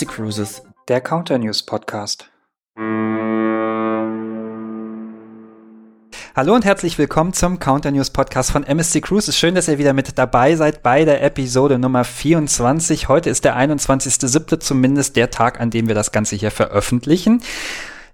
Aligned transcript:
MSC 0.00 0.06
Cruises, 0.06 0.62
der 0.88 1.02
Counter 1.02 1.36
News 1.36 1.62
Podcast. 1.62 2.30
Hallo 6.34 6.54
und 6.54 6.64
herzlich 6.64 6.96
willkommen 6.96 7.34
zum 7.34 7.58
Counter 7.58 7.90
News 7.90 8.08
Podcast 8.08 8.50
von 8.50 8.64
MSC 8.64 9.02
Cruises. 9.02 9.36
Schön, 9.36 9.54
dass 9.54 9.68
ihr 9.68 9.76
wieder 9.76 9.92
mit 9.92 10.16
dabei 10.16 10.56
seid 10.56 10.82
bei 10.82 11.04
der 11.04 11.22
Episode 11.22 11.78
Nummer 11.78 12.04
24. 12.04 13.08
Heute 13.08 13.28
ist 13.28 13.44
der 13.44 13.58
21.07. 13.58 14.60
zumindest 14.60 15.16
der 15.16 15.30
Tag, 15.30 15.60
an 15.60 15.68
dem 15.68 15.86
wir 15.86 15.94
das 15.94 16.12
Ganze 16.12 16.34
hier 16.34 16.50
veröffentlichen. 16.50 17.42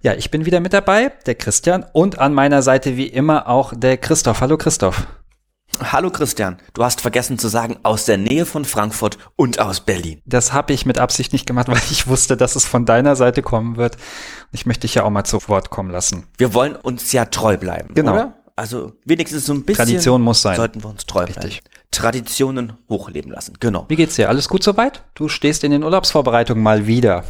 Ja, 0.01 0.13
ich 0.13 0.29
bin 0.29 0.45
wieder 0.45 0.59
mit 0.59 0.73
dabei, 0.73 1.13
der 1.25 1.35
Christian 1.35 1.85
und 1.93 2.19
an 2.19 2.33
meiner 2.33 2.63
Seite 2.63 2.97
wie 2.97 3.07
immer 3.07 3.47
auch 3.47 3.73
der 3.73 3.95
Christoph. 3.95 4.41
Hallo 4.41 4.57
Christoph. 4.57 5.07
Hallo 5.79 6.09
Christian, 6.09 6.57
du 6.73 6.83
hast 6.83 7.01
vergessen 7.01 7.37
zu 7.37 7.47
sagen, 7.47 7.77
aus 7.83 8.05
der 8.05 8.17
Nähe 8.17 8.45
von 8.45 8.65
Frankfurt 8.65 9.17
und 9.35 9.59
aus 9.59 9.81
Berlin. 9.81 10.21
Das 10.25 10.51
habe 10.51 10.73
ich 10.73 10.85
mit 10.85 10.97
Absicht 10.97 11.33
nicht 11.33 11.45
gemacht, 11.45 11.67
weil 11.69 11.81
ich 11.91 12.07
wusste, 12.07 12.35
dass 12.35 12.55
es 12.55 12.65
von 12.65 12.85
deiner 12.85 13.15
Seite 13.15 13.41
kommen 13.41 13.77
wird. 13.77 13.97
Ich 14.51 14.65
möchte 14.65 14.81
dich 14.81 14.95
ja 14.95 15.03
auch 15.03 15.09
mal 15.09 15.23
zu 15.23 15.39
Wort 15.47 15.69
kommen 15.69 15.91
lassen. 15.91 16.27
Wir 16.37 16.53
wollen 16.53 16.75
uns 16.75 17.11
ja 17.11 17.25
treu 17.25 17.57
bleiben, 17.57 17.93
genau. 17.93 18.13
oder? 18.13 18.33
Also 18.55 18.93
wenigstens 19.05 19.45
so 19.45 19.53
ein 19.53 19.63
bisschen. 19.63 19.85
Tradition 19.85 20.21
muss 20.21 20.41
sein. 20.41 20.55
Sollten 20.55 20.83
wir 20.83 20.89
uns 20.89 21.05
treu 21.05 21.25
Richtig. 21.25 21.61
bleiben. 21.61 21.77
Traditionen 21.91 22.73
hochleben 22.89 23.31
lassen, 23.31 23.55
genau. 23.59 23.85
Wie 23.87 23.95
geht's 23.95 24.15
dir? 24.15 24.29
Alles 24.29 24.49
gut 24.49 24.63
soweit? 24.63 25.03
Du 25.13 25.29
stehst 25.29 25.63
in 25.63 25.71
den 25.71 25.83
Urlaubsvorbereitungen 25.83 26.63
mal 26.63 26.87
wieder. 26.87 27.23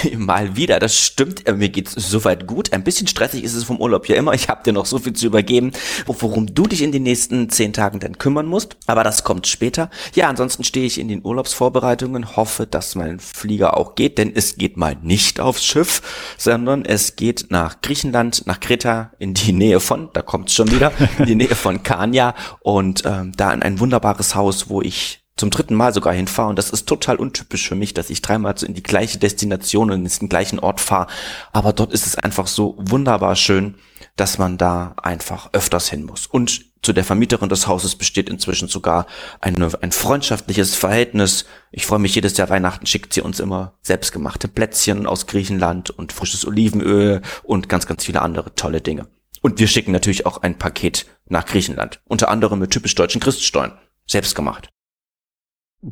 mal 0.16 0.56
wieder. 0.56 0.78
Das 0.78 0.98
stimmt, 0.98 1.46
äh, 1.46 1.52
mir 1.52 1.68
geht's 1.68 1.92
soweit 1.92 2.46
gut. 2.46 2.72
Ein 2.72 2.84
bisschen 2.84 3.06
stressig 3.06 3.44
ist 3.44 3.54
es 3.54 3.64
vom 3.64 3.80
Urlaub 3.80 4.08
ja 4.08 4.16
immer. 4.16 4.32
Ich 4.32 4.48
habe 4.48 4.62
dir 4.64 4.72
noch 4.72 4.86
so 4.86 4.98
viel 4.98 5.12
zu 5.12 5.26
übergeben, 5.26 5.72
worum 6.06 6.54
du 6.54 6.66
dich 6.66 6.82
in 6.82 6.92
den 6.92 7.02
nächsten 7.02 7.48
zehn 7.48 7.72
Tagen 7.72 8.00
denn 8.00 8.18
kümmern 8.18 8.46
musst. 8.46 8.76
Aber 8.86 9.04
das 9.04 9.24
kommt 9.24 9.46
später. 9.46 9.90
Ja, 10.14 10.28
ansonsten 10.28 10.64
stehe 10.64 10.86
ich 10.86 10.98
in 10.98 11.08
den 11.08 11.24
Urlaubsvorbereitungen, 11.24 12.36
hoffe, 12.36 12.66
dass 12.66 12.94
mein 12.94 13.20
Flieger 13.20 13.76
auch 13.76 13.94
geht, 13.94 14.18
denn 14.18 14.32
es 14.34 14.56
geht 14.56 14.76
mal 14.76 14.96
nicht 15.02 15.40
aufs 15.40 15.64
Schiff, 15.64 16.02
sondern 16.38 16.84
es 16.84 17.16
geht 17.16 17.46
nach 17.50 17.80
Griechenland, 17.80 18.46
nach 18.46 18.60
Kreta, 18.60 19.12
in 19.18 19.34
die 19.34 19.52
Nähe 19.52 19.80
von, 19.80 20.08
da 20.12 20.22
kommt's 20.22 20.54
schon 20.54 20.70
wieder, 20.70 20.92
in 21.18 21.26
die 21.26 21.34
Nähe 21.34 21.54
von 21.54 21.82
Kania 21.82 22.34
und 22.60 23.02
ähm, 23.06 23.32
da 23.36 23.52
in 23.52 23.62
ein 23.62 23.80
wunderbares 23.80 24.34
Haus, 24.34 24.68
wo 24.68 24.82
ich 24.82 25.21
zum 25.42 25.50
dritten 25.50 25.74
Mal 25.74 25.92
sogar 25.92 26.14
hinfahre 26.14 26.50
und 26.50 26.56
das 26.56 26.70
ist 26.70 26.86
total 26.86 27.16
untypisch 27.16 27.66
für 27.66 27.74
mich, 27.74 27.94
dass 27.94 28.10
ich 28.10 28.22
dreimal 28.22 28.56
so 28.56 28.64
in 28.64 28.74
die 28.74 28.82
gleiche 28.84 29.18
Destination 29.18 29.90
und 29.90 30.06
in 30.06 30.08
den 30.08 30.28
gleichen 30.28 30.60
Ort 30.60 30.78
fahre. 30.78 31.08
Aber 31.52 31.72
dort 31.72 31.92
ist 31.92 32.06
es 32.06 32.14
einfach 32.14 32.46
so 32.46 32.76
wunderbar 32.78 33.34
schön, 33.34 33.74
dass 34.14 34.38
man 34.38 34.56
da 34.56 34.94
einfach 35.02 35.50
öfters 35.52 35.90
hin 35.90 36.04
muss. 36.04 36.28
Und 36.28 36.64
zu 36.80 36.92
der 36.92 37.02
Vermieterin 37.02 37.48
des 37.48 37.66
Hauses 37.66 37.96
besteht 37.96 38.30
inzwischen 38.30 38.68
sogar 38.68 39.08
eine, 39.40 39.68
ein 39.82 39.90
freundschaftliches 39.90 40.76
Verhältnis. 40.76 41.44
Ich 41.72 41.86
freue 41.86 41.98
mich 41.98 42.14
jedes 42.14 42.36
Jahr 42.36 42.48
Weihnachten, 42.48 42.86
schickt 42.86 43.12
sie 43.12 43.20
uns 43.20 43.40
immer 43.40 43.74
selbstgemachte 43.82 44.46
Plätzchen 44.46 45.08
aus 45.08 45.26
Griechenland 45.26 45.90
und 45.90 46.12
frisches 46.12 46.46
Olivenöl 46.46 47.20
und 47.42 47.68
ganz, 47.68 47.88
ganz 47.88 48.04
viele 48.04 48.22
andere 48.22 48.54
tolle 48.54 48.80
Dinge. 48.80 49.08
Und 49.40 49.58
wir 49.58 49.66
schicken 49.66 49.90
natürlich 49.90 50.24
auch 50.24 50.40
ein 50.42 50.56
Paket 50.56 51.06
nach 51.26 51.46
Griechenland, 51.46 52.00
unter 52.04 52.28
anderem 52.28 52.60
mit 52.60 52.70
typisch 52.70 52.94
deutschen 52.94 53.20
Christstollen, 53.20 53.72
selbstgemacht. 54.06 54.68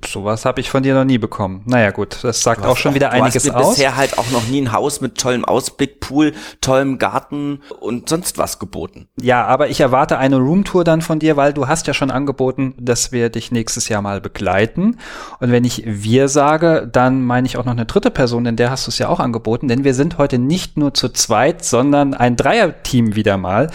Sowas 0.05 0.45
habe 0.45 0.61
ich 0.61 0.71
von 0.71 0.85
dir 0.85 0.95
noch 0.95 1.05
nie 1.05 1.19
bekommen. 1.19 1.63
Naja 1.67 1.91
gut, 1.91 2.23
das 2.23 2.45
sagt 2.45 2.65
auch 2.65 2.77
schon 2.77 2.93
auch, 2.93 2.95
wieder 2.95 3.11
einiges 3.11 3.43
du 3.43 3.49
hast 3.49 3.57
mir 3.57 3.61
aus. 3.61 3.75
bisher 3.75 3.97
halt 3.97 4.19
auch 4.19 4.31
noch 4.31 4.47
nie 4.47 4.61
ein 4.63 4.73
Haus 4.73 5.01
mit 5.01 5.19
tollem 5.19 5.45
Ausblick, 5.45 5.99
Pool, 5.99 6.33
tollem 6.61 6.99
Garten 6.99 7.61
und 7.81 8.09
sonst 8.09 8.39
was 8.39 8.61
geboten. 8.61 9.09
Ja, 9.21 9.45
aber 9.47 9.69
ich 9.69 9.81
erwarte 9.81 10.17
eine 10.17 10.37
Roomtour 10.37 10.85
dann 10.85 11.03
von 11.03 11.19
dir, 11.19 11.37
weil 11.37 11.53
du 11.53 11.67
hast 11.67 11.89
ja 11.89 11.95
schon 11.95 12.13
angeboten, 12.13 12.75
dass 12.79 13.11
wir 13.11 13.31
dich 13.31 13.51
nächstes 13.51 13.89
Jahr 13.89 14.01
mal 14.01 14.21
begleiten. 14.21 14.99
Und 15.41 15.51
wenn 15.51 15.65
ich 15.65 15.83
wir 15.85 16.29
sage, 16.29 16.89
dann 16.91 17.25
meine 17.25 17.49
ich 17.49 17.57
auch 17.57 17.65
noch 17.65 17.73
eine 17.73 17.87
dritte 17.87 18.13
Person, 18.13 18.45
denn 18.45 18.55
der 18.55 18.71
hast 18.71 18.87
du 18.87 18.91
es 18.91 18.99
ja 18.99 19.09
auch 19.09 19.19
angeboten, 19.19 19.67
denn 19.67 19.83
wir 19.83 19.95
sind 19.95 20.19
heute 20.19 20.39
nicht 20.39 20.77
nur 20.77 20.95
zu 20.95 21.09
zweit, 21.09 21.65
sondern 21.65 22.15
ein 22.15 22.37
Dreierteam 22.37 23.17
wieder 23.17 23.37
mal. 23.37 23.71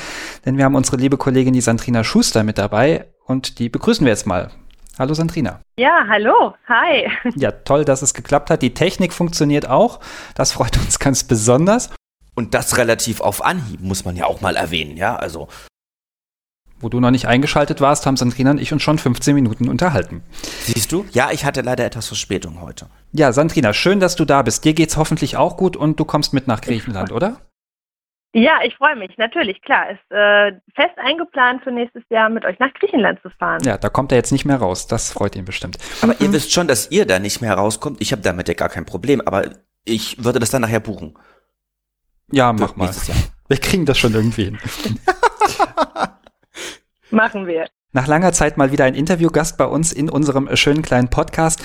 Denn 0.45 0.57
wir 0.57 0.63
haben 0.63 0.75
unsere 0.75 0.95
liebe 0.95 1.18
Kollegin, 1.18 1.53
die 1.53 1.59
Sandrina 1.59 2.06
Schuster 2.06 2.44
mit 2.44 2.57
dabei 2.57 3.07
und 3.25 3.59
die 3.59 3.68
begrüßen 3.68 4.06
wir 4.06 4.12
jetzt 4.12 4.28
mal. 4.28 4.51
Hallo 4.97 5.13
Sandrina. 5.13 5.59
Ja, 5.78 6.06
hallo. 6.07 6.53
Hi. 6.69 7.11
Ja, 7.35 7.51
toll, 7.51 7.83
dass 7.83 8.01
es 8.01 8.13
geklappt 8.13 8.50
hat. 8.50 8.61
Die 8.61 8.73
Technik 8.73 9.11
funktioniert 9.11 9.67
auch. 9.67 10.00
Das 10.35 10.53
freut 10.53 10.78
uns 10.78 11.00
ganz 11.00 11.25
besonders. 11.25 11.89
Und 12.33 12.53
das 12.53 12.78
relativ 12.78 13.19
auf 13.22 13.44
Anhieb, 13.44 13.81
muss 13.81 14.06
man 14.06 14.16
ja 14.16 14.25
auch 14.25 14.41
mal 14.41 14.56
erwähnen, 14.56 14.97
ja, 14.97 15.16
also. 15.16 15.47
Wo 16.79 16.89
du 16.89 17.00
noch 17.00 17.11
nicht 17.11 17.28
eingeschaltet 17.28 17.79
warst, 17.79 18.06
haben 18.06 18.17
Sandrina 18.17 18.51
und 18.51 18.61
ich 18.61 18.73
uns 18.73 18.83
schon 18.83 18.97
15 18.97 19.33
Minuten 19.33 19.69
unterhalten. 19.69 20.22
Siehst 20.63 20.91
du? 20.91 21.06
Ja, 21.12 21.31
ich 21.31 21.45
hatte 21.45 21.62
leider 21.62 21.85
etwas 21.85 22.07
Verspätung 22.07 22.59
heute. 22.62 22.88
Ja, 23.13 23.31
Sandrina, 23.31 23.73
schön, 23.73 24.01
dass 24.01 24.16
du 24.16 24.25
da 24.25 24.41
bist. 24.41 24.66
Dir 24.66 24.73
geht's 24.73 24.97
hoffentlich 24.97 25.38
auch 25.38 25.56
gut 25.56 25.77
und 25.77 26.00
du 26.00 26.06
kommst 26.06 26.33
mit 26.33 26.47
nach 26.47 26.59
Griechenland, 26.59 27.13
oder? 27.13 27.38
Ja, 28.38 28.59
ich 28.66 28.75
freue 28.75 28.97
mich, 28.97 29.18
natürlich, 29.18 29.62
klar. 29.62 29.91
Ist 29.91 30.12
äh, 30.12 30.51
fest 30.75 30.97
eingeplant 30.97 31.63
für 31.63 31.72
nächstes 31.72 32.03
Jahr 32.09 32.28
mit 32.28 32.44
euch 32.44 32.59
nach 32.59 32.73
Griechenland 32.73 33.22
zu 33.22 33.29
fahren. 33.29 33.63
Ja, 33.63 33.78
da 33.78 33.88
kommt 33.88 34.12
er 34.12 34.18
jetzt 34.18 34.34
nicht 34.34 34.44
mehr 34.44 34.57
raus. 34.57 34.88
Das 34.88 35.09
freut 35.09 35.38
ihn 35.38 35.46
bestimmt. 35.46 35.78
Aber 36.01 36.16
mhm. 36.16 36.19
ihr 36.19 36.34
wisst 36.34 36.51
schon, 36.51 36.68
dass 36.68 36.91
ihr 36.91 37.06
da 37.06 37.19
nicht 37.19 37.40
mehr 37.40 37.53
rauskommt. 37.53 38.01
Ich 38.01 38.12
habe 38.12 38.22
damit 38.22 38.50
ja 38.50 38.53
gar 38.53 38.68
kein 38.68 38.85
Problem, 38.85 39.22
aber 39.22 39.51
ich 39.85 40.22
würde 40.22 40.40
das 40.40 40.51
dann 40.51 40.63
nachher 40.63 40.81
buchen. 40.81 41.18
Ja, 42.29 42.51
mach 42.51 42.75
mal. 42.75 42.94
Wir 43.47 43.57
kriegen 43.57 43.85
das 43.85 43.97
schon 43.97 44.13
irgendwie 44.13 44.44
hin. 44.44 44.59
Machen 47.12 47.47
wir. 47.47 47.69
Nach 47.94 48.07
langer 48.07 48.34
Zeit 48.34 48.57
mal 48.57 48.74
wieder 48.74 48.84
ein 48.84 48.95
Interviewgast 48.95 49.57
bei 49.57 49.66
uns 49.66 49.94
in 49.94 50.09
unserem 50.09 50.53
schönen 50.57 50.81
kleinen 50.81 51.09
Podcast. 51.09 51.63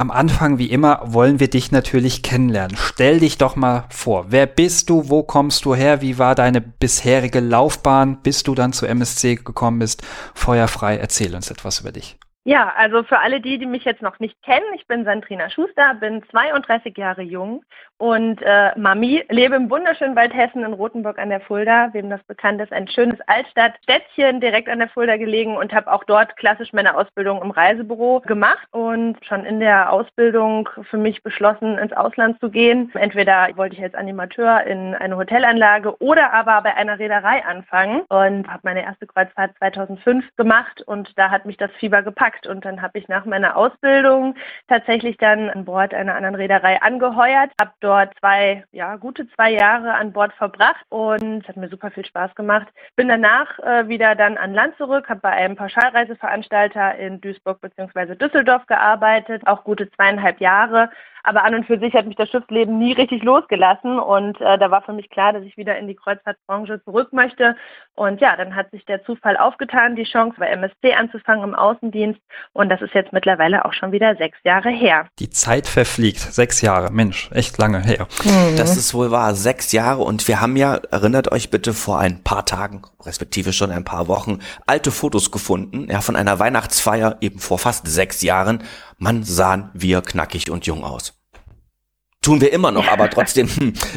Am 0.00 0.10
Anfang, 0.10 0.56
wie 0.56 0.70
immer, 0.70 1.02
wollen 1.04 1.40
wir 1.40 1.50
dich 1.50 1.72
natürlich 1.72 2.22
kennenlernen. 2.22 2.74
Stell 2.74 3.20
dich 3.20 3.36
doch 3.36 3.54
mal 3.54 3.84
vor. 3.90 4.24
Wer 4.30 4.46
bist 4.46 4.88
du? 4.88 5.10
Wo 5.10 5.22
kommst 5.22 5.66
du 5.66 5.74
her? 5.74 6.00
Wie 6.00 6.16
war 6.16 6.34
deine 6.34 6.62
bisherige 6.62 7.40
Laufbahn, 7.40 8.22
bis 8.22 8.42
du 8.42 8.54
dann 8.54 8.72
zu 8.72 8.86
MSC 8.86 9.34
gekommen 9.34 9.80
bist? 9.80 10.02
Feuerfrei, 10.32 10.96
erzähl 10.96 11.34
uns 11.34 11.50
etwas 11.50 11.80
über 11.80 11.92
dich. 11.92 12.16
Ja, 12.44 12.72
also 12.74 13.02
für 13.02 13.18
alle 13.18 13.42
die, 13.42 13.58
die 13.58 13.66
mich 13.66 13.84
jetzt 13.84 14.00
noch 14.00 14.18
nicht 14.18 14.42
kennen, 14.42 14.64
ich 14.74 14.86
bin 14.86 15.04
Sandrina 15.04 15.50
Schuster, 15.50 15.92
bin 15.92 16.22
32 16.30 16.96
Jahre 16.96 17.20
jung 17.20 17.62
und 17.98 18.40
äh, 18.40 18.70
Mami, 18.78 19.22
lebe 19.28 19.56
im 19.56 19.68
wunderschönen 19.68 20.16
Waldhessen 20.16 20.64
in 20.64 20.72
Rothenburg 20.72 21.18
an 21.18 21.28
der 21.28 21.42
Fulda, 21.42 21.90
wem 21.92 22.08
das 22.08 22.22
bekannt 22.22 22.62
ist, 22.62 22.72
ein 22.72 22.88
schönes 22.88 23.20
Altstadtstädtchen 23.26 24.40
direkt 24.40 24.70
an 24.70 24.78
der 24.78 24.88
Fulda 24.88 25.18
gelegen 25.18 25.58
und 25.58 25.74
habe 25.74 25.92
auch 25.92 26.02
dort 26.04 26.34
klassisch 26.38 26.72
meine 26.72 26.96
Ausbildung 26.96 27.42
im 27.42 27.50
Reisebüro 27.50 28.20
gemacht 28.20 28.66
und 28.70 29.18
schon 29.26 29.44
in 29.44 29.60
der 29.60 29.92
Ausbildung 29.92 30.66
für 30.88 30.96
mich 30.96 31.22
beschlossen, 31.22 31.76
ins 31.76 31.92
Ausland 31.92 32.40
zu 32.40 32.48
gehen. 32.48 32.90
Entweder 32.94 33.50
wollte 33.56 33.76
ich 33.76 33.82
als 33.82 33.94
Animateur 33.94 34.64
in 34.64 34.94
eine 34.94 35.18
Hotelanlage 35.18 35.94
oder 36.00 36.32
aber 36.32 36.62
bei 36.62 36.74
einer 36.74 36.98
Reederei 36.98 37.44
anfangen 37.44 38.00
und 38.08 38.48
habe 38.48 38.60
meine 38.62 38.82
erste 38.82 39.06
Kreuzfahrt 39.06 39.54
2005 39.58 40.24
gemacht 40.36 40.80
und 40.86 41.12
da 41.18 41.28
hat 41.30 41.44
mich 41.44 41.58
das 41.58 41.70
Fieber 41.72 42.02
gepackt 42.02 42.29
und 42.46 42.64
dann 42.64 42.82
habe 42.82 42.98
ich 42.98 43.08
nach 43.08 43.24
meiner 43.24 43.56
Ausbildung 43.56 44.34
tatsächlich 44.68 45.16
dann 45.16 45.50
an 45.50 45.64
Bord 45.64 45.94
einer 45.94 46.14
anderen 46.14 46.34
Reederei 46.34 46.80
angeheuert, 46.82 47.50
habe 47.60 47.72
dort 47.80 47.90
dort 47.90 48.18
zwei, 48.18 48.64
ja, 48.72 48.96
gute 48.96 49.28
zwei 49.30 49.50
Jahre 49.50 49.94
an 49.94 50.12
Bord 50.12 50.32
verbracht 50.34 50.84
und 50.88 51.42
es 51.42 51.48
hat 51.48 51.56
mir 51.56 51.68
super 51.68 51.90
viel 51.90 52.04
Spaß 52.04 52.34
gemacht. 52.34 52.68
Bin 52.96 53.08
danach 53.08 53.58
äh, 53.58 53.88
wieder 53.88 54.14
dann 54.14 54.38
an 54.38 54.54
Land 54.54 54.76
zurück, 54.76 55.08
habe 55.08 55.20
bei 55.20 55.30
einem 55.30 55.56
Pauschalreiseveranstalter 55.56 56.96
in 56.96 57.20
Duisburg 57.20 57.60
bzw. 57.60 58.14
Düsseldorf 58.14 58.66
gearbeitet, 58.66 59.46
auch 59.46 59.64
gute 59.64 59.90
zweieinhalb 59.90 60.40
Jahre. 60.40 60.90
Aber 61.22 61.44
an 61.44 61.54
und 61.54 61.66
für 61.66 61.78
sich 61.78 61.94
hat 61.94 62.06
mich 62.06 62.16
das 62.16 62.28
Schiffsleben 62.30 62.78
nie 62.78 62.92
richtig 62.92 63.22
losgelassen 63.22 63.98
und 63.98 64.40
äh, 64.40 64.58
da 64.58 64.70
war 64.70 64.82
für 64.82 64.92
mich 64.92 65.10
klar, 65.10 65.32
dass 65.32 65.42
ich 65.44 65.56
wieder 65.56 65.78
in 65.78 65.86
die 65.86 65.94
Kreuzfahrtbranche 65.94 66.82
zurück 66.84 67.12
möchte. 67.12 67.56
Und 67.94 68.20
ja, 68.20 68.36
dann 68.36 68.56
hat 68.56 68.70
sich 68.70 68.84
der 68.86 69.04
Zufall 69.04 69.36
aufgetan, 69.36 69.96
die 69.96 70.04
Chance 70.04 70.36
bei 70.38 70.46
MSC 70.48 70.94
anzufangen 70.94 71.44
im 71.44 71.54
Außendienst 71.54 72.20
und 72.52 72.68
das 72.68 72.80
ist 72.80 72.94
jetzt 72.94 73.12
mittlerweile 73.12 73.64
auch 73.64 73.72
schon 73.72 73.92
wieder 73.92 74.16
sechs 74.16 74.38
Jahre 74.44 74.70
her. 74.70 75.06
Die 75.18 75.30
Zeit 75.30 75.66
verfliegt, 75.66 76.20
sechs 76.20 76.62
Jahre, 76.62 76.90
Mensch, 76.90 77.30
echt 77.32 77.58
lange 77.58 77.80
her. 77.80 78.06
Mhm. 78.24 78.56
Das 78.56 78.76
ist 78.76 78.94
wohl 78.94 79.10
wahr, 79.10 79.34
sechs 79.34 79.72
Jahre 79.72 80.02
und 80.02 80.26
wir 80.28 80.40
haben 80.40 80.56
ja, 80.56 80.76
erinnert 80.90 81.30
euch 81.30 81.50
bitte, 81.50 81.74
vor 81.74 81.98
ein 81.98 82.22
paar 82.24 82.46
Tagen, 82.46 82.82
respektive 83.04 83.52
schon 83.52 83.70
ein 83.70 83.84
paar 83.84 84.08
Wochen, 84.08 84.38
alte 84.66 84.90
Fotos 84.90 85.30
gefunden, 85.30 85.88
ja, 85.90 86.00
von 86.00 86.16
einer 86.16 86.38
Weihnachtsfeier 86.38 87.18
eben 87.20 87.38
vor 87.38 87.58
fast 87.58 87.86
sechs 87.86 88.22
Jahren 88.22 88.62
Mann, 89.00 89.24
sahen 89.24 89.70
wir 89.72 90.02
knackig 90.02 90.50
und 90.50 90.66
jung 90.66 90.84
aus. 90.84 91.19
Tun 92.22 92.40
wir 92.40 92.52
immer 92.52 92.70
noch, 92.70 92.86
aber 92.88 93.08
trotzdem, 93.10 93.48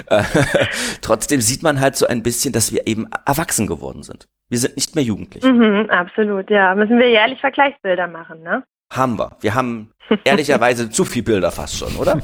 äh, 0.08 0.24
trotzdem 1.02 1.42
sieht 1.42 1.64
man 1.64 1.80
halt 1.80 1.96
so 1.96 2.08
ein 2.08 2.24
bisschen, 2.24 2.54
dass 2.54 2.72
wir 2.72 2.88
eben 2.88 3.08
erwachsen 3.26 3.68
geworden 3.68 4.04
sind. 4.04 4.28
Wir 4.50 4.60
sind 4.60 4.76
nicht 4.76 4.96
mehr 4.96 5.04
jugendlich. 5.04 5.44
Mhm, 5.44 5.90
absolut, 5.90 6.50
ja. 6.50 6.76
Müssen 6.76 7.00
wir 7.00 7.10
jährlich 7.10 7.40
Vergleichsbilder 7.40 8.08
machen, 8.08 8.44
ne? 8.44 8.64
Haben 8.92 9.18
wir. 9.18 9.36
Wir 9.42 9.56
haben 9.56 9.92
ehrlicherweise 10.24 10.90
zu 10.90 11.04
viel 11.06 11.24
Bilder 11.24 11.52
fast 11.52 11.78
schon, 11.78 11.96
oder? 11.96 12.22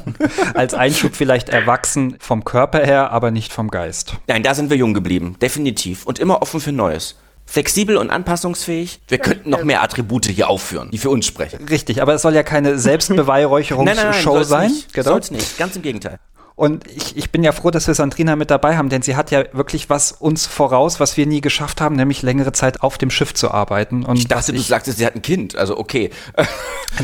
Als 0.54 0.74
Einschub 0.74 1.14
vielleicht 1.14 1.48
erwachsen 1.48 2.16
vom 2.20 2.44
Körper 2.44 2.78
her, 2.78 3.10
aber 3.10 3.30
nicht 3.30 3.52
vom 3.52 3.68
Geist. 3.68 4.16
Nein, 4.28 4.42
da 4.42 4.54
sind 4.54 4.70
wir 4.70 4.76
jung 4.76 4.94
geblieben, 4.94 5.36
definitiv. 5.42 6.06
Und 6.06 6.18
immer 6.18 6.40
offen 6.42 6.60
für 6.60 6.72
Neues 6.72 7.18
flexibel 7.50 7.96
und 7.96 8.10
anpassungsfähig. 8.10 9.00
Wir 9.08 9.18
könnten 9.18 9.50
noch 9.50 9.64
mehr 9.64 9.82
Attribute 9.82 10.26
hier 10.26 10.48
aufführen, 10.48 10.90
die 10.92 10.98
für 10.98 11.10
uns 11.10 11.26
sprechen. 11.26 11.66
Richtig, 11.68 12.00
aber 12.00 12.14
es 12.14 12.22
soll 12.22 12.34
ja 12.34 12.44
keine 12.44 12.78
Selbstbeweihräucherungsshow 12.78 14.44
sein. 14.44 14.72
Genau. 14.92 15.10
Soll's 15.10 15.30
nicht, 15.32 15.58
ganz 15.58 15.74
im 15.74 15.82
Gegenteil. 15.82 16.18
Und 16.54 16.86
ich, 16.88 17.16
ich 17.16 17.30
bin 17.30 17.42
ja 17.42 17.52
froh, 17.52 17.70
dass 17.70 17.86
wir 17.86 17.94
Sandrina 17.94 18.36
mit 18.36 18.50
dabei 18.50 18.76
haben, 18.76 18.90
denn 18.90 19.00
sie 19.00 19.16
hat 19.16 19.30
ja 19.30 19.44
wirklich 19.52 19.88
was 19.88 20.12
uns 20.12 20.46
voraus, 20.46 21.00
was 21.00 21.16
wir 21.16 21.26
nie 21.26 21.40
geschafft 21.40 21.80
haben, 21.80 21.96
nämlich 21.96 22.20
längere 22.20 22.52
Zeit 22.52 22.82
auf 22.82 22.98
dem 22.98 23.10
Schiff 23.10 23.32
zu 23.32 23.50
arbeiten. 23.50 24.04
Und 24.04 24.18
ich 24.18 24.28
dachte, 24.28 24.52
ich, 24.52 24.58
du 24.58 24.68
sagtest, 24.68 24.98
sie 24.98 25.06
hat 25.06 25.16
ein 25.16 25.22
Kind, 25.22 25.56
also 25.56 25.78
okay. 25.78 26.10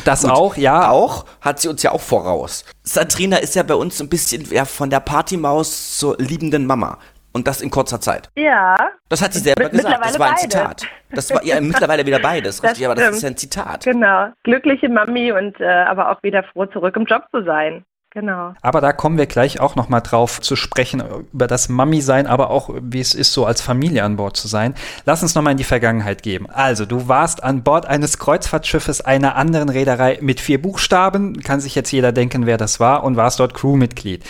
Das 0.04 0.22
Gut, 0.22 0.31
auch, 0.31 0.56
ja. 0.56 0.90
Auch 0.90 1.25
hat 1.40 1.60
sie 1.60 1.69
uns 1.69 1.82
ja 1.82 1.93
auch 1.93 2.00
voraus. 2.00 2.64
Sandrina 2.82 3.38
ist 3.38 3.54
ja 3.54 3.62
bei 3.62 3.75
uns 3.75 4.00
ein 4.00 4.08
bisschen 4.08 4.44
ja, 4.50 4.64
von 4.64 4.90
der 4.90 5.00
Partymaus 5.00 5.96
zur 5.96 6.19
liebenden 6.19 6.66
Mama. 6.66 6.98
Und 7.37 7.47
das 7.47 7.61
in 7.61 7.71
kurzer 7.71 8.00
Zeit. 8.00 8.31
Ja. 8.35 8.75
Das 9.11 9.21
hat 9.21 9.35
sie 9.35 9.41
selber 9.41 9.69
gesagt. 9.69 10.03
Das 10.03 10.19
war 10.19 10.29
ein 10.29 10.35
beide. 10.37 10.49
Zitat. 10.49 10.87
Das 11.11 11.31
war 11.31 11.44
ja 11.44 11.61
mittlerweile 11.61 12.06
wieder 12.06 12.19
beides, 12.19 12.62
richtig, 12.62 12.87
aber 12.87 12.94
das 12.94 13.17
ist 13.17 13.23
ja 13.23 13.29
ein 13.29 13.37
Zitat. 13.37 13.85
Genau. 13.85 14.29
Glückliche 14.43 14.88
Mami 14.88 15.33
und 15.33 15.61
äh, 15.61 15.67
aber 15.67 16.11
auch 16.11 16.23
wieder 16.23 16.44
froh, 16.44 16.65
zurück 16.65 16.97
im 16.97 17.05
Job 17.05 17.25
zu 17.31 17.44
sein. 17.44 17.85
Genau. 18.15 18.55
Aber 18.62 18.81
da 18.81 18.94
kommen 18.94 19.19
wir 19.19 19.27
gleich 19.27 19.61
auch 19.61 19.77
noch 19.77 19.91
mal 19.91 20.00
drauf 20.00 20.41
zu 20.41 20.56
sprechen, 20.56 21.03
über 21.35 21.47
das 21.47 21.69
Mami-Sein, 21.69 22.27
aber 22.27 22.49
auch, 22.49 22.71
wie 22.81 23.00
es 23.00 23.12
ist, 23.15 23.35
so 23.35 23.44
als 23.44 23.61
Familie 23.61 24.03
an 24.03 24.17
Bord 24.17 24.39
zu 24.39 24.49
sein. 24.49 24.73
Lass 25.05 25.23
uns 25.23 25.35
noch 25.35 25.43
mal 25.43 25.50
in 25.50 25.59
die 25.59 25.65
Vergangenheit 25.65 26.23
geben. 26.23 26.49
Also, 26.49 26.87
du 26.87 27.06
warst 27.06 27.44
an 27.44 27.65
Bord 27.65 27.85
eines 27.85 28.19
Kreuzfahrtschiffes 28.19 29.03
einer 29.03 29.37
anderen 29.37 29.69
Reederei 29.69 30.19
mit 30.23 30.41
vier 30.41 30.62
Buchstaben. 30.62 31.43
Kann 31.43 31.61
sich 31.61 31.75
jetzt 31.75 31.91
jeder 31.93 32.12
denken, 32.12 32.47
wer 32.47 32.56
das 32.56 32.81
war 32.81 33.05
und 33.05 33.19
warst 33.19 33.41
dort 33.41 33.53
Crewmitglied. 33.53 34.25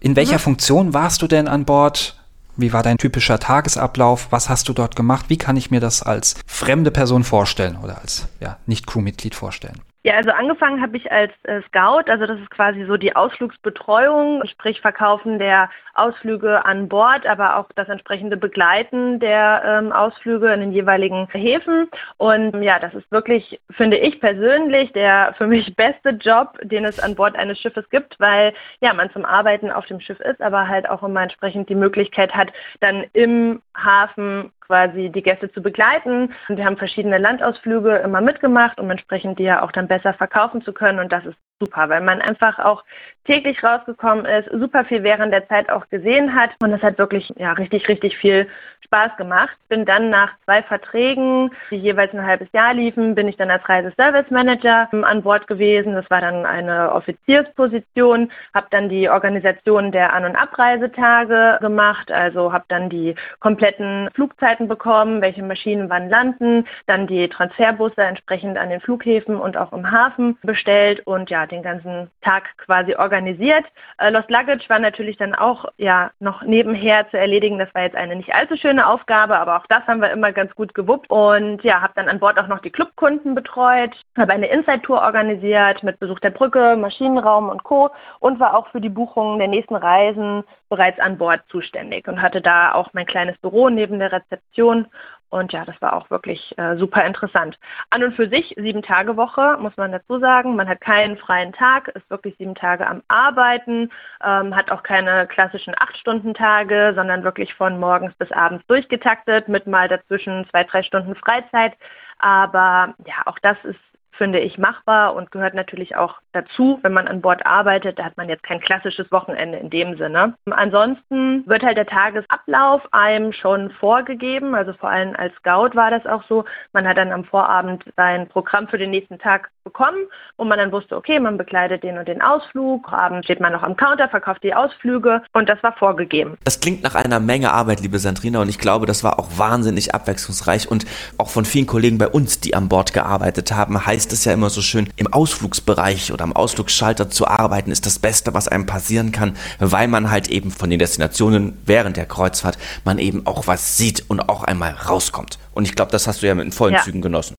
In 0.00 0.14
welcher 0.16 0.34
mhm. 0.34 0.40
Funktion 0.40 0.92
warst 0.92 1.22
du 1.22 1.26
denn 1.26 1.48
an 1.48 1.64
Bord? 1.64 2.15
Wie 2.56 2.72
war 2.72 2.82
dein 2.82 2.96
typischer 2.96 3.38
Tagesablauf? 3.38 4.28
Was 4.30 4.48
hast 4.48 4.68
du 4.68 4.72
dort 4.72 4.96
gemacht? 4.96 5.26
Wie 5.28 5.36
kann 5.36 5.56
ich 5.56 5.70
mir 5.70 5.80
das 5.80 6.02
als 6.02 6.34
fremde 6.46 6.90
Person 6.90 7.22
vorstellen 7.22 7.76
oder 7.76 8.00
als 8.00 8.28
ja, 8.40 8.56
Nicht-Crewmitglied 8.66 9.34
vorstellen? 9.34 9.80
Ja, 10.06 10.14
also 10.14 10.30
angefangen 10.30 10.80
habe 10.80 10.96
ich 10.98 11.10
als 11.10 11.32
äh, 11.42 11.62
Scout, 11.62 12.08
also 12.08 12.26
das 12.26 12.38
ist 12.38 12.50
quasi 12.50 12.84
so 12.84 12.96
die 12.96 13.16
Ausflugsbetreuung, 13.16 14.46
sprich 14.46 14.80
Verkaufen 14.80 15.40
der 15.40 15.68
Ausflüge 15.94 16.64
an 16.64 16.88
Bord, 16.88 17.26
aber 17.26 17.56
auch 17.56 17.66
das 17.74 17.88
entsprechende 17.88 18.36
Begleiten 18.36 19.18
der 19.18 19.62
ähm, 19.66 19.90
Ausflüge 19.90 20.52
in 20.52 20.60
den 20.60 20.70
jeweiligen 20.70 21.26
Häfen. 21.32 21.88
Und 22.18 22.62
ja, 22.62 22.78
das 22.78 22.94
ist 22.94 23.10
wirklich, 23.10 23.60
finde 23.72 23.96
ich 23.96 24.20
persönlich, 24.20 24.92
der 24.92 25.34
für 25.38 25.48
mich 25.48 25.74
beste 25.74 26.10
Job, 26.10 26.56
den 26.62 26.84
es 26.84 27.00
an 27.00 27.16
Bord 27.16 27.34
eines 27.34 27.58
Schiffes 27.58 27.90
gibt, 27.90 28.20
weil 28.20 28.54
ja 28.80 28.94
man 28.94 29.10
zum 29.10 29.24
Arbeiten 29.24 29.72
auf 29.72 29.86
dem 29.86 29.98
Schiff 29.98 30.20
ist, 30.20 30.40
aber 30.40 30.68
halt 30.68 30.88
auch 30.88 31.02
immer 31.02 31.22
entsprechend 31.22 31.68
die 31.68 31.74
Möglichkeit 31.74 32.32
hat, 32.32 32.52
dann 32.78 33.06
im 33.12 33.60
Hafen 33.76 34.52
quasi 34.66 35.10
die 35.10 35.22
Gäste 35.22 35.50
zu 35.50 35.62
begleiten. 35.62 36.32
Und 36.48 36.56
wir 36.56 36.64
haben 36.64 36.76
verschiedene 36.76 37.18
Landausflüge 37.18 37.96
immer 37.96 38.20
mitgemacht, 38.20 38.78
um 38.78 38.90
entsprechend 38.90 39.38
die 39.38 39.44
ja 39.44 39.62
auch 39.62 39.72
dann 39.72 39.88
besser 39.88 40.14
verkaufen 40.14 40.62
zu 40.62 40.72
können. 40.72 40.98
Und 40.98 41.12
das 41.12 41.24
ist 41.24 41.36
super, 41.60 41.88
weil 41.88 42.02
man 42.02 42.20
einfach 42.20 42.58
auch 42.58 42.84
täglich 43.24 43.62
rausgekommen 43.62 44.24
ist, 44.24 44.48
super 44.52 44.84
viel 44.84 45.02
während 45.02 45.32
der 45.32 45.48
Zeit 45.48 45.68
auch 45.70 45.88
gesehen 45.88 46.34
hat 46.34 46.50
und 46.62 46.72
es 46.72 46.82
hat 46.82 46.98
wirklich 46.98 47.32
ja 47.36 47.52
richtig 47.52 47.88
richtig 47.88 48.16
viel 48.16 48.46
Spaß 48.84 49.16
gemacht. 49.16 49.56
Bin 49.68 49.84
dann 49.84 50.10
nach 50.10 50.30
zwei 50.44 50.62
Verträgen, 50.62 51.50
die 51.70 51.76
jeweils 51.76 52.12
ein 52.14 52.24
halbes 52.24 52.48
Jahr 52.52 52.72
liefen, 52.72 53.16
bin 53.16 53.26
ich 53.26 53.36
dann 53.36 53.50
als 53.50 53.68
Reiseservice 53.68 54.30
Manager 54.30 54.88
an 54.92 55.22
Bord 55.22 55.48
gewesen. 55.48 55.94
Das 55.94 56.08
war 56.08 56.20
dann 56.20 56.46
eine 56.46 56.92
Offiziersposition, 56.92 58.30
habe 58.54 58.68
dann 58.70 58.88
die 58.88 59.08
Organisation 59.08 59.90
der 59.90 60.12
An- 60.12 60.24
und 60.24 60.36
Abreisetage 60.36 61.58
gemacht, 61.60 62.12
also 62.12 62.52
habe 62.52 62.64
dann 62.68 62.88
die 62.88 63.16
kompletten 63.40 64.08
Flugzeiten 64.14 64.68
bekommen, 64.68 65.20
welche 65.20 65.42
Maschinen 65.42 65.90
wann 65.90 66.08
landen, 66.08 66.66
dann 66.86 67.08
die 67.08 67.28
Transferbusse 67.28 68.02
entsprechend 68.02 68.56
an 68.56 68.70
den 68.70 68.80
Flughäfen 68.80 69.36
und 69.36 69.56
auch 69.56 69.72
im 69.72 69.90
Hafen 69.90 70.38
bestellt 70.42 71.04
und 71.06 71.28
ja, 71.28 71.45
den 71.50 71.62
ganzen 71.62 72.10
Tag 72.22 72.56
quasi 72.58 72.94
organisiert. 72.94 73.64
Äh, 73.98 74.10
Lost 74.10 74.30
Luggage 74.30 74.68
war 74.68 74.78
natürlich 74.78 75.16
dann 75.16 75.34
auch 75.34 75.66
ja 75.76 76.10
noch 76.20 76.42
nebenher 76.42 77.08
zu 77.10 77.18
erledigen. 77.18 77.58
Das 77.58 77.74
war 77.74 77.82
jetzt 77.82 77.96
eine 77.96 78.16
nicht 78.16 78.34
allzu 78.34 78.56
schöne 78.56 78.86
Aufgabe, 78.86 79.38
aber 79.38 79.56
auch 79.56 79.66
das 79.68 79.86
haben 79.86 80.00
wir 80.00 80.10
immer 80.10 80.32
ganz 80.32 80.54
gut 80.54 80.74
gewuppt. 80.74 81.10
Und 81.10 81.62
ja, 81.62 81.80
habe 81.80 81.92
dann 81.96 82.08
an 82.08 82.18
Bord 82.18 82.38
auch 82.38 82.48
noch 82.48 82.60
die 82.60 82.70
Clubkunden 82.70 83.34
betreut, 83.34 83.94
habe 84.16 84.32
eine 84.32 84.48
Inside-Tour 84.48 85.00
organisiert 85.00 85.82
mit 85.82 85.98
Besuch 85.98 86.20
der 86.20 86.30
Brücke, 86.30 86.76
Maschinenraum 86.76 87.48
und 87.48 87.64
Co. 87.64 87.90
und 88.20 88.40
war 88.40 88.56
auch 88.56 88.68
für 88.68 88.80
die 88.80 88.88
Buchungen 88.88 89.38
der 89.38 89.48
nächsten 89.48 89.76
Reisen 89.76 90.44
bereits 90.68 90.98
an 90.98 91.18
Bord 91.18 91.40
zuständig 91.48 92.08
und 92.08 92.20
hatte 92.20 92.40
da 92.40 92.72
auch 92.72 92.90
mein 92.92 93.06
kleines 93.06 93.38
Büro 93.38 93.68
neben 93.68 93.98
der 93.98 94.12
Rezeption 94.12 94.86
und 95.30 95.52
ja, 95.52 95.64
das 95.64 95.80
war 95.82 95.94
auch 95.94 96.08
wirklich 96.10 96.56
äh, 96.56 96.76
super 96.76 97.04
interessant. 97.04 97.58
An 97.90 98.04
und 98.04 98.14
für 98.14 98.28
sich 98.28 98.54
sieben 98.56 98.82
Tage 98.82 99.16
Woche, 99.16 99.56
muss 99.60 99.76
man 99.76 99.92
dazu 99.92 100.18
sagen. 100.20 100.56
Man 100.56 100.68
hat 100.68 100.80
keinen 100.80 101.16
freien 101.16 101.52
Tag, 101.52 101.88
ist 101.88 102.08
wirklich 102.10 102.36
sieben 102.38 102.54
Tage 102.54 102.86
am 102.86 103.02
Arbeiten, 103.08 103.90
ähm, 104.24 104.54
hat 104.54 104.70
auch 104.70 104.82
keine 104.82 105.26
klassischen 105.26 105.74
Acht-Stunden-Tage, 105.78 106.92
sondern 106.94 107.24
wirklich 107.24 107.54
von 107.54 107.78
morgens 107.80 108.14
bis 108.14 108.30
abends 108.32 108.64
durchgetaktet 108.66 109.48
mit 109.48 109.66
mal 109.66 109.88
dazwischen 109.88 110.46
zwei, 110.50 110.64
drei 110.64 110.82
Stunden 110.82 111.14
Freizeit. 111.16 111.74
Aber 112.18 112.94
ja, 113.04 113.26
auch 113.26 113.38
das 113.40 113.56
ist 113.64 113.80
finde 114.16 114.40
ich, 114.40 114.58
machbar 114.58 115.14
und 115.14 115.30
gehört 115.30 115.54
natürlich 115.54 115.96
auch 115.96 116.16
dazu, 116.32 116.78
wenn 116.82 116.92
man 116.92 117.08
an 117.08 117.20
Bord 117.20 117.44
arbeitet. 117.46 117.98
Da 117.98 118.04
hat 118.04 118.16
man 118.16 118.28
jetzt 118.28 118.42
kein 118.42 118.60
klassisches 118.60 119.10
Wochenende 119.12 119.58
in 119.58 119.70
dem 119.70 119.96
Sinne. 119.96 120.34
Ansonsten 120.50 121.46
wird 121.46 121.62
halt 121.62 121.76
der 121.76 121.86
Tagesablauf 121.86 122.82
einem 122.92 123.32
schon 123.32 123.70
vorgegeben. 123.72 124.54
Also 124.54 124.72
vor 124.74 124.90
allem 124.90 125.14
als 125.16 125.34
Scout 125.36 125.74
war 125.74 125.90
das 125.90 126.06
auch 126.06 126.22
so. 126.28 126.44
Man 126.72 126.86
hat 126.86 126.98
dann 126.98 127.12
am 127.12 127.24
Vorabend 127.24 127.84
sein 127.96 128.28
Programm 128.28 128.68
für 128.68 128.78
den 128.78 128.90
nächsten 128.90 129.18
Tag 129.18 129.50
bekommen, 129.64 130.06
wo 130.38 130.44
man 130.44 130.58
dann 130.58 130.72
wusste, 130.72 130.96
okay, 130.96 131.18
man 131.18 131.36
bekleidet 131.36 131.82
den 131.82 131.98
und 131.98 132.08
den 132.08 132.22
Ausflug. 132.22 132.92
Abends 132.92 133.26
steht 133.26 133.40
man 133.40 133.52
noch 133.52 133.62
am 133.62 133.76
Counter, 133.76 134.08
verkauft 134.08 134.42
die 134.42 134.54
Ausflüge 134.54 135.22
und 135.32 135.48
das 135.48 135.62
war 135.62 135.72
vorgegeben. 135.72 136.38
Das 136.44 136.60
klingt 136.60 136.82
nach 136.82 136.94
einer 136.94 137.20
Menge 137.20 137.52
Arbeit, 137.52 137.80
liebe 137.80 137.98
Sandrina, 137.98 138.40
und 138.40 138.48
ich 138.48 138.58
glaube, 138.58 138.86
das 138.86 139.02
war 139.02 139.18
auch 139.18 139.28
wahnsinnig 139.36 139.94
abwechslungsreich 139.94 140.70
und 140.70 140.86
auch 141.18 141.30
von 141.30 141.44
vielen 141.44 141.66
Kollegen 141.66 141.98
bei 141.98 142.08
uns, 142.08 142.40
die 142.40 142.54
an 142.54 142.68
Bord 142.68 142.92
gearbeitet 142.92 143.52
haben, 143.52 143.84
heißt 143.84 144.05
heißt 144.06 144.12
es 144.12 144.24
ja 144.24 144.32
immer 144.32 144.50
so 144.50 144.62
schön, 144.62 144.88
im 144.94 145.12
Ausflugsbereich 145.12 146.12
oder 146.12 146.22
am 146.22 146.32
Ausflugsschalter 146.32 147.10
zu 147.10 147.26
arbeiten, 147.26 147.72
ist 147.72 147.86
das 147.86 147.98
Beste, 147.98 148.34
was 148.34 148.46
einem 148.46 148.64
passieren 148.64 149.10
kann, 149.10 149.36
weil 149.58 149.88
man 149.88 150.12
halt 150.12 150.28
eben 150.28 150.52
von 150.52 150.70
den 150.70 150.78
Destinationen 150.78 151.58
während 151.66 151.96
der 151.96 152.06
Kreuzfahrt 152.06 152.56
man 152.84 153.00
eben 153.00 153.26
auch 153.26 153.48
was 153.48 153.76
sieht 153.76 154.04
und 154.06 154.28
auch 154.28 154.44
einmal 154.44 154.70
rauskommt. 154.70 155.40
Und 155.54 155.64
ich 155.64 155.74
glaube, 155.74 155.90
das 155.90 156.06
hast 156.06 156.22
du 156.22 156.28
ja 156.28 156.36
mit 156.36 156.54
vollen 156.54 156.74
ja. 156.74 156.82
Zügen 156.84 157.02
genossen. 157.02 157.34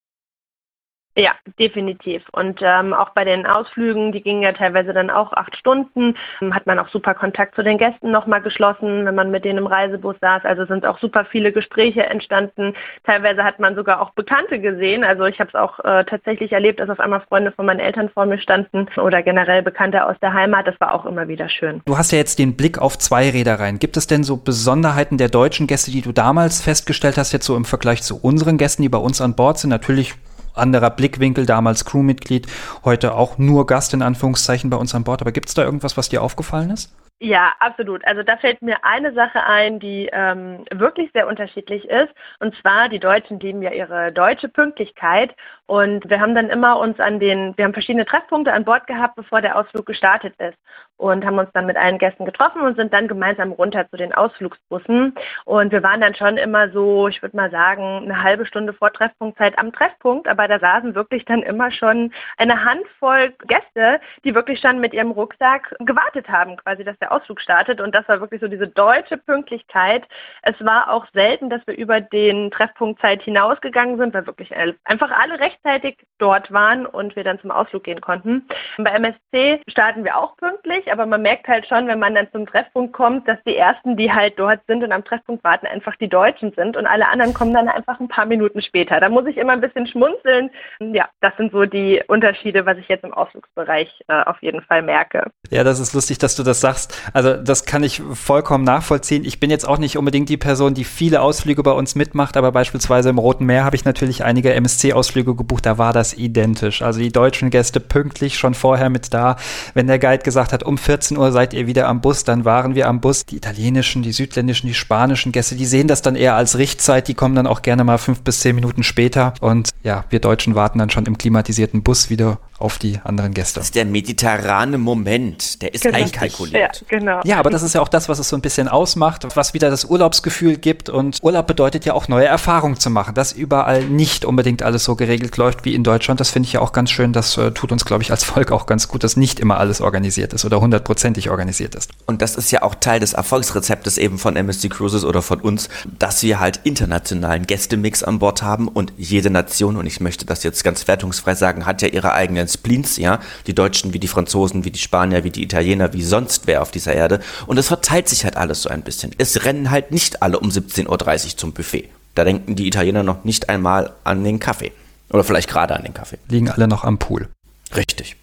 Ja, 1.20 1.32
definitiv. 1.58 2.22
Und 2.32 2.60
ähm, 2.62 2.94
auch 2.94 3.10
bei 3.10 3.24
den 3.24 3.48
Ausflügen, 3.48 4.12
die 4.12 4.22
gingen 4.22 4.44
ja 4.44 4.52
teilweise 4.52 4.94
dann 4.94 5.10
auch 5.10 5.34
acht 5.34 5.58
Stunden, 5.58 6.16
ähm, 6.42 6.54
hat 6.54 6.68
man 6.68 6.78
auch 6.78 6.90
super 6.90 7.16
Kontakt 7.16 7.56
zu 7.56 7.64
den 7.64 7.80
Gästen 7.80 8.12
nochmal 8.12 8.40
geschlossen, 8.40 9.04
wenn 9.04 9.16
man 9.16 9.32
mit 9.32 9.44
denen 9.44 9.58
im 9.58 9.66
Reisebus 9.66 10.16
saß. 10.22 10.46
Also 10.46 10.66
sind 10.66 10.86
auch 10.86 11.00
super 11.00 11.26
viele 11.26 11.52
Gespräche 11.52 12.06
entstanden. 12.06 12.76
Teilweise 13.04 13.44
hat 13.44 13.58
man 13.58 13.74
sogar 13.74 14.00
auch 14.00 14.12
Bekannte 14.12 14.60
gesehen. 14.60 15.04
Also 15.04 15.26
ich 15.26 15.40
habe 15.40 15.50
es 15.50 15.56
auch 15.56 15.80
äh, 15.80 16.06
tatsächlich 16.06 16.52
erlebt, 16.52 16.80
dass 16.80 16.90
auf 16.90 17.00
einmal 17.00 17.22
Freunde 17.22 17.52
von 17.52 17.66
meinen 17.66 17.80
Eltern 17.80 18.10
vor 18.10 18.28
mir 18.28 18.38
standen 18.38 18.86
oder 18.98 19.24
generell 19.24 19.64
Bekannte 19.64 20.06
aus 20.06 20.18
der 20.22 20.34
Heimat. 20.34 20.68
Das 20.68 20.80
war 20.80 20.94
auch 20.94 21.08
immer 21.08 21.28
wieder 21.28 21.50
schön. 21.50 21.82
Du 21.86 21.98
hast 21.98 22.12
ja 22.12 22.20
jetzt 22.20 22.38
den 22.38 22.56
Blick 22.56 22.78
auf 22.78 22.96
zwei 22.96 23.32
Reedereien. 23.32 23.80
Gibt 23.80 23.98
es 23.98 24.06
denn 24.06 24.24
so 24.24 24.38
Besonderheiten 24.38 25.18
der 25.18 25.30
deutschen 25.30 25.66
Gäste, 25.66 25.90
die 25.90 26.02
du 26.02 26.12
damals 26.12 26.62
festgestellt 26.62 27.18
hast, 27.18 27.32
jetzt 27.32 27.48
so 27.48 27.56
im 27.56 27.66
Vergleich 27.66 28.04
zu 28.04 28.22
unseren 28.22 28.60
Gästen, 28.60 28.84
die 28.84 28.90
bei 28.90 29.00
uns 29.00 29.20
an 29.20 29.36
Bord 29.36 29.58
sind? 29.58 29.72
Natürlich 29.72 30.14
anderer 30.58 30.90
Blickwinkel, 30.90 31.46
damals 31.46 31.86
Crewmitglied, 31.86 32.48
heute 32.84 33.16
auch 33.16 33.38
nur 33.38 33.66
Gast 33.66 33.94
in 33.94 34.02
Anführungszeichen 34.02 34.70
bei 34.70 34.78
uns 34.78 34.94
an 34.96 35.04
Bord. 35.04 35.22
Aber 35.22 35.32
gibt 35.32 35.50
es 35.50 35.56
da 35.56 35.64
irgendwas, 35.64 35.98
was 35.98 36.10
dir 36.10 36.22
aufgefallen 36.22 36.70
ist? 36.72 36.94
Ja, 37.20 37.54
absolut. 37.60 38.06
Also 38.06 38.22
da 38.22 38.38
fällt 38.38 38.62
mir 38.62 38.84
eine 38.84 39.12
Sache 39.14 39.44
ein, 39.44 39.80
die 39.80 40.08
ähm, 40.14 40.66
wirklich 40.72 41.10
sehr 41.14 41.28
unterschiedlich 41.28 41.84
ist. 41.86 42.10
Und 42.40 42.56
zwar, 42.62 42.90
die 42.90 43.00
Deutschen 43.00 43.40
lieben 43.40 43.64
ja 43.64 43.72
ihre 43.72 44.12
deutsche 44.12 44.50
Pünktlichkeit. 44.50 45.36
Und 45.66 46.08
wir 46.12 46.20
haben 46.20 46.36
dann 46.36 46.52
immer 46.52 46.78
uns 46.78 47.00
an 47.00 47.20
den, 47.20 47.58
wir 47.58 47.66
haben 47.66 47.74
verschiedene 47.74 48.06
Treffpunkte 48.06 48.54
an 48.54 48.66
Bord 48.66 48.86
gehabt, 48.86 49.16
bevor 49.16 49.42
der 49.42 49.56
Ausflug 49.58 49.88
gestartet 49.88 50.36
ist. 50.38 50.58
Und 50.98 51.26
haben 51.26 51.38
uns 51.38 51.50
dann 51.54 51.68
mit 51.68 51.78
allen 51.78 52.00
Gästen 52.00 52.26
getroffen 52.26 52.62
und 52.62 52.76
sind 52.76 52.92
dann 52.92 53.08
gemeinsam 53.08 53.52
runter 53.52 53.88
zu 53.90 53.98
den 53.98 54.14
Ausflugsbussen. 54.14 55.14
Und 55.46 55.72
wir 55.72 55.84
waren 55.84 56.02
dann 56.02 56.16
schon 56.16 56.38
immer 56.38 56.70
so, 56.70 57.08
ich 57.08 57.22
würde 57.22 57.38
mal 57.38 57.52
sagen, 57.52 58.04
eine 58.04 58.24
halbe 58.24 58.46
Stunde 58.46 58.74
vor 58.74 58.92
Treffpunktzeit 58.92 59.58
am 59.60 59.72
Treffpunkt. 59.72 60.28
Aber 60.28 60.48
da 60.48 60.60
saßen 60.60 60.96
wirklich 60.96 61.24
dann 61.26 61.44
immer 61.44 61.72
schon 61.72 62.12
eine 62.38 62.64
Handvoll 62.64 63.34
Gäste, 63.48 64.00
die 64.24 64.34
wirklich 64.34 64.60
schon 64.60 64.80
mit 64.80 64.94
ihrem 64.94 65.12
Rucksack 65.12 65.76
gewartet 65.80 66.28
haben, 66.30 66.58
quasi, 66.58 66.84
dass 66.84 66.98
der 67.00 67.12
Ausflug 67.12 67.42
startet. 67.42 67.80
Und 67.80 67.94
das 67.94 68.08
war 68.08 68.20
wirklich 68.20 68.42
so 68.42 68.48
diese 68.48 68.68
deutsche 68.68 69.18
Pünktlichkeit. 69.18 70.04
Es 70.42 70.56
war 70.66 70.92
auch 70.92 71.06
selten, 71.14 71.50
dass 71.50 71.62
wir 71.68 71.78
über 71.78 72.02
den 72.02 72.52
Treffpunkt 72.52 73.02
Zeit 73.02 73.22
hinausgegangen 73.22 73.98
sind, 73.98 74.14
weil 74.14 74.26
wirklich 74.26 74.52
einfach 74.84 75.12
alle 75.12 75.40
rechtzeitig 75.40 75.98
dort 76.18 76.52
waren 76.52 76.86
und 76.86 77.16
wir 77.16 77.24
dann 77.24 77.40
zum 77.40 77.52
Ausflug 77.52 77.84
gehen 77.84 78.02
konnten. 78.02 78.48
Bei 78.78 78.92
MSC 78.92 79.62
starten 79.68 80.04
wir 80.04 80.18
auch 80.18 80.36
pünktlich, 80.38 80.87
aber 80.92 81.06
man 81.06 81.22
merkt 81.22 81.48
halt 81.48 81.68
schon, 81.68 81.88
wenn 81.88 82.00
man 82.00 82.16
dann 82.16 82.28
zum 82.32 82.46
Treffpunkt 82.46 82.94
kommt, 82.94 83.28
dass 83.28 83.38
die 83.46 83.56
ersten, 83.56 83.98
die 83.98 84.12
halt 84.12 84.34
dort 84.38 84.60
sind 84.68 84.84
und 84.84 84.92
am 84.92 85.04
Treffpunkt 85.04 85.44
warten, 85.44 85.68
einfach 85.68 85.96
die 85.98 86.08
Deutschen 86.08 86.52
sind 86.56 86.78
und 86.78 86.86
alle 86.86 87.08
anderen 87.08 87.34
kommen 87.34 87.54
dann 87.54 87.68
einfach 87.68 88.00
ein 88.00 88.08
paar 88.08 88.26
Minuten 88.26 88.62
später. 88.62 89.00
Da 89.00 89.10
muss 89.10 89.26
ich 89.26 89.38
immer 89.38 89.54
ein 89.54 89.62
bisschen 89.62 89.88
schmunzeln. 89.88 90.50
Ja, 90.80 91.10
das 91.22 91.36
sind 91.38 91.52
so 91.52 91.66
die 91.66 92.02
Unterschiede, 92.08 92.66
was 92.66 92.78
ich 92.78 92.88
jetzt 92.88 93.04
im 93.04 93.14
Ausflugsbereich 93.14 94.04
äh, 94.08 94.24
auf 94.24 94.42
jeden 94.42 94.62
Fall 94.62 94.82
merke. 94.82 95.32
Ja, 95.50 95.64
das 95.64 95.80
ist 95.80 95.94
lustig, 95.94 96.18
dass 96.18 96.36
du 96.36 96.44
das 96.44 96.62
sagst. 96.62 97.02
Also 97.14 97.36
das 97.36 97.66
kann 97.66 97.84
ich 97.84 98.02
vollkommen 98.14 98.64
nachvollziehen. 98.64 99.24
Ich 99.26 99.40
bin 99.40 99.50
jetzt 99.50 99.68
auch 99.68 99.78
nicht 99.78 99.98
unbedingt 99.98 100.30
die 100.30 100.38
Person, 100.38 100.74
die 100.74 100.84
viele 100.84 101.22
Ausflüge 101.22 101.64
bei 101.64 101.72
uns 101.72 101.96
mitmacht, 101.96 102.38
aber 102.38 102.52
beispielsweise 102.52 103.10
im 103.10 103.18
Roten 103.18 103.46
Meer 103.46 103.64
habe 103.64 103.76
ich 103.76 103.86
natürlich 103.86 104.24
einige 104.24 104.54
MSC-Ausflüge 104.54 105.36
gebucht. 105.36 105.66
Da 105.66 105.78
war 105.78 105.94
das 105.94 106.14
identisch. 106.14 106.82
Also 106.82 107.00
die 107.00 107.12
deutschen 107.12 107.50
Gäste 107.50 107.80
pünktlich 107.80 108.38
schon 108.38 108.54
vorher 108.54 108.90
mit 108.90 109.14
da. 109.14 109.38
Wenn 109.74 109.88
der 109.88 110.00
Guide 110.00 110.24
gesagt 110.24 110.54
hat, 110.54 110.64
um 110.64 110.77
14 110.78 111.18
Uhr 111.18 111.32
seid 111.32 111.54
ihr 111.54 111.68
wieder 111.68 111.88
am 111.88 112.02
Bus, 112.02 112.24
dann 112.24 112.46
waren 112.46 112.76
wir 112.76 112.88
am 112.88 113.02
Bus. 113.02 113.26
Die 113.26 113.36
italienischen, 113.36 114.02
die 114.02 114.12
südländischen, 114.12 114.68
die 114.68 114.74
spanischen 114.74 115.32
Gäste, 115.32 115.56
die 115.56 115.66
sehen 115.66 115.88
das 115.88 116.02
dann 116.02 116.16
eher 116.16 116.36
als 116.36 116.58
Richtzeit. 116.58 117.08
Die 117.08 117.14
kommen 117.14 117.36
dann 117.36 117.48
auch 117.48 117.62
gerne 117.62 117.84
mal 117.84 117.98
fünf 117.98 118.22
bis 118.22 118.40
zehn 118.40 118.56
Minuten 118.56 118.84
später. 118.84 119.34
Und 119.42 119.70
ja, 119.84 120.06
wir 120.10 120.20
Deutschen 120.20 120.56
warten 120.56 120.80
dann 120.80 120.90
schon 120.90 121.06
im 121.06 121.18
klimatisierten 121.18 121.84
Bus 121.84 122.10
wieder 122.10 122.40
auf 122.60 122.80
die 122.80 123.00
anderen 123.04 123.34
Gäste. 123.34 123.60
Das 123.60 123.68
ist 123.68 123.76
der 123.76 123.86
mediterrane 123.86 124.78
Moment, 124.78 125.62
der 125.62 125.74
ist 125.74 125.84
genau. 125.84 125.98
einkalkuliert. 125.98 126.84
Ja, 126.90 126.98
genau. 127.00 127.22
ja, 127.24 127.38
aber 127.38 127.50
das 127.50 127.62
ist 127.62 127.76
ja 127.76 127.82
auch 127.82 127.88
das, 127.88 128.10
was 128.10 128.20
es 128.20 128.30
so 128.30 128.36
ein 128.36 128.42
bisschen 128.42 128.68
ausmacht, 128.68 129.28
was 129.36 129.54
wieder 129.54 129.70
das 129.70 129.86
Urlaubsgefühl 129.86 130.58
gibt. 130.58 130.90
Und 130.90 131.20
Urlaub 131.22 131.46
bedeutet 131.48 131.86
ja 131.86 131.94
auch 131.94 132.08
neue 132.08 132.26
Erfahrungen 132.26 132.80
zu 132.80 132.90
machen, 132.90 133.14
dass 133.14 133.32
überall 133.32 133.84
nicht 133.84 134.26
unbedingt 134.26 134.64
alles 134.64 134.84
so 134.84 134.96
geregelt 134.96 135.38
läuft 135.38 135.66
wie 135.66 135.76
in 135.76 135.84
Deutschland. 135.84 136.20
Das 136.20 136.30
finde 136.30 136.48
ich 136.48 136.54
ja 136.54 136.62
auch 136.62 136.72
ganz 136.72 136.90
schön. 136.90 137.14
Das 137.14 137.38
äh, 137.38 137.52
tut 137.52 137.72
uns, 137.72 137.86
glaube 137.86 138.02
ich, 138.02 138.12
als 138.12 138.24
Volk 138.24 138.52
auch 138.52 138.66
ganz 138.66 138.88
gut, 138.88 139.04
dass 139.04 139.18
nicht 139.18 139.40
immer 139.40 139.60
alles 139.60 139.80
organisiert 139.80 140.34
ist 140.34 140.44
oder 140.44 140.60
hundertprozentig 140.60 141.30
organisiert 141.30 141.76
ist. 141.76 141.92
Und 142.08 142.22
das 142.22 142.36
ist 142.36 142.52
ja 142.52 142.64
auch 142.64 142.76
Teil 142.76 143.00
des 143.00 143.14
Erfolgsrezeptes 143.14 143.98
eben 143.98 144.18
von 144.18 144.36
MSC 144.36 144.70
Cruises 144.70 145.06
oder 145.06 145.22
von 145.22 145.42
uns, 145.42 145.70
dass 146.00 146.24
wir 146.24 146.40
halt 146.40 146.62
internationalen 146.64 147.46
Gästemix 147.46 148.02
an 148.04 148.20
Bord 148.20 148.42
haben 148.42 148.68
und 148.68 148.94
jede 148.98 149.30
Nation, 149.30 149.78
und 149.78 149.86
ich 149.86 150.00
möchte 150.00 150.26
das 150.26 150.44
jetzt 150.44 150.64
ganz 150.64 150.88
wertungsfrei 150.88 151.36
sagen, 151.36 151.66
hat 151.66 151.82
ja 151.82 151.88
ihre 151.90 152.14
eigenen 152.14 152.47
eigenen 152.48 152.50
Spleens, 152.50 152.98
ja, 152.98 153.20
die 153.46 153.54
Deutschen 153.54 153.94
wie 153.94 154.00
die 154.00 154.08
Franzosen, 154.08 154.64
wie 154.64 154.72
die 154.72 154.80
Spanier, 154.80 155.24
wie 155.24 155.32
die 155.32 155.44
Italiener, 155.44 155.94
wie 155.94 156.04
sonst 156.04 156.48
wer 156.48 156.62
auf 156.62 156.72
dieser 156.72 156.94
Erde. 156.94 157.20
Und 157.46 157.58
es 157.58 157.68
verteilt 157.68 158.10
sich 158.10 158.24
halt 158.24 158.38
alles 158.38 158.64
so 158.64 158.70
ein 158.70 158.82
bisschen. 158.82 159.12
Es 159.18 159.46
rennen 159.46 159.70
halt 159.70 159.92
nicht 159.92 160.22
alle 160.22 160.40
um 160.40 160.50
17.30 160.50 160.88
Uhr 160.88 161.38
zum 161.38 161.54
Buffet. 161.54 161.90
Da 162.16 162.24
denken 162.24 162.56
die 162.56 162.68
Italiener 162.68 163.04
noch 163.04 163.24
nicht 163.24 163.50
einmal 163.50 163.94
an 164.04 164.24
den 164.24 164.40
Kaffee. 164.40 164.72
Oder 165.10 165.24
vielleicht 165.24 165.50
gerade 165.50 165.76
an 165.76 165.84
den 165.84 165.94
Kaffee. 165.94 166.18
Liegen 166.28 166.50
alle 166.50 166.68
noch 166.68 166.84
am 166.84 166.98
Pool. 166.98 167.30
Richtig 167.76 168.16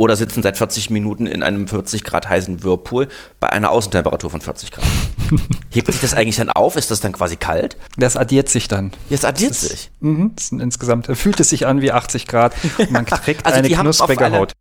oder 0.00 0.16
sitzen 0.16 0.42
seit 0.42 0.56
40 0.56 0.88
Minuten 0.88 1.26
in 1.26 1.42
einem 1.42 1.68
40 1.68 2.04
Grad 2.04 2.26
heißen 2.26 2.64
Whirlpool 2.64 3.08
bei 3.38 3.50
einer 3.50 3.70
Außentemperatur 3.70 4.30
von 4.30 4.40
40 4.40 4.70
Grad. 4.70 4.84
Hebt 5.70 5.88
sich 5.92 6.00
das 6.00 6.14
eigentlich 6.14 6.36
dann 6.36 6.48
auf? 6.48 6.76
Ist 6.76 6.90
das 6.90 7.00
dann 7.00 7.12
quasi 7.12 7.36
kalt? 7.36 7.76
Das 7.98 8.16
addiert 8.16 8.48
sich 8.48 8.66
dann. 8.66 8.92
Jetzt 9.10 9.26
addiert 9.26 9.50
das 9.50 9.60
sich. 9.60 9.90
Mh, 10.00 10.30
insgesamt 10.52 11.06
fühlt 11.06 11.38
es 11.38 11.50
sich 11.50 11.66
an 11.66 11.82
wie 11.82 11.92
80 11.92 12.26
Grad 12.26 12.54
und 12.78 12.90
man 12.90 13.04
kriegt 13.04 13.44
also 13.44 13.58
eine 13.58 13.68
knusprige 13.68 14.32
Haut. 14.32 14.54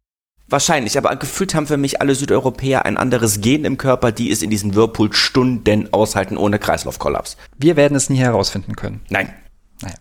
Wahrscheinlich, 0.49 0.97
aber 0.97 1.15
gefühlt 1.15 1.55
haben 1.55 1.67
für 1.67 1.77
mich 1.77 2.01
alle 2.01 2.15
Südeuropäer 2.15 2.85
ein 2.85 2.97
anderes 2.97 3.39
Gen 3.39 3.63
im 3.63 3.77
Körper, 3.77 4.11
die 4.11 4.31
es 4.31 4.41
in 4.41 4.49
diesen 4.49 4.75
Whirlpool 4.75 5.13
Stunden 5.13 5.93
aushalten 5.93 6.35
ohne 6.35 6.59
Kreislaufkollaps. 6.59 7.37
Wir 7.57 7.77
werden 7.77 7.95
es 7.95 8.09
nie 8.09 8.19
herausfinden 8.19 8.75
können. 8.75 8.99
Nein. 9.07 9.33
Naja. 9.81 9.95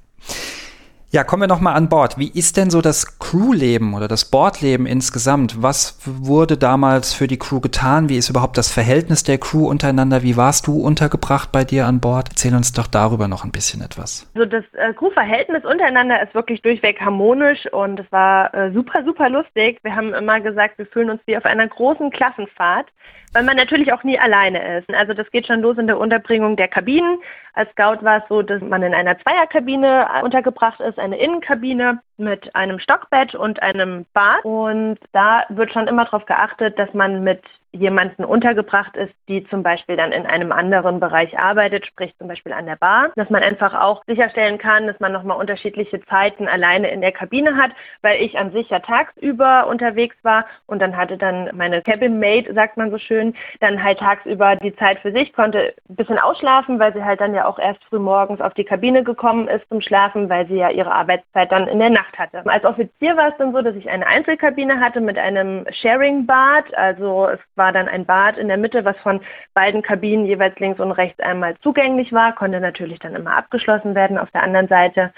Ja, 1.10 1.24
kommen 1.24 1.44
wir 1.44 1.46
nochmal 1.46 1.74
an 1.74 1.88
Bord. 1.88 2.18
Wie 2.18 2.28
ist 2.28 2.58
denn 2.58 2.68
so 2.68 2.82
das 2.82 3.18
Crewleben 3.18 3.94
oder 3.94 4.08
das 4.08 4.30
Bordleben 4.30 4.84
insgesamt? 4.84 5.62
Was 5.62 5.98
wurde 6.04 6.58
damals 6.58 7.14
für 7.14 7.26
die 7.26 7.38
Crew 7.38 7.60
getan? 7.60 8.10
Wie 8.10 8.18
ist 8.18 8.28
überhaupt 8.28 8.58
das 8.58 8.70
Verhältnis 8.70 9.22
der 9.22 9.38
Crew 9.38 9.66
untereinander? 9.70 10.22
Wie 10.22 10.36
warst 10.36 10.66
du 10.66 10.78
untergebracht 10.78 11.50
bei 11.50 11.64
dir 11.64 11.86
an 11.86 12.00
Bord? 12.00 12.28
Erzähl 12.28 12.54
uns 12.54 12.74
doch 12.74 12.86
darüber 12.86 13.26
noch 13.26 13.42
ein 13.42 13.52
bisschen 13.52 13.80
etwas. 13.80 14.30
Also 14.34 14.44
das 14.44 14.64
äh, 14.74 14.92
Crewverhältnis 14.92 15.64
untereinander 15.64 16.22
ist 16.22 16.34
wirklich 16.34 16.60
durchweg 16.60 17.00
harmonisch 17.00 17.72
und 17.72 18.00
es 18.00 18.12
war 18.12 18.52
äh, 18.52 18.70
super, 18.72 19.02
super 19.02 19.30
lustig. 19.30 19.78
Wir 19.84 19.96
haben 19.96 20.12
immer 20.12 20.40
gesagt, 20.42 20.76
wir 20.76 20.84
fühlen 20.84 21.08
uns 21.08 21.22
wie 21.24 21.38
auf 21.38 21.46
einer 21.46 21.68
großen 21.68 22.10
Klassenfahrt 22.10 22.88
weil 23.32 23.44
man 23.44 23.56
natürlich 23.56 23.92
auch 23.92 24.04
nie 24.04 24.18
alleine 24.18 24.78
ist. 24.78 24.92
Also 24.94 25.14
das 25.14 25.30
geht 25.30 25.46
schon 25.46 25.60
los 25.60 25.78
in 25.78 25.86
der 25.86 25.98
Unterbringung 25.98 26.56
der 26.56 26.68
Kabinen. 26.68 27.18
Als 27.58 27.72
Scout 27.72 28.04
war 28.04 28.18
es 28.18 28.22
so, 28.28 28.40
dass 28.40 28.62
man 28.62 28.84
in 28.84 28.94
einer 28.94 29.18
Zweierkabine 29.18 30.06
untergebracht 30.22 30.78
ist, 30.78 30.96
eine 30.96 31.18
Innenkabine 31.18 32.00
mit 32.16 32.54
einem 32.54 32.78
Stockbett 32.78 33.34
und 33.34 33.60
einem 33.64 34.06
Bad. 34.12 34.44
Und 34.44 35.00
da 35.10 35.42
wird 35.48 35.72
schon 35.72 35.88
immer 35.88 36.04
darauf 36.04 36.24
geachtet, 36.26 36.78
dass 36.78 36.94
man 36.94 37.24
mit 37.24 37.42
jemanden 37.72 38.24
untergebracht 38.24 38.96
ist, 38.96 39.12
die 39.28 39.46
zum 39.48 39.62
Beispiel 39.62 39.96
dann 39.96 40.12
in 40.12 40.26
einem 40.26 40.52
anderen 40.52 41.00
Bereich 41.00 41.38
arbeitet, 41.38 41.86
sprich 41.86 42.16
zum 42.18 42.28
Beispiel 42.28 42.52
an 42.52 42.66
der 42.66 42.76
Bar, 42.76 43.10
dass 43.16 43.30
man 43.30 43.42
einfach 43.42 43.74
auch 43.74 44.02
sicherstellen 44.06 44.58
kann, 44.58 44.86
dass 44.86 44.98
man 45.00 45.12
nochmal 45.12 45.36
unterschiedliche 45.36 46.00
Zeiten 46.06 46.48
alleine 46.48 46.90
in 46.90 47.00
der 47.00 47.12
Kabine 47.12 47.56
hat, 47.56 47.72
weil 48.02 48.22
ich 48.22 48.38
an 48.38 48.52
sich 48.52 48.68
ja 48.70 48.78
tagsüber 48.78 49.66
unterwegs 49.66 50.16
war 50.22 50.46
und 50.66 50.80
dann 50.80 50.96
hatte 50.96 51.18
dann 51.18 51.50
meine 51.54 51.82
Cabin 51.82 52.18
Mate, 52.18 52.54
sagt 52.54 52.76
man 52.76 52.90
so 52.90 52.98
schön, 52.98 53.34
dann 53.60 53.82
halt 53.82 53.98
tagsüber 53.98 54.56
die 54.56 54.74
Zeit 54.76 54.98
für 55.00 55.12
sich, 55.12 55.32
konnte 55.32 55.74
ein 55.88 55.96
bisschen 55.96 56.18
ausschlafen, 56.18 56.78
weil 56.78 56.94
sie 56.94 57.04
halt 57.04 57.20
dann 57.20 57.34
ja 57.34 57.46
auch 57.46 57.58
erst 57.58 57.84
früh 57.84 57.98
morgens 57.98 58.40
auf 58.40 58.54
die 58.54 58.64
Kabine 58.64 59.04
gekommen 59.04 59.48
ist 59.48 59.68
zum 59.68 59.80
Schlafen, 59.80 60.28
weil 60.28 60.46
sie 60.46 60.56
ja 60.56 60.70
ihre 60.70 60.92
Arbeitszeit 60.92 61.52
dann 61.52 61.68
in 61.68 61.78
der 61.78 61.90
Nacht 61.90 62.18
hatte. 62.18 62.42
Als 62.46 62.64
Offizier 62.64 63.16
war 63.16 63.28
es 63.28 63.36
dann 63.38 63.52
so, 63.52 63.60
dass 63.60 63.76
ich 63.76 63.90
eine 63.90 64.06
Einzelkabine 64.06 64.80
hatte 64.80 65.00
mit 65.00 65.18
einem 65.18 65.66
Sharing-Bad, 65.70 66.74
also 66.76 67.28
es 67.28 67.40
war 67.58 67.72
dann 67.72 67.88
ein 67.88 68.06
Bad 68.06 68.38
in 68.38 68.48
der 68.48 68.56
Mitte, 68.56 68.84
was 68.84 68.96
von 68.98 69.20
beiden 69.52 69.82
Kabinen 69.82 70.24
jeweils 70.24 70.58
links 70.58 70.80
und 70.80 70.92
rechts 70.92 71.20
einmal 71.20 71.56
zugänglich 71.58 72.12
war, 72.12 72.34
konnte 72.34 72.60
natürlich 72.60 72.98
dann 73.00 73.14
immer 73.14 73.36
abgeschlossen 73.36 73.94
werden 73.94 74.16
auf 74.16 74.30
der 74.30 74.42
anderen 74.42 74.68
Seite. 74.68 75.12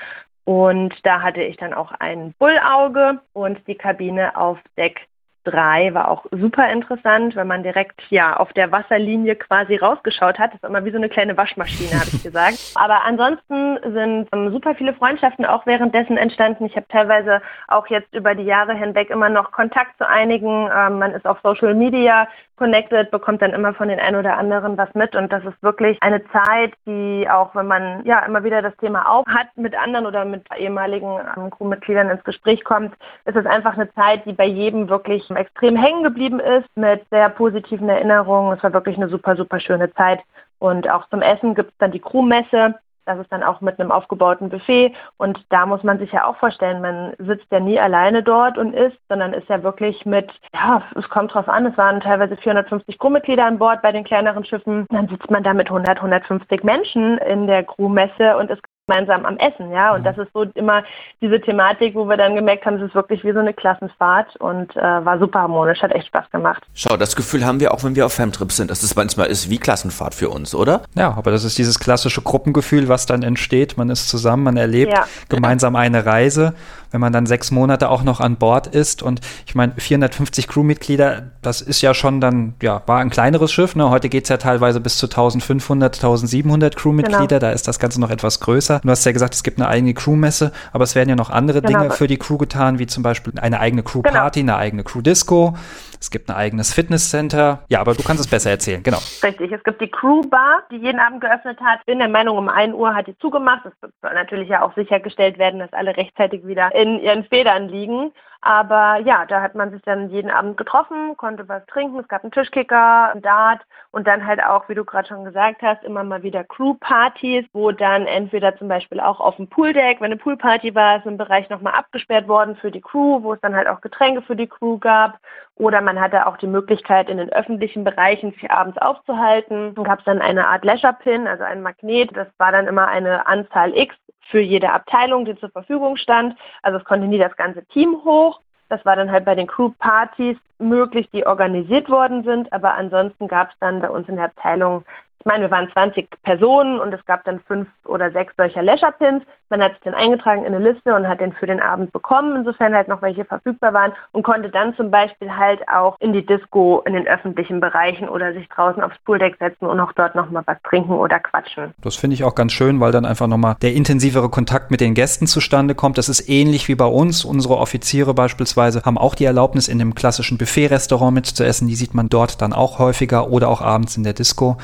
Und 0.45 0.95
da 1.05 1.23
hatte 1.23 1.43
ich 1.43 1.57
dann 1.59 1.75
auch 1.75 1.93
ein 1.93 2.35
Bullauge 2.39 3.21
und 3.33 3.65
die 3.69 3.77
Kabine 3.77 4.37
auf 4.37 4.59
Deck 4.77 5.07
3 5.45 5.95
war 5.95 6.09
auch 6.09 6.27
super 6.31 6.71
interessant, 6.71 7.37
weil 7.37 7.45
man 7.45 7.63
direkt 7.63 8.01
ja 8.11 8.37
auf 8.37 8.53
der 8.53 8.71
Wasserlinie 8.73 9.37
quasi 9.37 9.77
rausgeschaut 9.77 10.39
hat. 10.39 10.53
Das 10.53 10.63
ist 10.63 10.69
immer 10.69 10.85
wie 10.85 10.91
so 10.91 10.97
eine 10.97 11.09
kleine 11.09 11.37
Waschmaschine, 11.37 11.99
habe 11.99 12.11
ich 12.13 12.23
gesagt. 12.23 12.59
Aber 12.75 13.05
ansonsten 13.05 13.79
sind 13.83 14.29
ähm, 14.33 14.51
super 14.53 14.75
viele 14.75 14.95
Freundschaften 14.95 15.45
auch 15.45 15.67
währenddessen 15.67 16.17
entstanden. 16.17 16.67
Ich 16.67 16.77
habe 16.77 16.87
teilweise 16.89 17.41
auch 17.69 17.87
jetzt 17.89 18.15
über 18.15 18.35
die 18.35 18.45
Jahre 18.45 18.75
hinweg 18.75 19.11
immer 19.11 19.29
noch 19.29 19.53
Kontakt 19.53 19.97
zu 19.99 20.09
einigen. 20.09 20.69
Ähm, 20.75 20.99
man 20.99 21.13
ist 21.13 21.27
auf 21.27 21.39
Social 21.43 21.75
Media 21.75 22.29
connected, 22.61 23.11
bekommt 23.11 23.41
dann 23.41 23.55
immer 23.55 23.73
von 23.73 23.89
den 23.89 23.99
einen 23.99 24.17
oder 24.17 24.37
anderen 24.37 24.77
was 24.77 24.95
mit 24.95 25.17
und 25.17 25.33
das 25.33 25.43
ist 25.45 25.61
wirklich 25.63 25.97
eine 26.03 26.23
Zeit, 26.29 26.75
die 26.87 27.27
auch, 27.29 27.55
wenn 27.55 27.67
man 27.67 28.05
ja 28.05 28.21
immer 28.27 28.45
wieder 28.45 28.61
das 28.61 28.77
Thema 28.77 29.11
auf 29.11 29.25
hat 29.27 29.49
mit 29.57 29.75
anderen 29.75 30.05
oder 30.05 30.27
mit 30.27 30.45
ehemaligen 30.57 31.19
ähm, 31.37 31.51
Crewmitgliedern 31.51 32.11
ins 32.11 32.23
Gespräch 32.23 32.63
kommt, 32.63 32.95
ist 33.25 33.37
es 33.37 33.47
einfach 33.47 33.75
eine 33.75 33.91
Zeit, 33.95 34.27
die 34.27 34.35
bei 34.35 34.45
jedem 34.45 34.91
wirklich 34.91 35.30
extrem 35.37 35.77
hängen 35.77 36.03
geblieben 36.03 36.41
ist 36.41 36.69
mit 36.77 37.07
sehr 37.11 37.29
positiven 37.29 37.89
Erinnerungen. 37.89 38.57
Es 38.57 38.63
war 38.63 38.73
wirklich 38.73 38.97
eine 38.97 39.09
super, 39.09 39.37
super 39.37 39.61
schöne 39.61 39.93
Zeit. 39.95 40.21
Und 40.59 40.89
auch 40.89 41.09
zum 41.09 41.23
Essen 41.23 41.55
gibt 41.55 41.73
es 41.73 41.79
dann 41.79 41.93
die 41.93 42.01
Crewmesse. 42.01 42.75
Das 43.07 43.19
ist 43.19 43.33
dann 43.33 43.43
auch 43.43 43.61
mit 43.61 43.81
einem 43.81 43.91
aufgebauten 43.91 44.51
Buffet. 44.51 44.95
Und 45.17 45.45
da 45.49 45.67
muss 45.67 45.83
man 45.83 45.99
sich 45.99 46.13
ja 46.13 46.27
auch 46.27 46.37
vorstellen, 46.37 46.81
man 46.81 47.15
sitzt 47.19 47.47
ja 47.51 47.59
nie 47.59 47.81
alleine 47.81 48.23
dort 48.23 48.57
und 48.59 48.73
isst, 48.73 48.99
sondern 49.09 49.33
ist 49.33 49.49
ja 49.49 49.63
wirklich 49.63 50.07
mit, 50.07 50.31
ja, 50.55 50.83
es 50.95 51.09
kommt 51.09 51.35
drauf 51.35 51.49
an, 51.49 51.67
es 51.67 51.77
waren 51.77 52.01
teilweise 52.01 52.37
450 52.37 52.99
Crewmitglieder 52.99 53.47
an 53.47 53.59
Bord 53.59 53.83
bei 53.83 53.91
den 53.91 54.05
kleineren 54.05 54.45
Schiffen. 54.45 54.87
Dann 54.91 55.09
sitzt 55.09 55.31
man 55.31 55.43
da 55.43 55.55
mit 55.55 55.69
100, 55.69 55.97
150 55.97 56.63
Menschen 56.63 57.19
in 57.19 57.47
der 57.47 57.65
Crewmesse 57.65 58.37
und 58.37 58.51
ist 58.51 58.63
gemeinsam 58.87 59.25
am 59.25 59.37
Essen, 59.39 59.71
ja. 59.71 59.95
Und 59.95 60.05
das 60.05 60.19
ist 60.19 60.29
so 60.33 60.45
immer 60.55 60.83
diese 61.21 61.41
Thematik, 61.41 61.95
wo 61.95 62.07
wir 62.07 62.17
dann 62.17 62.35
gemerkt 62.35 62.67
haben, 62.67 62.77
es 62.77 62.89
ist 62.89 62.95
wirklich 62.95 63.25
wie 63.25 63.33
so 63.33 63.39
eine 63.39 63.55
Klassenfahrt 63.55 64.37
und 64.37 64.77
äh, 64.77 64.81
war 64.81 65.19
super 65.19 65.41
harmonisch, 65.41 65.83
hat 65.83 65.93
echt 65.93 66.09
Spaß 66.09 66.31
gemacht. 66.31 66.63
Schau, 66.75 66.97
das 66.97 67.15
Gefühl 67.17 67.45
haben 67.45 67.61
wir 67.61 67.73
auch, 67.73 67.85
wenn 67.85 67.95
wir 67.95 68.07
auf 68.07 68.13
Femtrips 68.13 68.57
sind, 68.57 68.71
dass 68.71 68.83
es 68.83 68.97
manchmal 68.97 69.29
ist 69.29 69.51
wie 69.51 69.59
Klassenfahrt 69.59 70.15
für 70.15 70.29
uns, 70.29 70.55
oder? 70.55 70.83
Ja, 70.95 71.15
aber 71.17 71.31
das 71.31 71.45
ist 71.45 71.59
dieses 71.59 71.79
klassische 71.79 72.23
Gruppengefühl, 72.23 72.89
was 72.89 73.07
dann 73.07 73.23
entsteht. 73.23 73.77
Man 73.77 73.91
ist 73.91 74.09
zusammen, 74.09 74.43
man 74.43 74.57
erlebt 74.57 74.93
ja. 74.93 75.05
gemeinsam 75.29 75.77
eine 75.77 76.05
Reise 76.07 76.55
wenn 76.91 77.01
man 77.01 77.13
dann 77.13 77.27
sechs 77.27 77.51
Monate 77.51 77.89
auch 77.89 78.03
noch 78.03 78.21
an 78.21 78.37
Bord 78.37 78.67
ist. 78.67 79.03
Und 79.03 79.21
ich 79.47 79.55
meine, 79.55 79.73
450 79.77 80.49
Crewmitglieder, 80.49 81.31
das 81.43 81.61
ist 81.61 81.81
ja 81.81 81.95
schon 81.95 82.21
dann, 82.21 82.55
ja, 82.63 82.83
war 82.87 83.01
ein 83.01 83.11
kleineres 83.11 83.53
Schiff. 83.53 83.77
Ne? 83.77 83.91
Heute 83.91 84.09
geht 84.09 84.25
es 84.25 84.29
ja 84.29 84.37
teilweise 84.37 84.81
bis 84.81 84.99
zu 84.99 85.07
1500, 85.07 85.95
1700 85.97 86.77
Crewmitglieder. 86.77 87.27
Genau. 87.27 87.39
Da 87.39 87.51
ist 87.53 87.69
das 87.69 87.79
Ganze 87.79 88.01
noch 88.01 88.11
etwas 88.11 88.41
größer. 88.41 88.80
Du 88.83 88.91
hast 88.91 89.05
ja 89.05 89.13
gesagt, 89.13 89.35
es 89.35 89.43
gibt 89.43 89.59
eine 89.59 89.69
eigene 89.69 89.95
Crewmesse, 89.95 90.53
aber 90.73 90.85
es 90.85 90.95
werden 90.95 91.09
ja 91.09 91.17
noch 91.17 91.31
andere 91.31 91.63
genau. 91.63 91.81
Dinge 91.81 91.91
für 91.93 92.07
die 92.07 92.19
Crew 92.19 92.39
getan, 92.39 92.79
wie 92.79 92.87
zum 92.87 93.03
Beispiel 93.03 93.33
eine 93.41 93.61
eigene 93.61 93.83
Crew-Party, 93.83 94.41
genau. 94.41 94.55
eine 94.55 94.63
eigene 94.63 94.85
Crew-Disco. 94.85 95.55
Es 96.01 96.11
gibt 96.11 96.31
ein 96.31 96.37
eigenes 96.37 96.73
Fitnesscenter. 96.73 97.61
Ja, 97.69 97.81
aber 97.81 97.95
du 97.95 98.03
kannst 98.03 98.21
es 98.21 98.31
besser 98.31 98.51
erzählen, 98.51 98.83
genau. 98.83 98.99
Richtig, 99.23 99.53
es 99.53 99.63
gibt 99.65 99.83
die 99.83 99.91
Crew 99.91 100.23
Bar, 100.23 100.63
die 100.71 100.77
jeden 100.77 100.99
Abend 100.99 101.21
geöffnet 101.21 101.61
hat. 101.61 101.85
Bin 101.85 101.99
der 101.99 102.09
Meinung, 102.09 102.39
um 102.39 102.49
1 102.49 102.75
Uhr 102.75 102.95
hat 102.95 103.07
die 103.07 103.19
zugemacht. 103.19 103.67
Es 103.67 103.73
soll 103.81 104.15
natürlich 104.15 104.49
ja 104.49 104.63
auch 104.63 104.75
sichergestellt 104.75 105.39
werden, 105.39 105.61
dass 105.61 105.73
alle 105.75 105.97
rechtzeitig 105.97 106.47
wieder 106.47 106.75
in 106.75 107.01
ihren 107.01 107.25
Federn 107.25 107.69
liegen. 107.69 108.13
Aber 108.41 108.99
ja, 109.05 109.27
da 109.27 109.43
hat 109.43 109.55
man 109.55 109.71
sich 109.71 109.83
dann 109.83 110.09
jeden 110.09 110.31
Abend 110.31 110.57
getroffen, 110.57 111.17
konnte 111.19 111.47
was 111.49 111.65
trinken, 111.67 111.99
es 111.99 112.09
gab 112.09 112.23
einen 112.23 112.33
Tischkicker, 112.33 113.13
ein 113.13 113.21
Dart 113.21 113.61
und 113.93 114.07
dann 114.07 114.27
halt 114.27 114.43
auch, 114.43 114.69
wie 114.69 114.75
du 114.75 114.85
gerade 114.85 115.09
schon 115.09 115.25
gesagt 115.25 115.63
hast, 115.63 115.83
immer 115.83 116.05
mal 116.05 116.23
wieder 116.23 116.45
Crew-Partys, 116.45 117.47
wo 117.53 117.73
dann 117.73 118.07
entweder 118.07 118.57
zum 118.57 118.69
Beispiel 118.69 119.01
auch 119.01 119.19
auf 119.19 119.37
dem 119.37 119.49
Pooldeck, 119.49 120.01
wenn 120.01 120.07
eine 120.07 120.17
Poolparty 120.17 120.75
war, 120.75 120.99
ist 120.99 121.07
ein 121.07 121.17
Bereich 121.17 121.49
nochmal 121.51 121.75
abgesperrt 121.75 122.29
worden 122.29 122.57
für 122.57 122.71
die 122.71 122.81
Crew, 122.81 123.23
wo 123.23 123.33
es 123.35 123.41
dann 123.41 123.57
halt 123.57 123.67
auch 123.67 123.81
Getränke 123.81 124.23
für 124.23 124.37
die 124.37 124.47
Crew 124.47 124.79
gab. 124.79 125.19
Oder 125.57 125.81
man 125.81 126.01
hatte 126.01 126.27
auch 126.27 126.37
die 126.37 126.47
Möglichkeit, 126.47 127.11
in 127.11 127.19
den 127.19 127.33
öffentlichen 127.33 127.85
Bereichen 127.85 128.33
sich 128.33 128.51
abends 128.51 128.79
aufzuhalten. 128.79 129.75
Dann 129.75 129.85
gab 129.85 129.99
es 129.99 130.05
dann 130.05 130.21
eine 130.21 130.47
Art 130.47 130.65
Leisure-Pin, 130.65 131.27
also 131.27 131.45
ein 131.45 131.63
Magnet. 131.63 132.17
Das 132.17 132.29
war 132.39 132.53
dann 132.53 132.69
immer 132.69 132.89
eine 132.89 133.27
Anzahl 133.27 133.77
X 133.77 133.95
für 134.31 134.41
jede 134.41 134.73
Abteilung, 134.73 135.25
die 135.25 135.37
zur 135.37 135.51
Verfügung 135.51 135.97
stand. 135.97 136.37
Also 136.63 136.79
es 136.79 136.85
konnte 136.85 137.09
nie 137.09 137.19
das 137.19 137.37
ganze 137.37 137.67
Team 137.67 138.03
hoch. 138.05 138.41
Das 138.71 138.85
war 138.87 138.97
dann 138.97 139.11
halt 139.11 139.27
bei 139.27 139.35
den 139.35 139.47
Crew-Partys 139.47 140.39
möglich, 140.59 141.09
die 141.12 141.27
organisiert 141.27 141.91
worden 141.91 142.25
sind. 142.25 142.53
Aber 142.53 142.75
ansonsten 142.75 143.29
gab 143.29 143.50
es 143.50 143.59
dann 143.59 143.81
bei 143.81 143.91
uns 143.91 144.09
in 144.09 144.17
der 144.17 144.27
Abteilung 144.27 144.85
ich 145.21 145.27
meine, 145.27 145.45
wir 145.45 145.50
waren 145.50 145.69
20 145.71 146.09
Personen 146.23 146.81
und 146.81 146.95
es 146.95 147.05
gab 147.05 147.25
dann 147.25 147.41
fünf 147.41 147.69
oder 147.85 148.11
sechs 148.11 148.33
solcher 148.39 148.62
Leisure-Pins. 148.62 149.23
Man 149.50 149.62
hat 149.62 149.73
sich 149.73 149.83
dann 149.85 149.93
eingetragen 149.93 150.47
in 150.47 150.55
eine 150.55 150.73
Liste 150.73 150.95
und 150.95 151.07
hat 151.07 151.21
den 151.21 151.35
für 151.35 151.47
den 151.47 151.61
Abend 151.61 151.93
bekommen, 151.93 152.37
insofern 152.37 152.75
halt 152.75 152.89
noch 152.89 153.03
welche 153.03 153.27
verfügbar 153.27 153.75
waren 153.75 153.93
und 154.12 154.23
konnte 154.23 154.49
dann 154.49 154.75
zum 154.77 154.91
Beispiel 154.91 155.37
halt 155.37 155.61
auch 155.69 155.97
in 156.00 156.15
die 156.15 156.25
Disco 156.25 156.83
in 156.87 156.95
den 156.95 157.07
öffentlichen 157.07 157.61
Bereichen 157.61 158.09
oder 158.09 158.33
sich 158.33 158.49
draußen 158.49 158.83
aufs 158.83 158.97
Pooldeck 159.05 159.37
setzen 159.39 159.67
und 159.67 159.79
auch 159.79 159.93
dort 159.93 160.15
nochmal 160.15 160.43
was 160.47 160.57
trinken 160.62 160.93
oder 160.93 161.19
quatschen. 161.19 161.75
Das 161.83 161.97
finde 161.97 162.15
ich 162.15 162.25
auch 162.25 162.35
ganz 162.35 162.53
schön, 162.53 162.81
weil 162.81 162.93
dann 162.93 163.05
einfach 163.05 163.27
nochmal 163.27 163.57
der 163.61 163.75
intensivere 163.75 164.31
Kontakt 164.31 164.71
mit 164.71 164.81
den 164.81 164.95
Gästen 164.95 165.27
zustande 165.27 165.75
kommt. 165.75 165.99
Das 165.99 166.09
ist 166.09 166.31
ähnlich 166.31 166.67
wie 166.69 166.77
bei 166.77 166.87
uns. 166.87 167.27
Unsere 167.27 167.59
Offiziere 167.59 168.15
beispielsweise 168.15 168.85
haben 168.87 168.97
auch 168.97 169.15
die 169.15 169.27
Erlaubnis, 169.27 169.69
in 169.69 169.81
dem 169.81 169.95
klassischen 169.95 170.39
Buffet-Restaurant 170.39 171.12
mitzuessen. 171.12 171.69
Die 171.69 171.75
sieht 171.75 171.93
man 171.93 172.09
dort 172.09 172.41
dann 172.41 172.55
auch 172.55 172.79
häufiger 172.79 173.29
oder 173.29 173.49
auch 173.49 173.61
abends 173.61 173.99
in 173.99 174.05
der 174.05 174.15
Disco. 174.15 174.57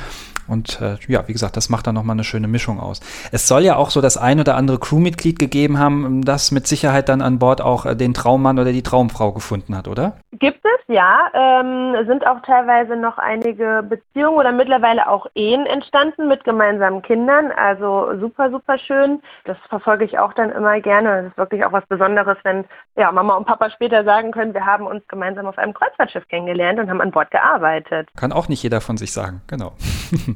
Und 0.48 0.80
äh, 0.80 0.96
ja, 1.08 1.26
wie 1.28 1.32
gesagt, 1.32 1.56
das 1.56 1.68
macht 1.68 1.86
dann 1.86 1.94
nochmal 1.94 2.14
eine 2.14 2.24
schöne 2.24 2.48
Mischung 2.48 2.80
aus. 2.80 3.00
Es 3.32 3.48
soll 3.48 3.62
ja 3.62 3.76
auch 3.76 3.90
so 3.90 4.00
das 4.00 4.16
ein 4.16 4.40
oder 4.40 4.56
andere 4.56 4.78
Crewmitglied 4.78 5.38
gegeben 5.38 5.78
haben, 5.78 6.22
das 6.22 6.52
mit 6.52 6.66
Sicherheit 6.66 7.08
dann 7.08 7.22
an 7.22 7.38
Bord 7.38 7.60
auch 7.60 7.86
äh, 7.86 7.96
den 7.96 8.14
Traummann 8.14 8.58
oder 8.58 8.72
die 8.72 8.82
Traumfrau 8.82 9.32
gefunden 9.32 9.76
hat, 9.76 9.88
oder? 9.88 10.16
Gibt 10.32 10.64
es, 10.64 10.80
ja. 10.88 11.30
Ähm, 11.34 12.06
sind 12.06 12.26
auch 12.26 12.40
teilweise 12.42 12.96
noch 12.96 13.18
einige 13.18 13.84
Beziehungen 13.88 14.36
oder 14.36 14.52
mittlerweile 14.52 15.08
auch 15.08 15.26
Ehen 15.34 15.66
entstanden 15.66 16.28
mit 16.28 16.44
gemeinsamen 16.44 17.02
Kindern. 17.02 17.50
Also 17.52 18.18
super, 18.20 18.50
super 18.50 18.78
schön. 18.78 19.20
Das 19.44 19.56
verfolge 19.68 20.04
ich 20.04 20.18
auch 20.18 20.32
dann 20.34 20.50
immer 20.50 20.80
gerne. 20.80 21.22
Das 21.22 21.30
ist 21.32 21.38
wirklich 21.38 21.64
auch 21.64 21.72
was 21.72 21.86
Besonderes, 21.86 22.36
wenn 22.44 22.64
ja, 22.96 23.12
Mama 23.12 23.34
und 23.34 23.46
Papa 23.46 23.70
später 23.70 24.04
sagen 24.04 24.32
können, 24.32 24.54
wir 24.54 24.64
haben 24.64 24.86
uns 24.86 25.06
gemeinsam 25.08 25.46
auf 25.46 25.58
einem 25.58 25.74
Kreuzfahrtschiff 25.74 26.26
kennengelernt 26.28 26.78
und 26.78 26.90
haben 26.90 27.00
an 27.00 27.10
Bord 27.10 27.30
gearbeitet. 27.30 28.08
Kann 28.16 28.32
auch 28.32 28.48
nicht 28.48 28.62
jeder 28.62 28.80
von 28.80 28.96
sich 28.96 29.12
sagen, 29.12 29.42
genau. 29.46 29.72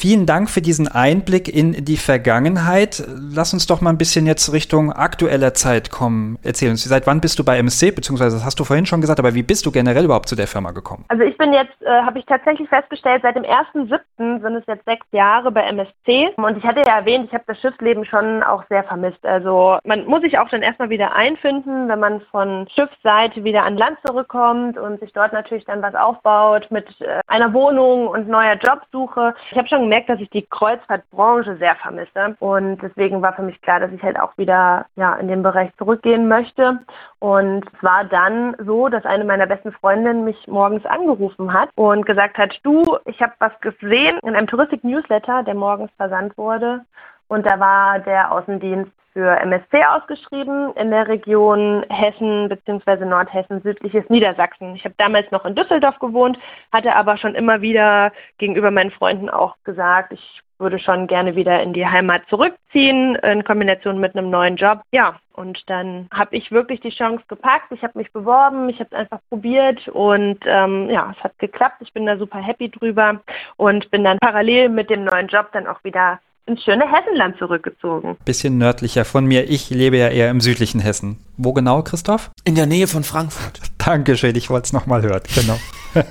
Vielen 0.00 0.26
Dank 0.26 0.48
für 0.48 0.62
diesen 0.62 0.86
Einblick 0.86 1.52
in 1.52 1.84
die 1.84 1.96
Vergangenheit. 1.96 3.02
Lass 3.34 3.52
uns 3.52 3.66
doch 3.66 3.80
mal 3.80 3.90
ein 3.90 3.98
bisschen 3.98 4.26
jetzt 4.26 4.52
Richtung 4.52 4.92
aktueller 4.92 5.54
Zeit 5.54 5.90
kommen. 5.90 6.38
Erzähl 6.44 6.70
uns, 6.70 6.84
seit 6.84 7.08
wann 7.08 7.20
bist 7.20 7.36
du 7.40 7.44
bei 7.44 7.58
MSC, 7.58 7.90
beziehungsweise 7.90 8.36
das 8.36 8.44
hast 8.44 8.60
du 8.60 8.62
vorhin 8.62 8.86
schon 8.86 9.00
gesagt, 9.00 9.18
aber 9.18 9.34
wie 9.34 9.42
bist 9.42 9.66
du 9.66 9.72
generell 9.72 10.04
überhaupt 10.04 10.28
zu 10.28 10.36
der 10.36 10.46
Firma 10.46 10.70
gekommen? 10.70 11.04
Also 11.08 11.24
ich 11.24 11.36
bin 11.36 11.52
jetzt, 11.52 11.82
äh, 11.82 11.88
habe 11.88 12.20
ich 12.20 12.26
tatsächlich 12.26 12.68
festgestellt, 12.68 13.22
seit 13.22 13.34
dem 13.34 13.42
1.7. 13.42 14.40
sind 14.40 14.54
es 14.54 14.64
jetzt 14.68 14.84
sechs 14.84 15.04
Jahre 15.10 15.50
bei 15.50 15.62
MSC. 15.62 16.28
Und 16.36 16.56
ich 16.56 16.62
hatte 16.62 16.84
ja 16.86 16.98
erwähnt, 16.98 17.24
ich 17.26 17.34
habe 17.34 17.42
das 17.48 17.58
Schiffsleben 17.60 18.04
schon 18.04 18.44
auch 18.44 18.62
sehr 18.68 18.84
vermisst. 18.84 19.26
Also 19.26 19.78
man 19.82 20.04
muss 20.04 20.20
sich 20.22 20.38
auch 20.38 20.48
dann 20.48 20.62
erstmal 20.62 20.90
wieder 20.90 21.16
einfinden, 21.16 21.88
wenn 21.88 21.98
man 21.98 22.20
von 22.30 22.68
Schiffsseite 22.72 23.42
wieder 23.42 23.64
an 23.64 23.76
Land 23.76 23.98
zurückkommt 24.06 24.78
und 24.78 25.00
sich 25.00 25.12
dort 25.12 25.32
natürlich 25.32 25.64
dann 25.64 25.82
was 25.82 25.96
aufbaut 25.96 26.68
mit 26.70 26.86
äh, 27.00 27.18
einer 27.26 27.52
Wohnung 27.52 28.06
und 28.06 28.28
neuer 28.28 28.54
Jobsuche. 28.54 29.34
Ich 29.50 29.58
habe 29.58 29.66
schon 29.66 29.87
gemerkt, 29.88 30.10
dass 30.10 30.20
ich 30.20 30.28
die 30.28 30.44
Kreuzfahrtbranche 30.44 31.56
sehr 31.56 31.74
vermisse. 31.76 32.36
Und 32.40 32.76
deswegen 32.82 33.22
war 33.22 33.32
für 33.32 33.42
mich 33.42 33.58
klar, 33.62 33.80
dass 33.80 33.90
ich 33.90 34.02
halt 34.02 34.20
auch 34.20 34.36
wieder 34.36 34.84
ja, 34.96 35.14
in 35.14 35.28
den 35.28 35.42
Bereich 35.42 35.74
zurückgehen 35.78 36.28
möchte. 36.28 36.80
Und 37.20 37.64
es 37.66 37.82
war 37.82 38.04
dann 38.04 38.54
so, 38.66 38.88
dass 38.90 39.06
eine 39.06 39.24
meiner 39.24 39.46
besten 39.46 39.72
Freundinnen 39.72 40.24
mich 40.24 40.46
morgens 40.46 40.84
angerufen 40.84 41.54
hat 41.54 41.70
und 41.74 42.04
gesagt 42.04 42.36
hat, 42.36 42.60
du, 42.64 42.98
ich 43.06 43.22
habe 43.22 43.32
was 43.38 43.58
gesehen 43.62 44.18
in 44.24 44.36
einem 44.36 44.46
Touristik-Newsletter, 44.46 45.42
der 45.42 45.54
morgens 45.54 45.90
versandt 45.96 46.36
wurde. 46.36 46.84
Und 47.28 47.46
da 47.46 47.60
war 47.60 47.98
der 48.00 48.32
Außendienst 48.32 48.90
für 49.12 49.36
MSC 49.40 49.84
ausgeschrieben 49.84 50.72
in 50.76 50.90
der 50.90 51.08
Region 51.08 51.84
Hessen 51.90 52.48
bzw. 52.48 53.04
Nordhessen, 53.04 53.60
südliches 53.62 54.08
Niedersachsen. 54.08 54.74
Ich 54.76 54.84
habe 54.84 54.94
damals 54.98 55.30
noch 55.30 55.44
in 55.44 55.54
Düsseldorf 55.54 55.98
gewohnt, 55.98 56.38
hatte 56.72 56.94
aber 56.94 57.16
schon 57.16 57.34
immer 57.34 57.60
wieder 57.60 58.12
gegenüber 58.38 58.70
meinen 58.70 58.90
Freunden 58.90 59.28
auch 59.28 59.56
gesagt, 59.64 60.12
ich 60.12 60.42
würde 60.58 60.78
schon 60.78 61.06
gerne 61.06 61.36
wieder 61.36 61.62
in 61.62 61.72
die 61.72 61.86
Heimat 61.86 62.22
zurückziehen, 62.28 63.14
in 63.16 63.44
Kombination 63.44 63.98
mit 63.98 64.16
einem 64.16 64.30
neuen 64.30 64.56
Job. 64.56 64.82
Ja, 64.92 65.18
und 65.32 65.62
dann 65.70 66.08
habe 66.12 66.36
ich 66.36 66.50
wirklich 66.50 66.80
die 66.80 66.90
Chance 66.90 67.24
gepackt. 67.28 67.70
Ich 67.70 67.82
habe 67.82 67.98
mich 67.98 68.12
beworben, 68.12 68.68
ich 68.68 68.80
habe 68.80 68.90
es 68.90 68.98
einfach 68.98 69.20
probiert 69.30 69.88
und 69.88 70.38
ähm, 70.46 70.90
ja, 70.90 71.14
es 71.16 71.24
hat 71.24 71.38
geklappt. 71.38 71.76
Ich 71.80 71.92
bin 71.92 72.06
da 72.06 72.16
super 72.16 72.38
happy 72.38 72.70
drüber 72.70 73.20
und 73.56 73.90
bin 73.90 74.04
dann 74.04 74.18
parallel 74.18 74.68
mit 74.68 74.90
dem 74.90 75.04
neuen 75.04 75.28
Job 75.28 75.48
dann 75.52 75.66
auch 75.66 75.82
wieder 75.84 76.18
ins 76.48 76.62
schöne 76.64 76.84
Hessenland 76.90 77.36
zurückgezogen. 77.38 78.16
Bisschen 78.24 78.58
nördlicher 78.58 79.04
von 79.04 79.26
mir. 79.26 79.48
Ich 79.48 79.70
lebe 79.70 79.98
ja 79.98 80.08
eher 80.08 80.30
im 80.30 80.40
südlichen 80.40 80.80
Hessen. 80.80 81.18
Wo 81.36 81.52
genau, 81.52 81.82
Christoph? 81.82 82.30
In 82.44 82.54
der 82.54 82.66
Nähe 82.66 82.86
von 82.86 83.04
Frankfurt. 83.04 83.60
Dankeschön, 83.78 84.34
ich 84.34 84.50
wollte 84.50 84.66
es 84.66 84.72
nochmal 84.72 85.02
hören, 85.02 85.22
genau. 85.34 85.58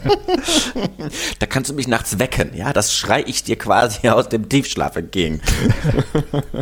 da 1.39 1.45
kannst 1.45 1.69
du 1.69 1.75
mich 1.75 1.87
nachts 1.87 2.19
wecken, 2.19 2.51
ja? 2.55 2.73
Das 2.73 2.95
schrei 2.95 3.23
ich 3.25 3.43
dir 3.43 3.57
quasi 3.57 4.07
aus 4.09 4.29
dem 4.29 4.49
Tiefschlaf 4.49 4.95
entgegen. 4.95 5.41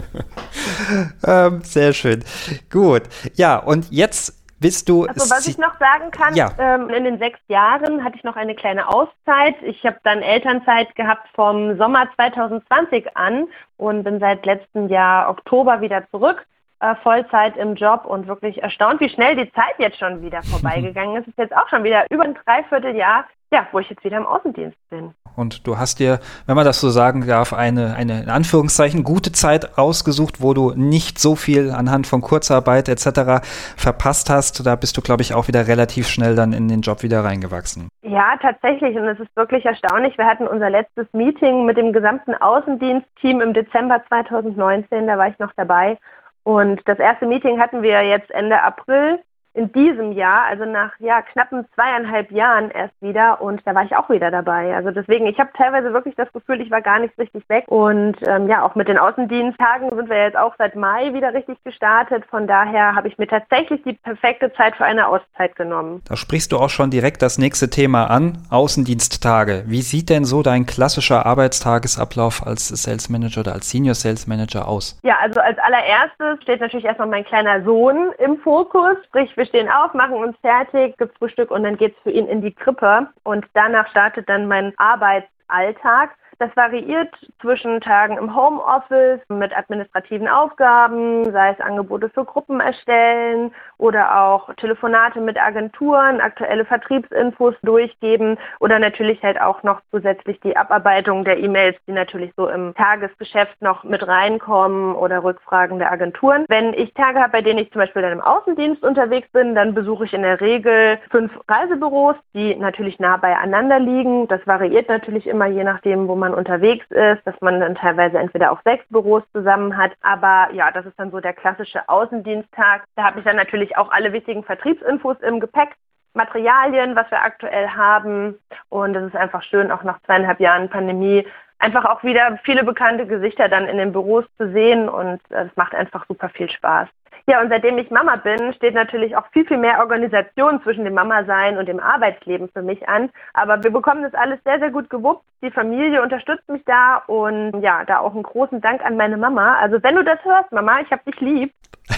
ähm, 1.25 1.61
sehr 1.63 1.93
schön. 1.93 2.23
Gut. 2.69 3.03
Ja, 3.35 3.57
und 3.57 3.91
jetzt 3.91 4.33
bist 4.59 4.89
du. 4.89 5.05
Also 5.05 5.29
was 5.29 5.47
ich 5.47 5.57
noch 5.57 5.77
sagen 5.79 6.11
kann, 6.11 6.35
ja. 6.35 6.51
ähm, 6.57 6.89
in 6.89 7.03
den 7.03 7.19
sechs 7.19 7.39
Jahren 7.47 8.03
hatte 8.03 8.15
ich 8.17 8.23
noch 8.23 8.35
eine 8.35 8.55
kleine 8.55 8.87
Auszeit. 8.87 9.55
Ich 9.61 9.85
habe 9.85 9.97
dann 10.03 10.21
Elternzeit 10.21 10.95
gehabt 10.95 11.27
vom 11.33 11.77
Sommer 11.77 12.07
2020 12.15 13.15
an 13.15 13.47
und 13.77 14.03
bin 14.03 14.19
seit 14.19 14.45
letztem 14.45 14.87
Jahr 14.89 15.29
Oktober 15.29 15.81
wieder 15.81 16.09
zurück. 16.09 16.45
Äh, 16.79 16.95
Vollzeit 17.03 17.55
im 17.57 17.75
Job 17.75 18.05
und 18.05 18.27
wirklich 18.27 18.61
erstaunt, 18.61 18.99
wie 18.99 19.09
schnell 19.09 19.35
die 19.35 19.51
Zeit 19.53 19.75
jetzt 19.77 19.97
schon 19.97 20.21
wieder 20.21 20.43
vorbeigegangen 20.51 21.15
ist. 21.15 21.23
Es 21.23 21.29
ist 21.29 21.37
jetzt 21.37 21.55
auch 21.55 21.69
schon 21.69 21.83
wieder 21.83 22.05
über 22.09 22.23
ein 22.23 22.37
Dreivierteljahr 22.45 23.25
ja, 23.51 23.67
wo 23.71 23.79
ich 23.79 23.89
jetzt 23.89 24.03
wieder 24.03 24.17
im 24.17 24.25
Außendienst 24.25 24.77
bin. 24.89 25.13
Und 25.36 25.67
du 25.67 25.78
hast 25.78 26.00
dir, 26.00 26.19
wenn 26.45 26.56
man 26.56 26.65
das 26.65 26.80
so 26.80 26.89
sagen 26.89 27.26
darf, 27.28 27.54
eine, 27.54 27.95
eine 27.95 28.24
in 28.24 28.30
Anführungszeichen 28.30 29.04
gute 29.04 29.32
Zeit 29.32 29.78
rausgesucht, 29.78 30.41
wo 30.41 30.54
du 30.54 30.71
nicht 30.76 31.19
so 31.19 31.36
viel 31.36 31.71
anhand 31.71 32.08
von 32.08 32.21
Kurzarbeit 32.21 32.89
etc. 32.89 33.45
verpasst 33.76 34.30
hast. 34.30 34.65
Da 34.65 34.76
bist 34.76 34.98
du, 34.98 35.02
glaube 35.02 35.21
ich, 35.21 35.34
auch 35.34 35.48
wieder 35.48 35.67
relativ 35.67 36.08
schnell 36.08 36.36
dann 36.36 36.54
in 36.54 36.67
den 36.67 36.82
Job 36.82 37.04
wieder 37.04 37.24
reingewachsen. 37.24 37.89
Ja, 38.02 38.38
tatsächlich. 38.41 38.95
Und 38.95 39.08
es 39.08 39.19
ist 39.19 39.36
wirklich 39.36 39.65
erstaunlich. 39.65 40.17
Wir 40.17 40.26
hatten 40.26 40.48
unser 40.48 40.69
letztes 40.69 41.08
Meeting 41.13 41.65
mit 41.65 41.78
dem 41.78 41.93
gesamten 41.93 42.34
Außendienstteam 42.36 43.41
im 43.41 43.54
Dezember 43.54 44.02
2019. 44.08 45.08
Da 45.08 45.17
war 45.17 45.28
ich 45.28 45.39
noch 45.39 45.52
dabei. 45.58 45.98
Und 46.43 46.82
das 46.86 47.00
erste 47.00 47.26
Meeting 47.26 47.60
hatten 47.60 47.82
wir 47.82 48.04
jetzt 48.04 48.30
Ende 48.32 48.62
April 48.62 49.19
in 49.55 49.71
diesem 49.71 50.11
Jahr, 50.11 50.45
also 50.49 50.65
nach 50.65 50.91
ja, 50.99 51.21
knappen 51.21 51.65
zweieinhalb 51.75 52.29
Jahren 52.31 52.69
erst 52.71 52.93
wieder 53.01 53.41
und 53.41 53.61
da 53.65 53.73
war 53.73 53.85
ich 53.85 53.95
auch 53.95 54.09
wieder 54.09 54.29
dabei. 54.29 54.75
Also 54.75 54.91
deswegen, 54.91 55.27
ich 55.27 55.39
habe 55.39 55.49
teilweise 55.55 55.93
wirklich 55.93 56.15
das 56.15 56.31
Gefühl, 56.33 56.59
ich 56.59 56.69
war 56.71 56.81
gar 56.81 56.99
nicht 56.99 57.17
richtig 57.17 57.47
weg 57.47 57.63
und 57.67 58.15
ähm, 58.27 58.49
ja, 58.49 58.65
auch 58.65 58.75
mit 58.75 58.89
den 58.89 58.97
Außendiensttagen 58.97 59.95
sind 59.95 60.09
wir 60.09 60.23
jetzt 60.23 60.37
auch 60.37 60.53
seit 60.57 60.75
Mai 60.75 61.13
wieder 61.13 61.33
richtig 61.33 61.57
gestartet. 61.63 62.25
Von 62.29 62.47
daher 62.47 62.95
habe 62.95 63.07
ich 63.07 63.17
mir 63.17 63.27
tatsächlich 63.27 63.81
die 63.83 63.93
perfekte 63.93 64.51
Zeit 64.53 64.75
für 64.75 64.83
eine 64.83 65.07
Auszeit 65.07 65.55
genommen. 65.55 66.01
Da 66.07 66.17
sprichst 66.17 66.51
du 66.51 66.57
auch 66.57 66.69
schon 66.69 66.91
direkt 66.91 67.21
das 67.21 67.37
nächste 67.37 67.69
Thema 67.69 68.09
an, 68.09 68.39
Außendiensttage. 68.49 69.63
Wie 69.67 69.81
sieht 69.81 70.09
denn 70.09 70.25
so 70.25 70.43
dein 70.43 70.65
klassischer 70.65 71.25
Arbeitstagesablauf 71.25 72.45
als 72.45 72.67
Sales 72.67 73.09
Manager 73.09 73.39
oder 73.39 73.53
als 73.53 73.69
Senior 73.69 73.95
Sales 73.95 74.27
Manager 74.27 74.67
aus? 74.67 74.99
Ja, 75.03 75.17
also 75.21 75.39
als 75.39 75.57
allererstes 75.59 76.43
steht 76.43 76.59
natürlich 76.59 76.85
erstmal 76.85 77.07
mein 77.07 77.23
kleiner 77.23 77.63
Sohn 77.63 78.11
im 78.17 78.37
Fokus, 78.39 78.97
sprich 79.07 79.31
wir 79.37 79.44
stehen 79.45 79.69
auf, 79.69 79.93
machen 79.93 80.15
uns 80.15 80.38
fertig, 80.39 80.97
gibt 80.97 81.17
Frühstück 81.17 81.51
und 81.51 81.63
dann 81.63 81.77
geht 81.77 81.95
es 81.95 82.03
für 82.03 82.12
ihn 82.12 82.27
in 82.27 82.41
die 82.41 82.53
Krippe. 82.53 83.08
Und 83.23 83.45
danach 83.53 83.89
startet 83.89 84.27
dann 84.29 84.47
mein 84.47 84.73
Arbeits 84.77 85.27
Alltag. 85.47 86.12
Das 86.38 86.55
variiert 86.58 87.15
zwischen 87.39 87.79
Tagen 87.79 88.17
im 88.17 88.36
Homeoffice 88.36 89.21
mit 89.29 89.55
administrativen 89.58 90.27
Aufgaben, 90.27 91.31
sei 91.31 91.51
es 91.51 91.62
Angebote 91.62 92.10
für 92.10 92.25
Gruppen 92.25 92.60
erstellen 92.60 93.53
oder 93.77 94.21
auch 94.21 94.53
Telefonate 94.55 95.21
mit 95.21 95.41
Agenturen, 95.41 96.19
aktuelle 96.19 96.65
Vertriebsinfos 96.65 97.55
durchgeben 97.62 98.38
oder 98.60 98.79
natürlich 98.79 99.23
halt 99.23 99.39
auch 99.39 99.63
noch 99.63 99.79
zusätzlich 99.91 100.39
die 100.41 100.58
Abarbeitung 100.58 101.23
der 101.23 101.38
E-Mails, 101.38 101.77
die 101.88 101.93
natürlich 101.93 102.34
so 102.36 102.49
im 102.49 102.73
Tagesgeschäft 102.75 103.62
noch 103.62 103.86
mit 103.86 104.05
reinkommen 104.05 104.93
oder 104.95 105.23
Rückfragen 105.23 105.79
der 105.79 105.91
Agenturen. 105.91 106.45
Wenn 106.49 106.73
ich 106.73 106.93
Tage 106.95 107.19
habe, 107.19 107.31
bei 107.31 107.41
denen 107.41 107.60
ich 107.60 107.71
zum 107.71 107.79
Beispiel 107.79 108.01
dann 108.01 108.12
im 108.12 108.21
Außendienst 108.21 108.84
unterwegs 108.84 109.29
bin, 109.31 109.55
dann 109.55 109.73
besuche 109.73 110.03
ich 110.03 110.13
in 110.13 110.23
der 110.23 110.41
Regel 110.41 110.99
fünf 111.12 111.31
Reisebüros, 111.47 112.15
die 112.34 112.55
natürlich 112.55 112.99
nah 112.99 113.15
beieinander 113.15 113.79
liegen. 113.79 114.27
Das 114.27 114.45
variiert 114.45 114.89
natürlich 114.89 115.27
immer 115.27 115.35
je 115.43 115.63
nachdem, 115.63 116.08
wo 116.08 116.15
man 116.15 116.34
unterwegs 116.34 116.86
ist, 116.89 117.26
dass 117.26 117.39
man 117.41 117.60
dann 117.60 117.76
teilweise 117.76 118.17
entweder 118.17 118.52
auch 118.52 118.62
sechs 118.63 118.86
Büros 118.89 119.24
zusammen 119.34 119.78
hat. 119.78 119.91
Aber 120.02 120.54
ja, 120.54 120.71
das 120.71 120.86
ist 120.86 120.98
dann 121.00 121.12
so 121.12 121.19
der 121.19 121.34
klassische 121.34 121.88
Außendiensttag. 121.89 122.84
Da 122.95 123.04
habe 123.04 123.19
ich 123.19 123.26
dann 123.26 123.36
natürlich 123.36 123.78
auch 123.78 123.91
alle 123.91 124.13
wichtigen 124.13 124.43
Vertriebsinfos 124.43 125.17
im 125.21 125.39
Gepäck. 125.39 125.69
Materialien, 126.13 126.95
was 126.95 127.12
wir 127.12 127.21
aktuell 127.21 127.67
haben. 127.67 128.39
Und 128.69 128.95
es 128.95 129.08
ist 129.08 129.17
einfach 129.17 129.43
schön, 129.43 129.71
auch 129.71 129.84
nach 129.84 130.02
zweieinhalb 130.04 130.39
Jahren 130.39 130.69
Pandemie 130.69 131.26
einfach 131.60 131.86
auch 131.86 132.04
wieder 132.04 132.39
viele 132.43 132.63
bekannte 132.63 133.06
Gesichter 133.06 133.50
dann 133.50 133.67
in 133.67 133.78
den 133.78 133.91
Büros 133.91 134.26
zu 134.38 134.52
sehen 134.52 134.89
und 134.89 135.19
es 135.30 135.50
macht 135.56 135.74
einfach 135.74 136.06
super 136.08 136.30
viel 136.30 136.50
Spaß. 136.50 136.88
Ja, 137.27 137.41
und 137.41 137.49
seitdem 137.49 137.79
ich 137.79 137.89
Mama 137.89 138.17
bin, 138.17 138.53
steht 138.53 138.75
natürlich 138.75 139.17
auch 139.17 139.25
viel, 139.33 139.47
viel 139.47 139.57
mehr 139.57 139.79
Organisation 139.79 140.61
zwischen 140.61 140.83
dem 140.83 140.93
Mama-Sein 140.93 141.57
und 141.57 141.67
dem 141.67 141.79
Arbeitsleben 141.79 142.49
für 142.49 142.61
mich 142.61 142.88
an. 142.88 143.09
Aber 143.33 143.63
wir 143.63 143.71
bekommen 143.71 144.03
das 144.03 144.13
alles 144.13 144.39
sehr, 144.43 144.59
sehr 144.59 144.69
gut 144.69 144.91
gewuppt. 144.91 145.23
Die 145.41 145.49
Familie 145.49 146.03
unterstützt 146.03 146.47
mich 146.47 146.61
da 146.65 146.97
und 147.07 147.61
ja, 147.61 147.83
da 147.85 147.97
auch 147.97 148.13
einen 148.13 148.21
großen 148.21 148.61
Dank 148.61 148.85
an 148.85 148.95
meine 148.95 149.17
Mama. 149.17 149.55
Also 149.55 149.81
wenn 149.81 149.95
du 149.95 150.03
das 150.03 150.23
hörst, 150.23 150.51
Mama, 150.51 150.81
ich 150.81 150.91
hab 150.91 151.03
dich 151.05 151.19
lieb. 151.19 151.51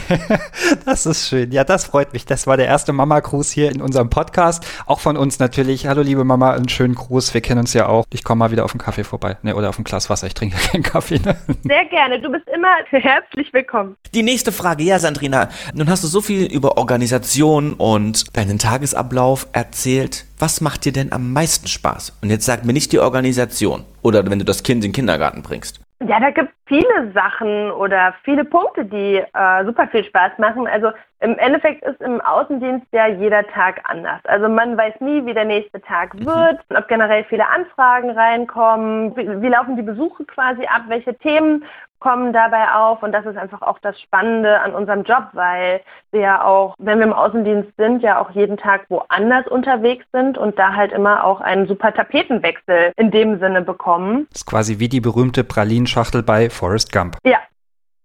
das 0.86 1.06
ist 1.06 1.28
schön. 1.28 1.52
Ja, 1.52 1.64
das 1.64 1.86
freut 1.86 2.14
mich. 2.14 2.26
Das 2.26 2.48
war 2.48 2.58
der 2.58 2.66
erste 2.66 2.94
Mama-Gruß 2.94 3.52
hier 3.52 3.72
in 3.72 3.82
unserem 3.82 4.10
Podcast. 4.10 4.66
Auch 4.86 5.00
von 5.00 5.18
uns 5.18 5.40
natürlich. 5.40 5.88
Hallo, 5.88 6.02
liebe 6.02 6.24
Mama, 6.24 6.54
einen 6.54 6.70
schönen 6.70 6.96
Gruß. 6.96 7.34
Wir 7.34 7.42
kennen 7.42 7.62
uns 7.62 7.74
ja 7.74 7.88
auch. 7.88 8.06
Ich 8.12 8.24
komme 8.24 8.40
mal 8.40 8.52
wieder 8.52 8.66
auf 8.66 8.72
einen 8.72 8.80
Kaffee 8.80 9.04
vorbei. 9.04 9.38
Ne, 9.42 9.56
oder 9.56 9.70
auf 9.70 9.80
ein 9.80 9.84
Glas 9.84 10.10
Wasser. 10.10 10.28
Ich 10.28 10.34
trinke 10.34 10.58
keinen 10.58 10.84
Kaffee. 10.84 11.20
Ne? 11.20 11.36
Sehr 11.64 11.86
gerne. 11.86 12.22
Du 12.22 12.32
bist 12.32 12.48
immer 12.48 12.76
herzlich 12.90 13.54
willkommen. 13.54 13.96
Die 14.14 14.24
nächste 14.24 14.52
Frage. 14.52 14.84
Ja, 14.84 15.00
Sandrina, 15.00 15.50
nun 15.74 15.90
hast 15.90 16.04
du 16.04 16.08
so 16.08 16.22
viel 16.22 16.46
über 16.46 16.78
Organisation 16.78 17.74
und 17.74 18.36
deinen 18.38 18.60
Tagesablauf 18.60 19.48
erzählt. 19.52 20.26
Was 20.40 20.62
macht 20.62 20.86
dir 20.86 20.94
denn 20.94 21.12
am 21.12 21.34
meisten 21.34 21.68
Spaß? 21.68 22.18
Und 22.22 22.30
jetzt 22.30 22.46
sag 22.46 22.64
mir 22.64 22.74
nicht 22.74 22.92
die 22.92 23.00
Organisation 23.00 23.86
oder 24.02 24.30
wenn 24.30 24.40
du 24.40 24.46
das 24.46 24.64
Kind 24.64 24.84
in 24.84 24.92
den 24.92 24.94
Kindergarten 24.94 25.42
bringst. 25.42 25.80
Ja, 26.08 26.20
da 26.20 26.30
gibt 26.30 26.50
es 26.50 26.57
viele 26.68 27.12
Sachen 27.14 27.72
oder 27.72 28.14
viele 28.24 28.46
Punkte, 28.46 28.86
die 28.86 29.18
äh, 29.18 29.66
super 29.66 29.88
viel 29.88 30.04
Spaß 30.04 30.38
machen. 30.38 30.68
Also 30.68 30.92
im 31.20 31.38
Endeffekt 31.40 31.84
ist 31.84 32.00
im 32.02 32.22
Außendienst 32.22 32.86
ja 32.92 33.08
jeder 33.08 33.48
Tag 33.48 33.82
anders. 33.86 34.22
Also 34.26 34.48
man 34.48 34.78
weiß 34.78 34.96
nie, 35.00 35.26
wie 35.26 35.34
der 35.34 35.46
nächste 35.46 35.82
Tag 35.82 36.14
mhm. 36.14 36.26
wird, 36.26 36.60
ob 36.76 36.88
generell 36.88 37.24
viele 37.24 37.48
Anfragen 37.50 38.12
reinkommen, 38.12 39.16
wie, 39.16 39.42
wie 39.42 39.50
laufen 39.50 39.76
die 39.76 39.82
Besuche 39.82 40.26
quasi 40.26 40.66
ab, 40.66 40.84
welche 40.88 41.16
Themen 41.18 41.64
kommen 42.00 42.32
dabei 42.32 42.72
auf 42.74 43.02
und 43.02 43.12
das 43.12 43.26
ist 43.26 43.38
einfach 43.38 43.62
auch 43.62 43.80
das 43.80 44.00
Spannende 44.00 44.60
an 44.62 44.74
unserem 44.76 45.04
Job, 45.04 45.30
weil 45.34 45.82
wir 46.12 46.22
ja 46.22 46.46
auch, 46.46 46.76
wenn 46.78 47.00
wir 47.00 47.08
im 47.08 47.14
Außendienst 47.14 47.72
sind, 47.78 48.04
ja 48.04 48.20
auch 48.20 48.32
jeden 48.32 48.58
Tag 48.58 48.86
woanders 48.90 49.48
unterwegs 49.48 50.06
sind 50.12 50.38
und 50.38 50.60
da 50.60 50.74
halt 50.74 50.92
immer 50.92 51.24
auch 51.24 51.42
einen 51.42 51.68
super 51.68 51.94
Tapetenwechsel 51.94 52.92
in 52.98 53.12
dem 53.12 53.40
Sinne 53.40 53.62
bekommen. 53.62 54.28
Das 54.30 54.42
ist 54.42 54.46
quasi 54.46 54.80
wie 54.80 54.90
die 54.90 55.02
berühmte 55.02 55.44
Pralinschachtel 55.44 56.24
bei 56.24 56.50
Forrest 56.58 56.92
Gump. 56.92 57.18
Ja, 57.24 57.40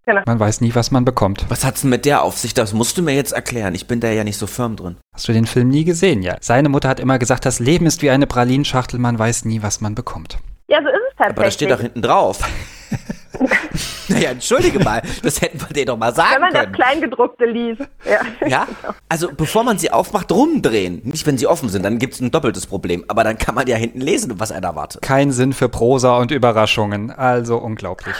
Genau. 0.05 0.23
Man 0.27 0.41
weiß 0.41 0.61
nie, 0.63 0.75
was 0.75 0.91
man 0.91 1.05
bekommt. 1.05 1.47
Was 1.49 1.65
hat's 1.65 1.83
denn 1.83 1.91
mit 1.91 2.05
der 2.05 2.25
auf 2.25 2.37
sich? 2.37 2.55
Das 2.55 2.73
musst 2.73 2.99
du 2.99 3.03
mir 3.03 3.15
jetzt 3.15 3.33
erklären. 3.33 3.75
Ich 3.75 3.87
bin 3.87 4.01
da 4.01 4.11
ja 4.11 4.25
nicht 4.25 4.37
so 4.37 4.49
firm 4.49 4.75
drin. 4.75 4.97
Hast 5.15 5.29
du 5.29 5.33
den 5.33 5.47
Film 5.47 5.69
nie 5.69 5.85
gesehen? 5.85 6.23
Ja. 6.23 6.37
Seine 6.41 6.69
Mutter 6.69 6.89
hat 6.89 6.99
immer 6.99 7.21
gesagt, 7.21 7.47
das 7.47 7.61
Leben 7.61 7.87
ist 7.87 8.03
wie 8.03 8.11
eine 8.11 8.27
Pralinschachtel, 8.27 8.99
man 8.99 9.17
weiß 9.17 9.45
nie, 9.45 9.63
was 9.63 9.81
man 9.81 9.95
bekommt. 9.95 10.39
Ja, 10.69 10.83
so 10.83 10.89
ist 10.89 10.95
es 10.95 11.17
tatsächlich. 11.17 11.37
Aber 11.37 11.45
das 11.45 11.55
steht 11.55 11.71
doch 11.71 11.81
hinten 11.81 12.03
drauf. 12.03 12.41
naja, 14.09 14.31
entschuldige 14.31 14.81
mal, 14.81 15.03
das 15.23 15.41
hätten 15.41 15.61
wir 15.61 15.69
dir 15.69 15.87
doch 15.87 15.97
mal 15.97 16.13
sagen 16.13 16.31
können. 16.31 16.43
Wenn 16.43 16.53
man 16.53 16.53
können. 16.53 16.73
das 16.73 16.81
Kleingedruckte 16.81 17.45
liest. 17.45 17.83
Ja, 18.05 18.49
ja? 18.49 18.67
also 19.09 19.31
bevor 19.33 19.63
man 19.63 19.79
sie 19.79 19.93
aufmacht, 19.93 20.33
rumdrehen. 20.33 21.01
Nicht, 21.05 21.27
wenn 21.27 21.39
sie 21.39 21.47
offen 21.47 21.69
sind, 21.69 21.85
dann 21.85 22.01
gibt 22.01 22.15
es 22.15 22.21
ein 22.21 22.33
doppeltes 22.33 22.67
Problem. 22.67 23.05
Aber 23.07 23.23
dann 23.23 23.39
kann 23.39 23.55
man 23.55 23.69
ja 23.69 23.77
hinten 23.77 24.01
lesen, 24.01 24.33
was 24.41 24.51
einer 24.51 24.67
erwartet. 24.67 25.01
Kein 25.03 25.31
Sinn 25.31 25.53
für 25.53 25.69
Prosa 25.69 26.17
und 26.17 26.33
Überraschungen. 26.33 27.13
Also 27.13 27.59
unglaublich. 27.59 28.17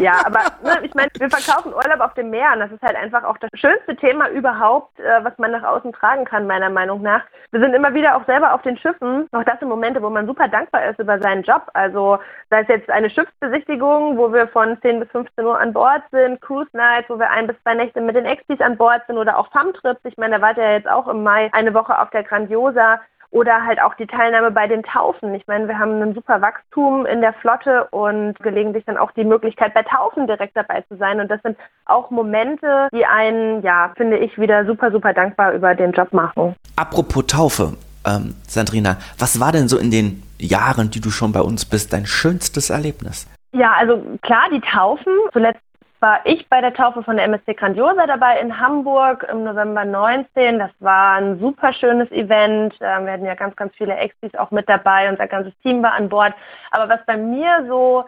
Ja, 0.00 0.22
aber 0.24 0.40
ne, 0.62 0.78
ich 0.82 0.94
meine, 0.94 1.10
wir 1.18 1.30
verkaufen 1.30 1.74
Urlaub 1.74 2.00
auf 2.00 2.14
dem 2.14 2.30
Meer 2.30 2.52
und 2.54 2.60
das 2.60 2.70
ist 2.70 2.82
halt 2.82 2.96
einfach 2.96 3.24
auch 3.24 3.36
das 3.38 3.50
schönste 3.54 3.96
Thema 3.96 4.28
überhaupt, 4.28 4.98
äh, 5.00 5.24
was 5.24 5.36
man 5.38 5.50
nach 5.50 5.62
außen 5.62 5.92
tragen 5.92 6.24
kann, 6.24 6.46
meiner 6.46 6.70
Meinung 6.70 7.02
nach. 7.02 7.22
Wir 7.50 7.60
sind 7.60 7.74
immer 7.74 7.92
wieder 7.94 8.16
auch 8.16 8.24
selber 8.26 8.54
auf 8.54 8.62
den 8.62 8.76
Schiffen, 8.76 9.28
auch 9.32 9.44
das 9.44 9.58
sind 9.58 9.68
Momente, 9.68 10.02
wo 10.02 10.10
man 10.10 10.26
super 10.26 10.48
dankbar 10.48 10.86
ist 10.86 10.98
über 10.98 11.18
seinen 11.18 11.42
Job. 11.42 11.70
Also 11.74 12.18
sei 12.50 12.62
es 12.62 12.68
jetzt 12.68 12.90
eine 12.90 13.10
Schiffsbesichtigung, 13.10 14.16
wo 14.16 14.32
wir 14.32 14.48
von 14.48 14.80
10 14.80 15.00
bis 15.00 15.10
15 15.10 15.44
Uhr 15.44 15.58
an 15.58 15.72
Bord 15.72 16.02
sind, 16.10 16.40
Cruise 16.40 16.70
Nights, 16.72 17.10
wo 17.10 17.18
wir 17.18 17.30
ein 17.30 17.46
bis 17.46 17.56
zwei 17.62 17.74
Nächte 17.74 18.00
mit 18.00 18.16
den 18.16 18.26
Exis 18.26 18.60
an 18.60 18.76
Bord 18.76 19.02
sind 19.06 19.18
oder 19.18 19.38
auch 19.38 19.50
Farmtrips. 19.52 20.00
Ich 20.04 20.16
meine, 20.16 20.38
da 20.38 20.50
ihr 20.52 20.62
ja 20.62 20.72
jetzt 20.72 20.88
auch 20.88 21.08
im 21.08 21.22
Mai 21.22 21.50
eine 21.52 21.74
Woche 21.74 21.98
auf 21.98 22.10
der 22.10 22.24
Grandiosa 22.24 23.00
oder 23.32 23.64
halt 23.64 23.80
auch 23.80 23.94
die 23.94 24.06
Teilnahme 24.06 24.50
bei 24.50 24.68
den 24.68 24.82
Taufen. 24.82 25.34
Ich 25.34 25.46
meine, 25.46 25.66
wir 25.66 25.78
haben 25.78 26.00
ein 26.02 26.14
super 26.14 26.40
Wachstum 26.42 27.06
in 27.06 27.22
der 27.22 27.32
Flotte 27.32 27.88
und 27.90 28.38
gelegentlich 28.40 28.84
dann 28.84 28.98
auch 28.98 29.10
die 29.12 29.24
Möglichkeit, 29.24 29.72
bei 29.74 29.82
Taufen 29.82 30.26
direkt 30.26 30.54
dabei 30.54 30.82
zu 30.82 30.96
sein. 30.98 31.18
Und 31.18 31.30
das 31.30 31.40
sind 31.42 31.56
auch 31.86 32.10
Momente, 32.10 32.88
die 32.92 33.06
einen, 33.06 33.62
ja, 33.62 33.92
finde 33.96 34.18
ich, 34.18 34.38
wieder 34.38 34.66
super, 34.66 34.92
super 34.92 35.14
dankbar 35.14 35.52
über 35.54 35.74
den 35.74 35.92
Job 35.92 36.12
machen. 36.12 36.54
Apropos 36.76 37.26
Taufe, 37.26 37.72
ähm, 38.06 38.34
Sandrina, 38.46 38.98
was 39.18 39.40
war 39.40 39.50
denn 39.50 39.66
so 39.66 39.78
in 39.78 39.90
den 39.90 40.22
Jahren, 40.38 40.90
die 40.90 41.00
du 41.00 41.10
schon 41.10 41.32
bei 41.32 41.40
uns 41.40 41.64
bist, 41.64 41.94
dein 41.94 42.04
schönstes 42.04 42.68
Erlebnis? 42.68 43.26
Ja, 43.52 43.72
also 43.78 44.02
klar, 44.20 44.48
die 44.52 44.60
Taufen. 44.60 45.12
Zuletzt 45.32 45.60
war 46.02 46.20
ich 46.24 46.48
bei 46.48 46.60
der 46.60 46.74
Taufe 46.74 47.04
von 47.04 47.16
der 47.16 47.24
MSC 47.26 47.54
Grandiosa 47.54 48.06
dabei 48.06 48.40
in 48.40 48.58
Hamburg 48.58 49.24
im 49.30 49.44
November 49.44 49.84
19. 49.84 50.58
Das 50.58 50.72
war 50.80 51.14
ein 51.14 51.38
super 51.38 51.72
schönes 51.72 52.10
Event. 52.10 52.74
Ähm, 52.80 53.06
wir 53.06 53.12
hatten 53.12 53.24
ja 53.24 53.36
ganz, 53.36 53.54
ganz 53.54 53.72
viele 53.76 53.94
Exis 53.94 54.34
auch 54.34 54.50
mit 54.50 54.68
dabei. 54.68 55.08
Unser 55.08 55.28
ganzes 55.28 55.56
Team 55.62 55.82
war 55.82 55.92
an 55.92 56.08
Bord. 56.08 56.34
Aber 56.72 56.88
was 56.88 57.00
bei 57.06 57.16
mir 57.16 57.64
so 57.68 58.04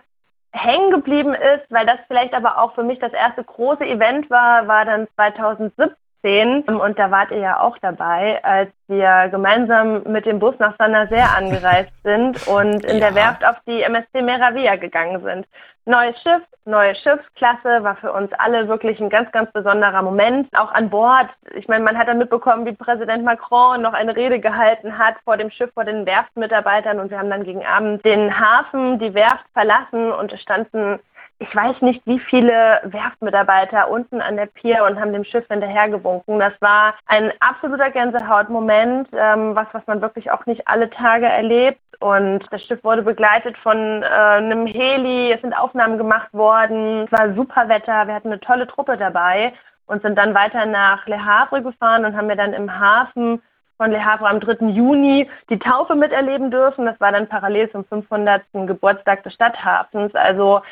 hängen 0.50 0.90
geblieben 0.90 1.34
ist, 1.34 1.70
weil 1.70 1.86
das 1.86 1.98
vielleicht 2.08 2.34
aber 2.34 2.58
auch 2.58 2.74
für 2.74 2.82
mich 2.82 2.98
das 2.98 3.12
erste 3.12 3.44
große 3.44 3.84
Event 3.86 4.28
war, 4.28 4.66
war 4.66 4.84
dann 4.84 5.06
2017 5.14 5.94
und 6.24 6.98
da 6.98 7.10
wart 7.10 7.30
ihr 7.30 7.38
ja 7.38 7.60
auch 7.60 7.76
dabei, 7.78 8.42
als 8.42 8.70
wir 8.88 9.28
gemeinsam 9.30 10.02
mit 10.04 10.24
dem 10.24 10.38
Bus 10.38 10.54
nach 10.58 10.74
San 10.78 10.92
Nazaire 10.92 11.28
angereist 11.36 11.92
sind 12.02 12.46
und 12.46 12.84
in 12.84 12.98
ja. 12.98 13.10
der 13.10 13.14
Werft 13.14 13.44
auf 13.44 13.56
die 13.66 13.82
MSC 13.82 14.22
Meravia 14.22 14.76
gegangen 14.76 15.22
sind. 15.22 15.46
Neues 15.86 16.16
Schiff, 16.22 16.40
neue 16.64 16.94
Schiffsklasse 16.94 17.84
war 17.84 17.96
für 17.96 18.10
uns 18.10 18.32
alle 18.38 18.68
wirklich 18.68 18.98
ein 19.00 19.10
ganz, 19.10 19.30
ganz 19.32 19.52
besonderer 19.52 20.00
Moment. 20.00 20.48
Auch 20.56 20.72
an 20.72 20.88
Bord. 20.88 21.28
Ich 21.54 21.68
meine, 21.68 21.84
man 21.84 21.98
hat 21.98 22.08
dann 22.08 22.16
mitbekommen, 22.16 22.64
wie 22.64 22.72
Präsident 22.72 23.22
Macron 23.22 23.82
noch 23.82 23.92
eine 23.92 24.16
Rede 24.16 24.40
gehalten 24.40 24.96
hat 24.96 25.16
vor 25.24 25.36
dem 25.36 25.50
Schiff, 25.50 25.70
vor 25.74 25.84
den 25.84 26.06
Werftmitarbeitern 26.06 27.00
und 27.00 27.10
wir 27.10 27.18
haben 27.18 27.28
dann 27.28 27.44
gegen 27.44 27.66
Abend 27.66 28.02
den 28.02 28.38
Hafen, 28.38 28.98
die 28.98 29.12
Werft 29.12 29.44
verlassen 29.52 30.10
und 30.10 30.32
es 30.32 30.40
standen 30.40 31.00
ich 31.48 31.54
weiß 31.54 31.82
nicht, 31.82 32.00
wie 32.06 32.18
viele 32.18 32.80
Werftmitarbeiter 32.84 33.90
unten 33.90 34.20
an 34.20 34.36
der 34.36 34.46
Pier 34.46 34.84
und 34.84 34.98
haben 34.98 35.12
dem 35.12 35.24
Schiff 35.24 35.46
hinterhergewunken. 35.48 36.38
Das 36.38 36.54
war 36.60 36.94
ein 37.06 37.32
absoluter 37.40 37.90
Gänsehautmoment, 37.90 39.08
ähm, 39.12 39.54
was, 39.54 39.66
was 39.72 39.86
man 39.86 40.00
wirklich 40.00 40.30
auch 40.30 40.46
nicht 40.46 40.66
alle 40.66 40.88
Tage 40.88 41.26
erlebt. 41.26 41.80
Und 42.00 42.40
das 42.50 42.62
Schiff 42.62 42.82
wurde 42.82 43.02
begleitet 43.02 43.56
von 43.58 44.02
äh, 44.02 44.06
einem 44.06 44.66
Heli, 44.66 45.32
es 45.32 45.40
sind 45.42 45.52
Aufnahmen 45.52 45.98
gemacht 45.98 46.32
worden, 46.32 47.04
es 47.04 47.12
war 47.12 47.34
super 47.34 47.68
Wetter, 47.68 48.06
wir 48.06 48.14
hatten 48.14 48.28
eine 48.28 48.40
tolle 48.40 48.66
Truppe 48.66 48.96
dabei 48.96 49.52
und 49.86 50.02
sind 50.02 50.16
dann 50.16 50.34
weiter 50.34 50.66
nach 50.66 51.06
Le 51.06 51.24
Havre 51.24 51.62
gefahren 51.62 52.04
und 52.04 52.16
haben 52.16 52.28
wir 52.28 52.36
dann 52.36 52.54
im 52.54 52.78
Hafen 52.78 53.42
von 53.76 53.90
Le 53.90 54.04
Havre 54.04 54.28
am 54.28 54.40
3. 54.40 54.66
Juni 54.68 55.28
die 55.50 55.58
Taufe 55.58 55.94
miterleben 55.94 56.50
dürfen. 56.50 56.86
Das 56.86 56.98
war 57.00 57.12
dann 57.12 57.28
parallel 57.28 57.70
zum 57.70 57.84
500. 57.84 58.42
Geburtstag 58.66 59.22
des 59.24 59.34
Stadthafens. 59.34 60.14
Also 60.14 60.62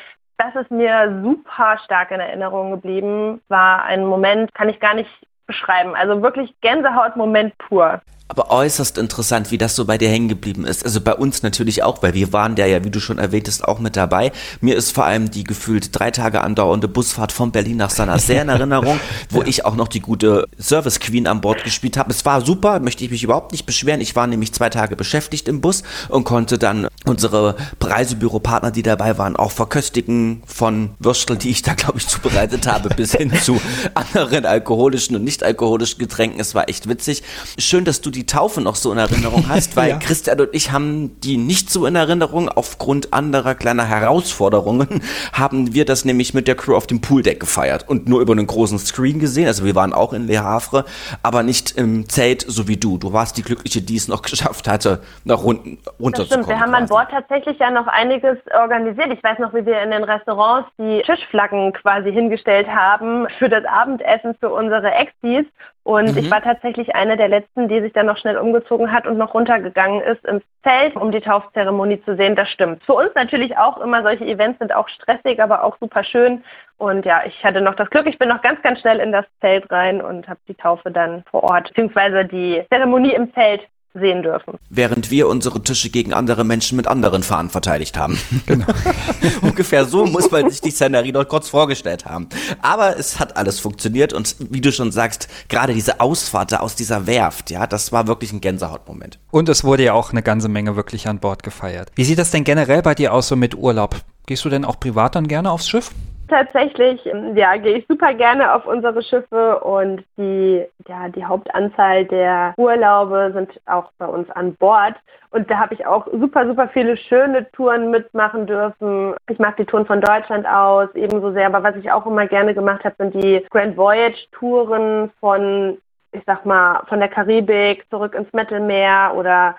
das 0.43 0.63
ist 0.63 0.71
mir 0.71 1.21
super 1.23 1.77
stark 1.83 2.11
in 2.11 2.19
Erinnerung 2.19 2.71
geblieben. 2.71 3.41
War 3.47 3.83
ein 3.83 4.05
Moment, 4.05 4.53
kann 4.53 4.69
ich 4.69 4.79
gar 4.79 4.93
nicht 4.93 5.09
beschreiben. 5.45 5.95
Also 5.95 6.21
wirklich 6.21 6.53
Gänsehautmoment 6.61 7.57
pur 7.57 8.01
aber 8.33 8.49
äußerst 8.49 8.97
interessant, 8.97 9.51
wie 9.51 9.59
das 9.59 9.75
so 9.75 9.85
bei 9.85 9.97
dir 9.97 10.09
hängen 10.09 10.27
geblieben 10.27 10.65
ist. 10.65 10.83
Also 10.83 11.01
bei 11.01 11.13
uns 11.13 11.43
natürlich 11.43 11.83
auch, 11.83 12.01
weil 12.01 12.15
wir 12.15 12.33
waren 12.33 12.55
da 12.55 12.65
ja, 12.65 12.83
wie 12.83 12.89
du 12.89 12.99
schon 12.99 13.19
erwähntest, 13.19 13.67
auch 13.67 13.79
mit 13.79 13.95
dabei. 13.95 14.31
Mir 14.59 14.75
ist 14.75 14.91
vor 14.91 15.05
allem 15.05 15.29
die 15.29 15.43
gefühlt 15.43 15.97
drei 15.97 16.09
Tage 16.09 16.41
andauernde 16.41 16.87
Busfahrt 16.87 17.31
von 17.31 17.51
Berlin 17.51 17.77
nach 17.77 17.91
Sanaa 17.91 18.17
sehr 18.17 18.41
in 18.41 18.49
Erinnerung, 18.49 18.99
wo 19.29 19.41
ja. 19.41 19.47
ich 19.47 19.65
auch 19.65 19.75
noch 19.75 19.87
die 19.87 19.99
gute 19.99 20.47
Service 20.59 20.99
Queen 20.99 21.27
an 21.27 21.41
Bord 21.41 21.63
gespielt 21.63 21.97
habe. 21.97 22.09
Es 22.09 22.25
war 22.25 22.41
super, 22.41 22.79
möchte 22.79 23.03
ich 23.03 23.11
mich 23.11 23.23
überhaupt 23.23 23.51
nicht 23.51 23.65
beschweren. 23.65 24.01
Ich 24.01 24.15
war 24.15 24.25
nämlich 24.25 24.53
zwei 24.53 24.69
Tage 24.69 24.95
beschäftigt 24.95 25.47
im 25.47 25.61
Bus 25.61 25.83
und 26.09 26.23
konnte 26.23 26.57
dann 26.57 26.87
unsere 27.05 27.55
Reisebüropartner, 27.79 28.71
die 28.71 28.83
dabei 28.83 29.17
waren, 29.17 29.35
auch 29.35 29.51
verköstigen 29.51 30.41
von 30.47 30.91
Würstel, 30.97 31.37
die 31.37 31.51
ich 31.51 31.61
da, 31.61 31.73
glaube 31.73 31.99
ich, 31.99 32.07
zubereitet 32.07 32.65
habe, 32.65 32.89
bis 32.89 33.13
hin 33.13 33.31
zu 33.33 33.61
anderen 33.93 34.45
alkoholischen 34.45 35.15
und 35.17 35.23
nicht 35.23 35.32
alkoholischen 35.41 35.97
Getränken. 35.97 36.39
Es 36.39 36.53
war 36.53 36.69
echt 36.69 36.87
witzig. 36.87 37.23
Schön, 37.57 37.85
dass 37.85 38.01
du 38.01 38.11
die 38.11 38.25
Taufe 38.25 38.61
noch 38.61 38.75
so 38.75 38.91
in 38.91 38.97
Erinnerung 38.97 39.47
hast, 39.47 39.75
weil 39.75 39.89
ja. 39.89 39.97
Christian 39.97 40.39
und 40.41 40.49
ich 40.51 40.71
haben 40.71 41.19
die 41.21 41.37
nicht 41.37 41.71
so 41.71 41.85
in 41.85 41.95
Erinnerung. 41.95 42.49
Aufgrund 42.49 43.13
anderer 43.13 43.55
kleiner 43.55 43.85
Herausforderungen 43.85 45.01
haben 45.33 45.73
wir 45.73 45.85
das 45.85 46.05
nämlich 46.05 46.33
mit 46.33 46.47
der 46.47 46.55
Crew 46.55 46.75
auf 46.75 46.87
dem 46.87 47.01
Pooldeck 47.01 47.39
gefeiert 47.39 47.87
und 47.87 48.07
nur 48.07 48.21
über 48.21 48.33
einen 48.33 48.47
großen 48.47 48.77
Screen 48.79 49.19
gesehen. 49.19 49.47
Also 49.47 49.63
wir 49.65 49.75
waren 49.75 49.93
auch 49.93 50.13
in 50.13 50.27
Le 50.27 50.43
Havre, 50.43 50.85
aber 51.23 51.43
nicht 51.43 51.71
im 51.77 52.09
Zelt 52.09 52.43
so 52.47 52.67
wie 52.67 52.77
du. 52.77 52.97
Du 52.97 53.13
warst 53.13 53.37
die 53.37 53.41
Glückliche, 53.41 53.81
die 53.81 53.95
es 53.95 54.07
noch 54.07 54.21
geschafft 54.33 54.67
hatte, 54.67 55.01
nach 55.23 55.43
unten 55.43 55.77
runterzukommen. 55.99 56.25
stimmt, 56.25 56.47
wir 56.47 56.59
haben 56.59 56.71
quasi. 56.71 56.83
an 56.83 56.89
Bord 56.89 57.11
tatsächlich 57.11 57.57
ja 57.59 57.71
noch 57.71 57.87
einiges 57.87 58.37
organisiert. 58.53 59.11
Ich 59.13 59.23
weiß 59.23 59.39
noch, 59.39 59.53
wie 59.53 59.65
wir 59.65 59.81
in 59.81 59.91
den 59.91 60.03
Restaurants 60.03 60.69
die 60.77 61.01
Tischflaggen 61.05 61.73
quasi 61.73 62.11
hingestellt 62.11 62.67
haben 62.67 63.27
für 63.39 63.49
das 63.49 63.63
Abendessen 63.65 64.35
für 64.39 64.49
unsere 64.49 64.91
Exis 65.23 65.45
und 65.83 66.11
mhm. 66.11 66.17
ich 66.17 66.31
war 66.31 66.41
tatsächlich 66.41 66.95
eine 66.95 67.17
der 67.17 67.27
letzten, 67.27 67.67
die 67.67 67.81
sich 67.81 67.91
dann 67.91 68.05
noch 68.05 68.17
schnell 68.17 68.37
umgezogen 68.37 68.91
hat 68.91 69.05
und 69.05 69.17
noch 69.17 69.33
runtergegangen 69.33 70.01
ist 70.01 70.23
ins 70.25 70.43
Zelt, 70.63 70.95
um 70.95 71.11
die 71.11 71.19
Taufzeremonie 71.19 72.01
zu 72.03 72.15
sehen. 72.15 72.37
Das 72.37 72.49
stimmt. 72.49 72.83
Für 72.83 72.93
uns 72.93 73.09
natürlich 73.15 73.57
auch 73.57 73.77
immer 73.81 74.01
solche 74.01 74.25
Events 74.25 74.59
sind 74.59 74.73
auch 74.73 74.87
stressig, 74.87 75.41
aber 75.41 75.63
auch 75.63 75.77
super 75.79 76.05
schön. 76.05 76.43
Und 76.77 77.05
ja, 77.05 77.23
ich 77.25 77.43
hatte 77.43 77.59
noch 77.59 77.75
das 77.75 77.89
Glück, 77.89 78.07
ich 78.07 78.17
bin 78.17 78.29
noch 78.29 78.41
ganz, 78.41 78.61
ganz 78.61 78.79
schnell 78.79 78.99
in 78.99 79.11
das 79.11 79.25
Zelt 79.41 79.69
rein 79.71 80.01
und 80.01 80.27
habe 80.27 80.39
die 80.47 80.55
Taufe 80.55 80.89
dann 80.89 81.23
vor 81.29 81.43
Ort, 81.43 81.69
beziehungsweise 81.69 82.25
die 82.25 82.63
Zeremonie 82.69 83.13
im 83.13 83.33
Zelt 83.33 83.61
sehen 83.93 84.23
dürfen. 84.23 84.57
Während 84.69 85.11
wir 85.11 85.27
unsere 85.27 85.61
Tische 85.61 85.89
gegen 85.89 86.13
andere 86.13 86.43
Menschen 86.43 86.75
mit 86.75 86.87
anderen 86.87 87.23
Fahnen 87.23 87.49
verteidigt 87.49 87.97
haben. 87.97 88.17
Genau. 88.45 88.65
Ungefähr 89.41 89.85
so 89.85 90.05
muss 90.05 90.29
man 90.29 90.49
sich 90.49 90.59
die 90.59 90.71
Szenerie 90.71 91.11
dort 91.11 91.29
kurz 91.29 91.47
vorgestellt 91.47 92.05
haben. 92.05 92.27
Aber 92.61 92.97
es 92.97 93.19
hat 93.19 93.37
alles 93.37 93.59
funktioniert 93.59 94.11
und 94.11 94.35
wie 94.39 94.59
du 94.59 94.71
schon 94.71 94.91
sagst, 94.91 95.27
gerade 95.47 95.73
diese 95.73 95.99
Ausfahrt 96.01 96.59
aus 96.59 96.75
dieser 96.75 97.07
Werft, 97.07 97.51
ja, 97.51 97.65
das 97.65 97.91
war 97.91 98.07
wirklich 98.07 98.33
ein 98.33 98.41
Gänsehautmoment. 98.41 99.19
Und 99.31 99.49
es 99.49 99.63
wurde 99.63 99.83
ja 99.83 99.93
auch 99.93 100.11
eine 100.11 100.23
ganze 100.23 100.49
Menge 100.49 100.75
wirklich 100.75 101.07
an 101.07 101.19
Bord 101.19 101.41
gefeiert. 101.43 101.91
Wie 101.95 102.03
sieht 102.03 102.17
das 102.19 102.31
denn 102.31 102.43
generell 102.43 102.81
bei 102.81 102.95
dir 102.95 103.13
aus 103.13 103.27
so 103.27 103.35
mit 103.35 103.55
Urlaub? 103.55 103.95
Gehst 104.25 104.43
du 104.45 104.49
denn 104.49 104.65
auch 104.65 104.79
privat 104.79 105.15
dann 105.15 105.27
gerne 105.27 105.51
aufs 105.51 105.69
Schiff? 105.69 105.91
Tatsächlich, 106.27 107.05
ähm, 107.05 107.35
ja, 107.35 107.57
gehe 107.57 107.77
ich 107.77 107.87
super 107.87 108.13
gerne 108.13 108.53
auf 108.53 108.65
unsere 108.65 109.01
Schiffe 109.03 109.59
und 109.59 110.03
die, 110.17 110.65
ja, 110.87 111.09
die 111.09 111.25
Hauptanzahl 111.25 112.05
der 112.05 112.53
Urlaube 112.57 113.31
sind 113.33 113.49
auch 113.65 113.91
bei 113.97 114.05
uns 114.05 114.29
an 114.31 114.55
Bord. 114.55 114.95
Und 115.31 115.49
da 115.49 115.57
habe 115.57 115.73
ich 115.73 115.85
auch 115.85 116.07
super, 116.11 116.45
super 116.45 116.69
viele 116.69 116.95
schöne 116.95 117.49
Touren 117.51 117.89
mitmachen 117.89 118.45
dürfen. 118.45 119.15
Ich 119.29 119.39
mag 119.39 119.57
die 119.57 119.65
Touren 119.65 119.85
von 119.85 119.99
Deutschland 119.99 120.45
aus 120.45 120.89
ebenso 120.93 121.31
sehr, 121.31 121.47
aber 121.47 121.63
was 121.63 121.75
ich 121.75 121.91
auch 121.91 122.05
immer 122.05 122.27
gerne 122.27 122.53
gemacht 122.53 122.83
habe, 122.83 122.95
sind 122.99 123.15
die 123.15 123.43
Grand 123.49 123.75
Voyage 123.75 124.27
Touren 124.31 125.11
von, 125.19 125.77
ich 126.11 126.21
sag 126.27 126.45
mal, 126.45 126.83
von 126.87 126.99
der 126.99 127.09
Karibik 127.09 127.83
zurück 127.89 128.13
ins 128.13 128.31
Mittelmeer 128.31 129.13
oder 129.15 129.55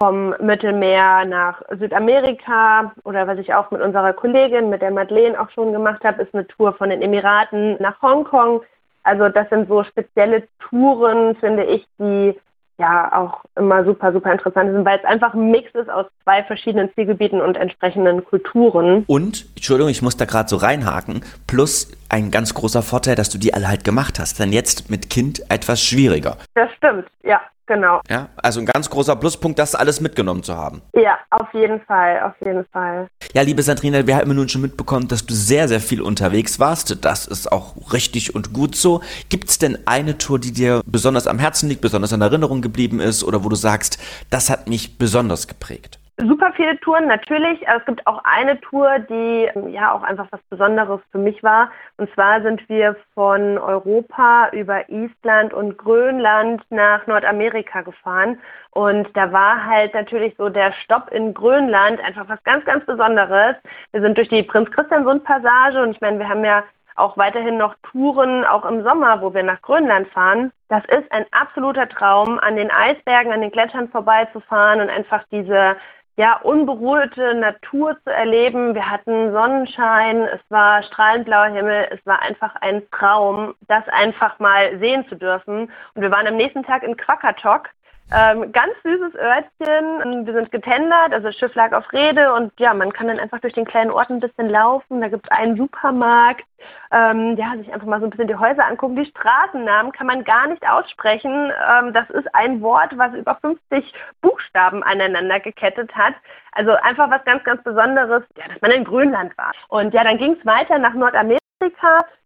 vom 0.00 0.34
Mittelmeer 0.40 1.24
nach 1.24 1.60
Südamerika 1.78 2.92
oder 3.04 3.26
was 3.26 3.38
ich 3.38 3.52
auch 3.52 3.70
mit 3.70 3.80
unserer 3.80 4.12
Kollegin, 4.12 4.70
mit 4.70 4.80
der 4.80 4.92
Madeleine 4.92 5.40
auch 5.40 5.50
schon 5.50 5.72
gemacht 5.72 6.04
habe, 6.04 6.22
ist 6.22 6.34
eine 6.34 6.46
Tour 6.46 6.72
von 6.74 6.90
den 6.90 7.02
Emiraten 7.02 7.76
nach 7.80 8.00
Hongkong. 8.00 8.62
Also 9.02 9.28
das 9.28 9.48
sind 9.48 9.68
so 9.68 9.82
spezielle 9.82 10.46
Touren, 10.60 11.34
finde 11.36 11.64
ich, 11.64 11.84
die 11.98 12.38
ja 12.78 13.12
auch 13.12 13.42
immer 13.56 13.84
super, 13.84 14.12
super 14.12 14.30
interessant 14.30 14.70
sind, 14.70 14.84
weil 14.84 14.98
es 14.98 15.04
einfach 15.04 15.34
ein 15.34 15.50
Mix 15.50 15.74
ist 15.74 15.90
aus 15.90 16.06
zwei 16.22 16.44
verschiedenen 16.44 16.94
Zielgebieten 16.94 17.40
und 17.40 17.56
entsprechenden 17.56 18.24
Kulturen. 18.24 19.04
Und, 19.08 19.46
Entschuldigung, 19.56 19.90
ich 19.90 20.00
muss 20.00 20.16
da 20.16 20.26
gerade 20.26 20.48
so 20.48 20.56
reinhaken, 20.56 21.24
plus 21.48 21.90
ein 22.08 22.30
ganz 22.30 22.54
großer 22.54 22.82
Vorteil, 22.82 23.16
dass 23.16 23.30
du 23.30 23.38
die 23.38 23.52
alle 23.52 23.66
halt 23.66 23.82
gemacht 23.82 24.20
hast. 24.20 24.38
Denn 24.38 24.52
jetzt 24.52 24.90
mit 24.90 25.10
Kind 25.10 25.42
etwas 25.50 25.82
schwieriger. 25.82 26.36
Das 26.54 26.70
stimmt, 26.76 27.06
ja. 27.24 27.40
Genau. 27.68 28.00
Ja, 28.08 28.28
also 28.36 28.60
ein 28.60 28.66
ganz 28.66 28.88
großer 28.88 29.14
Pluspunkt, 29.14 29.58
das 29.58 29.74
alles 29.74 30.00
mitgenommen 30.00 30.42
zu 30.42 30.56
haben. 30.56 30.80
Ja, 30.94 31.18
auf 31.30 31.52
jeden 31.52 31.80
Fall, 31.82 32.22
auf 32.22 32.32
jeden 32.44 32.64
Fall. 32.72 33.08
Ja, 33.34 33.42
liebe 33.42 33.62
Sandrina, 33.62 34.06
wir 34.06 34.16
haben 34.16 34.34
nun 34.34 34.48
schon 34.48 34.62
mitbekommen, 34.62 35.06
dass 35.06 35.26
du 35.26 35.34
sehr, 35.34 35.68
sehr 35.68 35.80
viel 35.80 36.00
unterwegs 36.00 36.58
warst. 36.58 37.04
Das 37.04 37.26
ist 37.26 37.52
auch 37.52 37.92
richtig 37.92 38.34
und 38.34 38.54
gut 38.54 38.74
so. 38.74 39.02
Gibt 39.28 39.50
es 39.50 39.58
denn 39.58 39.78
eine 39.84 40.16
Tour, 40.16 40.38
die 40.38 40.52
dir 40.52 40.80
besonders 40.86 41.26
am 41.26 41.38
Herzen 41.38 41.68
liegt, 41.68 41.82
besonders 41.82 42.12
in 42.12 42.22
Erinnerung 42.22 42.62
geblieben 42.62 43.00
ist 43.00 43.22
oder 43.22 43.44
wo 43.44 43.50
du 43.50 43.56
sagst, 43.56 43.98
das 44.30 44.48
hat 44.48 44.66
mich 44.66 44.96
besonders 44.96 45.46
geprägt? 45.46 45.97
Super 46.20 46.52
viele 46.56 46.80
Touren 46.80 47.06
natürlich. 47.06 47.60
Es 47.68 47.84
gibt 47.84 48.04
auch 48.08 48.20
eine 48.24 48.60
Tour, 48.60 48.98
die 48.98 49.48
ja 49.70 49.92
auch 49.92 50.02
einfach 50.02 50.26
was 50.32 50.40
Besonderes 50.50 51.00
für 51.12 51.18
mich 51.18 51.44
war. 51.44 51.70
Und 51.96 52.12
zwar 52.14 52.42
sind 52.42 52.68
wir 52.68 52.96
von 53.14 53.56
Europa 53.56 54.48
über 54.50 54.88
Island 54.88 55.54
und 55.54 55.78
Grönland 55.78 56.64
nach 56.70 57.06
Nordamerika 57.06 57.82
gefahren. 57.82 58.40
Und 58.72 59.08
da 59.16 59.30
war 59.30 59.64
halt 59.64 59.94
natürlich 59.94 60.34
so 60.36 60.48
der 60.48 60.72
Stopp 60.72 61.08
in 61.12 61.34
Grönland 61.34 62.00
einfach 62.00 62.28
was 62.28 62.42
ganz, 62.42 62.64
ganz 62.64 62.84
Besonderes. 62.84 63.54
Wir 63.92 64.00
sind 64.00 64.18
durch 64.18 64.28
die 64.28 64.42
Prinz 64.42 64.72
Christian 64.72 65.04
Sund 65.04 65.22
Passage 65.22 65.80
und 65.80 65.92
ich 65.92 66.00
meine, 66.00 66.18
wir 66.18 66.28
haben 66.28 66.44
ja 66.44 66.64
auch 66.96 67.16
weiterhin 67.16 67.58
noch 67.58 67.76
Touren, 67.92 68.44
auch 68.44 68.64
im 68.64 68.82
Sommer, 68.82 69.22
wo 69.22 69.32
wir 69.32 69.44
nach 69.44 69.62
Grönland 69.62 70.08
fahren. 70.08 70.50
Das 70.68 70.82
ist 70.86 71.10
ein 71.12 71.24
absoluter 71.30 71.88
Traum, 71.88 72.40
an 72.40 72.56
den 72.56 72.72
Eisbergen, 72.72 73.32
an 73.32 73.40
den 73.40 73.52
Gletschern 73.52 73.88
vorbeizufahren 73.88 74.80
und 74.80 74.90
einfach 74.90 75.22
diese 75.30 75.76
ja, 76.18 76.36
unberührte 76.42 77.32
Natur 77.36 77.96
zu 78.02 78.10
erleben. 78.12 78.74
Wir 78.74 78.90
hatten 78.90 79.32
Sonnenschein, 79.32 80.22
es 80.22 80.40
war 80.48 80.82
strahlend 80.82 81.26
blauer 81.26 81.46
Himmel, 81.46 81.86
es 81.92 82.04
war 82.06 82.20
einfach 82.20 82.56
ein 82.56 82.82
Traum, 82.90 83.54
das 83.68 83.88
einfach 83.88 84.36
mal 84.40 84.76
sehen 84.80 85.06
zu 85.08 85.14
dürfen. 85.14 85.70
Und 85.94 86.02
wir 86.02 86.10
waren 86.10 86.26
am 86.26 86.36
nächsten 86.36 86.64
Tag 86.64 86.82
in 86.82 86.96
Quakatok 86.96 87.70
ähm, 88.10 88.52
ganz 88.52 88.72
süßes 88.82 89.14
Örtchen. 89.16 90.26
Wir 90.26 90.32
sind 90.32 90.50
getendert, 90.50 91.12
also 91.12 91.28
das 91.28 91.36
Schiff 91.36 91.54
lag 91.54 91.72
auf 91.72 91.92
Rede 91.92 92.32
und 92.32 92.52
ja, 92.58 92.72
man 92.72 92.92
kann 92.92 93.08
dann 93.08 93.18
einfach 93.18 93.40
durch 93.40 93.52
den 93.52 93.66
kleinen 93.66 93.90
Ort 93.90 94.08
ein 94.08 94.20
bisschen 94.20 94.48
laufen. 94.48 95.00
Da 95.00 95.08
gibt 95.08 95.26
es 95.26 95.36
einen 95.36 95.56
Supermarkt. 95.56 96.44
Ähm, 96.90 97.36
ja, 97.36 97.54
sich 97.56 97.72
einfach 97.72 97.86
mal 97.86 98.00
so 98.00 98.06
ein 98.06 98.10
bisschen 98.10 98.28
die 98.28 98.36
Häuser 98.36 98.66
angucken. 98.66 98.96
Die 98.96 99.04
Straßennamen 99.04 99.92
kann 99.92 100.06
man 100.06 100.24
gar 100.24 100.48
nicht 100.48 100.66
aussprechen. 100.68 101.52
Ähm, 101.70 101.92
das 101.92 102.08
ist 102.10 102.34
ein 102.34 102.62
Wort, 102.62 102.96
was 102.96 103.12
über 103.14 103.36
50 103.36 103.92
Buchstaben 104.22 104.82
aneinander 104.82 105.38
gekettet 105.38 105.94
hat. 105.94 106.14
Also 106.52 106.72
einfach 106.72 107.10
was 107.10 107.24
ganz, 107.24 107.44
ganz 107.44 107.62
Besonderes, 107.62 108.22
ja, 108.36 108.48
dass 108.48 108.60
man 108.62 108.70
in 108.70 108.84
Grönland 108.84 109.36
war. 109.36 109.52
Und 109.68 109.92
ja, 109.92 110.02
dann 110.02 110.18
ging 110.18 110.32
es 110.32 110.46
weiter 110.46 110.78
nach 110.78 110.94
Nordamerika. 110.94 111.38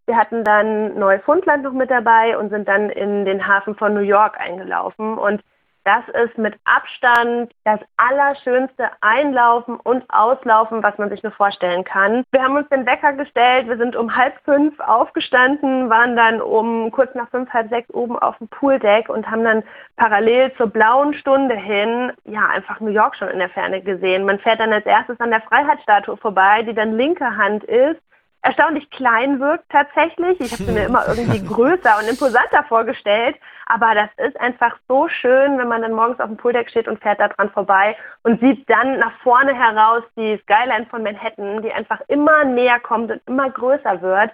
Wir 0.06 0.16
hatten 0.16 0.44
dann 0.44 0.98
Neufundland 0.98 1.64
noch 1.64 1.72
mit 1.72 1.90
dabei 1.90 2.38
und 2.38 2.50
sind 2.50 2.68
dann 2.68 2.90
in 2.90 3.24
den 3.24 3.46
Hafen 3.46 3.74
von 3.74 3.94
New 3.94 4.00
York 4.00 4.38
eingelaufen. 4.38 5.18
Und 5.18 5.42
das 5.84 6.04
ist 6.24 6.38
mit 6.38 6.54
Abstand 6.64 7.52
das 7.64 7.80
allerschönste 7.96 8.90
Einlaufen 9.00 9.76
und 9.76 10.04
Auslaufen, 10.08 10.82
was 10.82 10.96
man 10.98 11.10
sich 11.10 11.22
nur 11.22 11.32
vorstellen 11.32 11.84
kann. 11.84 12.24
Wir 12.30 12.42
haben 12.42 12.56
uns 12.56 12.68
den 12.68 12.86
Wecker 12.86 13.12
gestellt, 13.12 13.68
wir 13.68 13.76
sind 13.76 13.96
um 13.96 14.14
halb 14.14 14.34
fünf 14.44 14.78
aufgestanden, 14.80 15.90
waren 15.90 16.16
dann 16.16 16.40
um 16.40 16.90
kurz 16.90 17.14
nach 17.14 17.28
fünf, 17.30 17.52
halb 17.52 17.68
sechs 17.68 17.92
oben 17.92 18.18
auf 18.18 18.38
dem 18.38 18.48
Pooldeck 18.48 19.08
und 19.08 19.30
haben 19.30 19.44
dann 19.44 19.62
parallel 19.96 20.52
zur 20.56 20.68
blauen 20.68 21.14
Stunde 21.14 21.56
hin, 21.56 22.12
ja, 22.24 22.46
einfach 22.46 22.80
New 22.80 22.90
York 22.90 23.16
schon 23.16 23.28
in 23.28 23.38
der 23.38 23.50
Ferne 23.50 23.82
gesehen. 23.82 24.24
Man 24.24 24.38
fährt 24.38 24.60
dann 24.60 24.72
als 24.72 24.86
erstes 24.86 25.18
an 25.20 25.30
der 25.30 25.42
Freiheitsstatue 25.42 26.16
vorbei, 26.16 26.62
die 26.62 26.74
dann 26.74 26.96
linke 26.96 27.36
Hand 27.36 27.64
ist 27.64 28.00
erstaunlich 28.42 28.90
klein 28.90 29.40
wirkt 29.40 29.70
tatsächlich. 29.70 30.40
Ich 30.40 30.52
habe 30.52 30.64
sie 30.64 30.72
mir 30.72 30.86
immer 30.86 31.06
irgendwie 31.08 31.44
größer 31.44 31.98
und 31.98 32.08
imposanter 32.08 32.64
vorgestellt. 32.68 33.36
Aber 33.66 33.94
das 33.94 34.10
ist 34.26 34.38
einfach 34.40 34.76
so 34.88 35.08
schön, 35.08 35.58
wenn 35.58 35.68
man 35.68 35.82
dann 35.82 35.92
morgens 35.92 36.20
auf 36.20 36.26
dem 36.26 36.36
Pooldeck 36.36 36.68
steht 36.68 36.88
und 36.88 37.00
fährt 37.00 37.20
da 37.20 37.28
dran 37.28 37.50
vorbei 37.50 37.96
und 38.22 38.40
sieht 38.40 38.68
dann 38.68 38.98
nach 38.98 39.12
vorne 39.22 39.54
heraus 39.54 40.02
die 40.16 40.38
Skyline 40.42 40.86
von 40.86 41.02
Manhattan, 41.02 41.62
die 41.62 41.72
einfach 41.72 42.00
immer 42.08 42.44
näher 42.44 42.80
kommt 42.80 43.10
und 43.10 43.22
immer 43.26 43.48
größer 43.48 44.02
wird. 44.02 44.30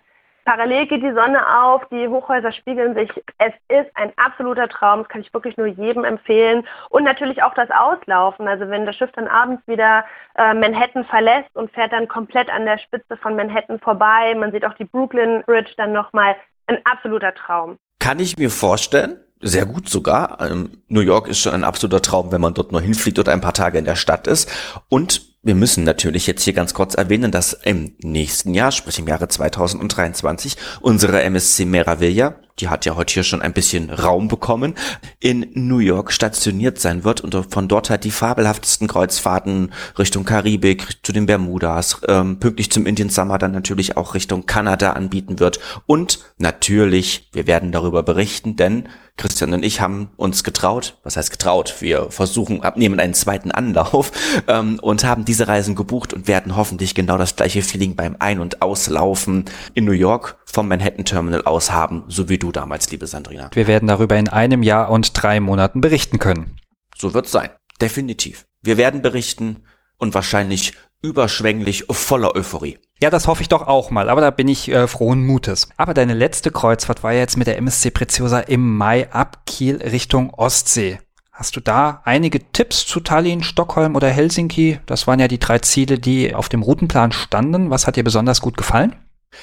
Parallel 0.48 0.86
geht 0.86 1.02
die 1.02 1.12
Sonne 1.12 1.40
auf, 1.60 1.82
die 1.90 2.08
Hochhäuser 2.08 2.52
spiegeln 2.52 2.94
sich. 2.94 3.10
Es 3.36 3.52
ist 3.68 3.90
ein 3.92 4.12
absoluter 4.16 4.66
Traum, 4.70 5.00
das 5.00 5.08
kann 5.10 5.20
ich 5.20 5.34
wirklich 5.34 5.58
nur 5.58 5.66
jedem 5.66 6.04
empfehlen. 6.04 6.66
Und 6.88 7.04
natürlich 7.04 7.42
auch 7.42 7.52
das 7.52 7.68
Auslaufen. 7.70 8.48
Also 8.48 8.70
wenn 8.70 8.86
das 8.86 8.96
Schiff 8.96 9.10
dann 9.14 9.28
abends 9.28 9.60
wieder 9.66 10.06
äh, 10.36 10.54
Manhattan 10.54 11.04
verlässt 11.04 11.54
und 11.54 11.70
fährt 11.72 11.92
dann 11.92 12.08
komplett 12.08 12.48
an 12.48 12.64
der 12.64 12.78
Spitze 12.78 13.18
von 13.18 13.36
Manhattan 13.36 13.78
vorbei. 13.78 14.34
Man 14.36 14.50
sieht 14.50 14.64
auch 14.64 14.72
die 14.72 14.86
Brooklyn 14.86 15.42
Bridge 15.44 15.74
dann 15.76 15.92
nochmal. 15.92 16.34
Ein 16.66 16.78
absoluter 16.86 17.34
Traum. 17.34 17.76
Kann 18.00 18.18
ich 18.18 18.38
mir 18.38 18.48
vorstellen. 18.48 19.18
Sehr 19.42 19.66
gut 19.66 19.90
sogar. 19.90 20.38
Ähm, 20.40 20.82
New 20.88 21.02
York 21.02 21.28
ist 21.28 21.40
schon 21.40 21.52
ein 21.52 21.64
absoluter 21.64 22.00
Traum, 22.00 22.32
wenn 22.32 22.40
man 22.40 22.54
dort 22.54 22.72
nur 22.72 22.80
hinfliegt 22.80 23.18
oder 23.18 23.32
ein 23.32 23.42
paar 23.42 23.52
Tage 23.52 23.76
in 23.76 23.84
der 23.84 23.96
Stadt 23.96 24.26
ist. 24.26 24.50
Und 24.88 25.27
wir 25.42 25.54
müssen 25.54 25.84
natürlich 25.84 26.26
jetzt 26.26 26.42
hier 26.42 26.52
ganz 26.52 26.74
kurz 26.74 26.94
erwähnen, 26.94 27.30
dass 27.30 27.52
im 27.52 27.94
nächsten 28.02 28.54
Jahr, 28.54 28.72
sprich 28.72 28.98
im 28.98 29.06
Jahre 29.06 29.28
2023, 29.28 30.56
unsere 30.80 31.22
MSC 31.22 31.64
Meraviglia, 31.64 32.40
die 32.60 32.68
hat 32.68 32.84
ja 32.84 32.96
heute 32.96 33.14
hier 33.14 33.24
schon 33.24 33.42
ein 33.42 33.52
bisschen 33.52 33.90
Raum 33.90 34.28
bekommen, 34.28 34.74
in 35.20 35.46
New 35.54 35.78
York 35.78 36.12
stationiert 36.12 36.78
sein 36.78 37.04
wird 37.04 37.20
und 37.20 37.34
von 37.52 37.68
dort 37.68 37.90
halt 37.90 38.04
die 38.04 38.10
fabelhaftesten 38.10 38.88
Kreuzfahrten 38.88 39.72
Richtung 39.98 40.24
Karibik, 40.24 40.98
zu 41.02 41.12
den 41.12 41.26
Bermudas, 41.26 42.00
ähm, 42.08 42.38
pünktlich 42.38 42.70
zum 42.70 42.86
Indian 42.86 43.10
Summer 43.10 43.38
dann 43.38 43.52
natürlich 43.52 43.96
auch 43.96 44.14
Richtung 44.14 44.46
Kanada 44.46 44.92
anbieten 44.92 45.38
wird. 45.38 45.60
Und 45.86 46.20
natürlich, 46.38 47.28
wir 47.32 47.46
werden 47.46 47.72
darüber 47.72 48.02
berichten, 48.02 48.56
denn 48.56 48.88
Christian 49.18 49.52
und 49.52 49.64
ich 49.64 49.80
haben 49.80 50.10
uns 50.16 50.44
getraut, 50.44 50.96
was 51.02 51.16
heißt 51.16 51.30
getraut? 51.30 51.74
Wir 51.80 52.10
versuchen, 52.10 52.62
abnehmen 52.62 53.00
einen 53.00 53.14
zweiten 53.14 53.50
Anlauf 53.50 54.12
ähm, 54.48 54.78
und 54.80 55.04
haben 55.04 55.24
diese 55.24 55.48
Reisen 55.48 55.74
gebucht 55.74 56.14
und 56.14 56.28
werden 56.28 56.56
hoffentlich 56.56 56.94
genau 56.94 57.18
das 57.18 57.36
gleiche 57.36 57.62
Feeling 57.62 57.96
beim 57.96 58.16
Ein- 58.20 58.40
und 58.40 58.62
Auslaufen 58.62 59.44
in 59.74 59.84
New 59.84 59.92
York 59.92 60.38
vom 60.46 60.68
Manhattan 60.68 61.04
Terminal 61.04 61.42
aus 61.42 61.72
haben, 61.72 62.04
so 62.08 62.28
wie 62.28 62.38
du 62.38 62.47
damals, 62.52 62.90
liebe 62.90 63.06
Sandrina. 63.06 63.50
Wir 63.52 63.66
werden 63.66 63.86
darüber 63.86 64.16
in 64.16 64.28
einem 64.28 64.62
Jahr 64.62 64.90
und 64.90 65.20
drei 65.20 65.40
Monaten 65.40 65.80
berichten 65.80 66.18
können. 66.18 66.56
So 66.96 67.14
wird's 67.14 67.32
sein. 67.32 67.50
Definitiv. 67.80 68.46
Wir 68.62 68.76
werden 68.76 69.02
berichten 69.02 69.64
und 69.98 70.14
wahrscheinlich 70.14 70.74
überschwänglich 71.02 71.84
voller 71.90 72.34
Euphorie. 72.34 72.78
Ja, 73.00 73.10
das 73.10 73.28
hoffe 73.28 73.42
ich 73.42 73.48
doch 73.48 73.66
auch 73.68 73.90
mal, 73.90 74.08
aber 74.08 74.20
da 74.20 74.30
bin 74.30 74.48
ich 74.48 74.68
äh, 74.68 74.88
frohen 74.88 75.24
Mutes. 75.24 75.68
Aber 75.76 75.94
deine 75.94 76.14
letzte 76.14 76.50
Kreuzfahrt 76.50 77.04
war 77.04 77.12
ja 77.12 77.20
jetzt 77.20 77.36
mit 77.36 77.46
der 77.46 77.58
MSC 77.58 77.90
Preziosa 77.90 78.40
im 78.40 78.76
Mai 78.76 79.10
ab 79.12 79.46
Kiel 79.46 79.76
Richtung 79.76 80.34
Ostsee. 80.34 80.98
Hast 81.30 81.54
du 81.54 81.60
da 81.60 82.02
einige 82.04 82.40
Tipps 82.52 82.84
zu 82.84 82.98
Tallinn, 82.98 83.44
Stockholm 83.44 83.94
oder 83.94 84.08
Helsinki? 84.08 84.80
Das 84.86 85.06
waren 85.06 85.20
ja 85.20 85.28
die 85.28 85.38
drei 85.38 85.60
Ziele, 85.60 86.00
die 86.00 86.34
auf 86.34 86.48
dem 86.48 86.62
Routenplan 86.62 87.12
standen. 87.12 87.70
Was 87.70 87.86
hat 87.86 87.94
dir 87.94 88.02
besonders 88.02 88.40
gut 88.40 88.56
gefallen? 88.56 88.96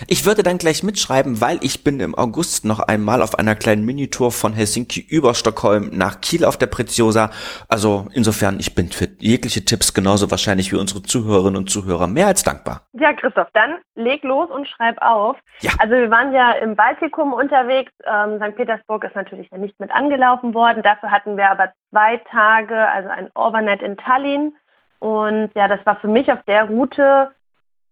Ich 0.08 0.26
würde 0.26 0.43
dann 0.43 0.58
gleich 0.58 0.84
mitschreiben, 0.84 1.41
weil 1.41 1.58
ich 1.62 1.84
bin 1.84 2.00
im 2.00 2.15
August 2.15 2.65
noch 2.65 2.80
einmal 2.80 3.21
auf 3.21 3.38
einer 3.38 3.56
kleinen 3.56 3.86
Minitour 3.86 4.32
von 4.32 4.54
Helsinki 4.54 5.00
über 5.00 5.34
Stockholm 5.34 5.89
nach 5.93 6.21
Kiel 6.21 6.43
auf 6.43 6.58
der 6.58 6.67
Preziosa. 6.67 7.30
Also 7.69 8.08
insofern, 8.13 8.60
ich 8.60 8.76
bin 8.76 8.89
für 8.89 9.08
jegliche 9.19 9.63
Tipps 9.63 9.93
genauso 9.93 10.30
wahrscheinlich 10.32 10.71
wie 10.71 10.78
unsere 10.78 11.02
Zuhörerinnen 11.02 11.58
und 11.58 11.69
Zuhörer 11.69 12.08
mehr 12.08 12.28
als 12.28 12.43
dankbar. 12.43 12.82
Ja, 12.93 13.13
Christoph, 13.13 13.48
dann 13.54 13.78
leg 13.95 14.24
los 14.24 14.50
und 14.50 14.67
schreib 14.67 15.02
auf. 15.02 15.38
Ja. 15.62 15.71
Also 15.80 15.93
wir 15.93 16.10
waren 16.10 16.34
ja 16.34 16.52
im 16.54 16.76
Baltikum 16.76 17.34
unterwegs. 17.34 17.91
Ähm, 18.06 18.38
St. 18.38 18.56
Petersburg 18.56 19.04
ist 19.04 19.15
natürlich 19.15 19.50
ja 19.52 19.58
nicht 19.58 19.80
mit 19.80 19.91
angelaufen 19.91 20.54
worden. 20.54 20.84
Dafür 20.84 21.12
hatten 21.12 21.38
wir 21.38 21.50
aber 21.50 21.71
zwei 21.89 22.17
Tage, 22.32 22.76
also 22.89 23.10
ein 23.10 23.30
Overnight 23.36 23.82
in 23.82 23.98
Tallinn. 23.98 24.56
Und 25.00 25.52
ja, 25.56 25.67
das 25.67 25.86
war 25.86 25.98
für 25.98 26.08
mich 26.08 26.32
auf 26.32 26.41
der 26.48 26.65
Route 26.65 27.32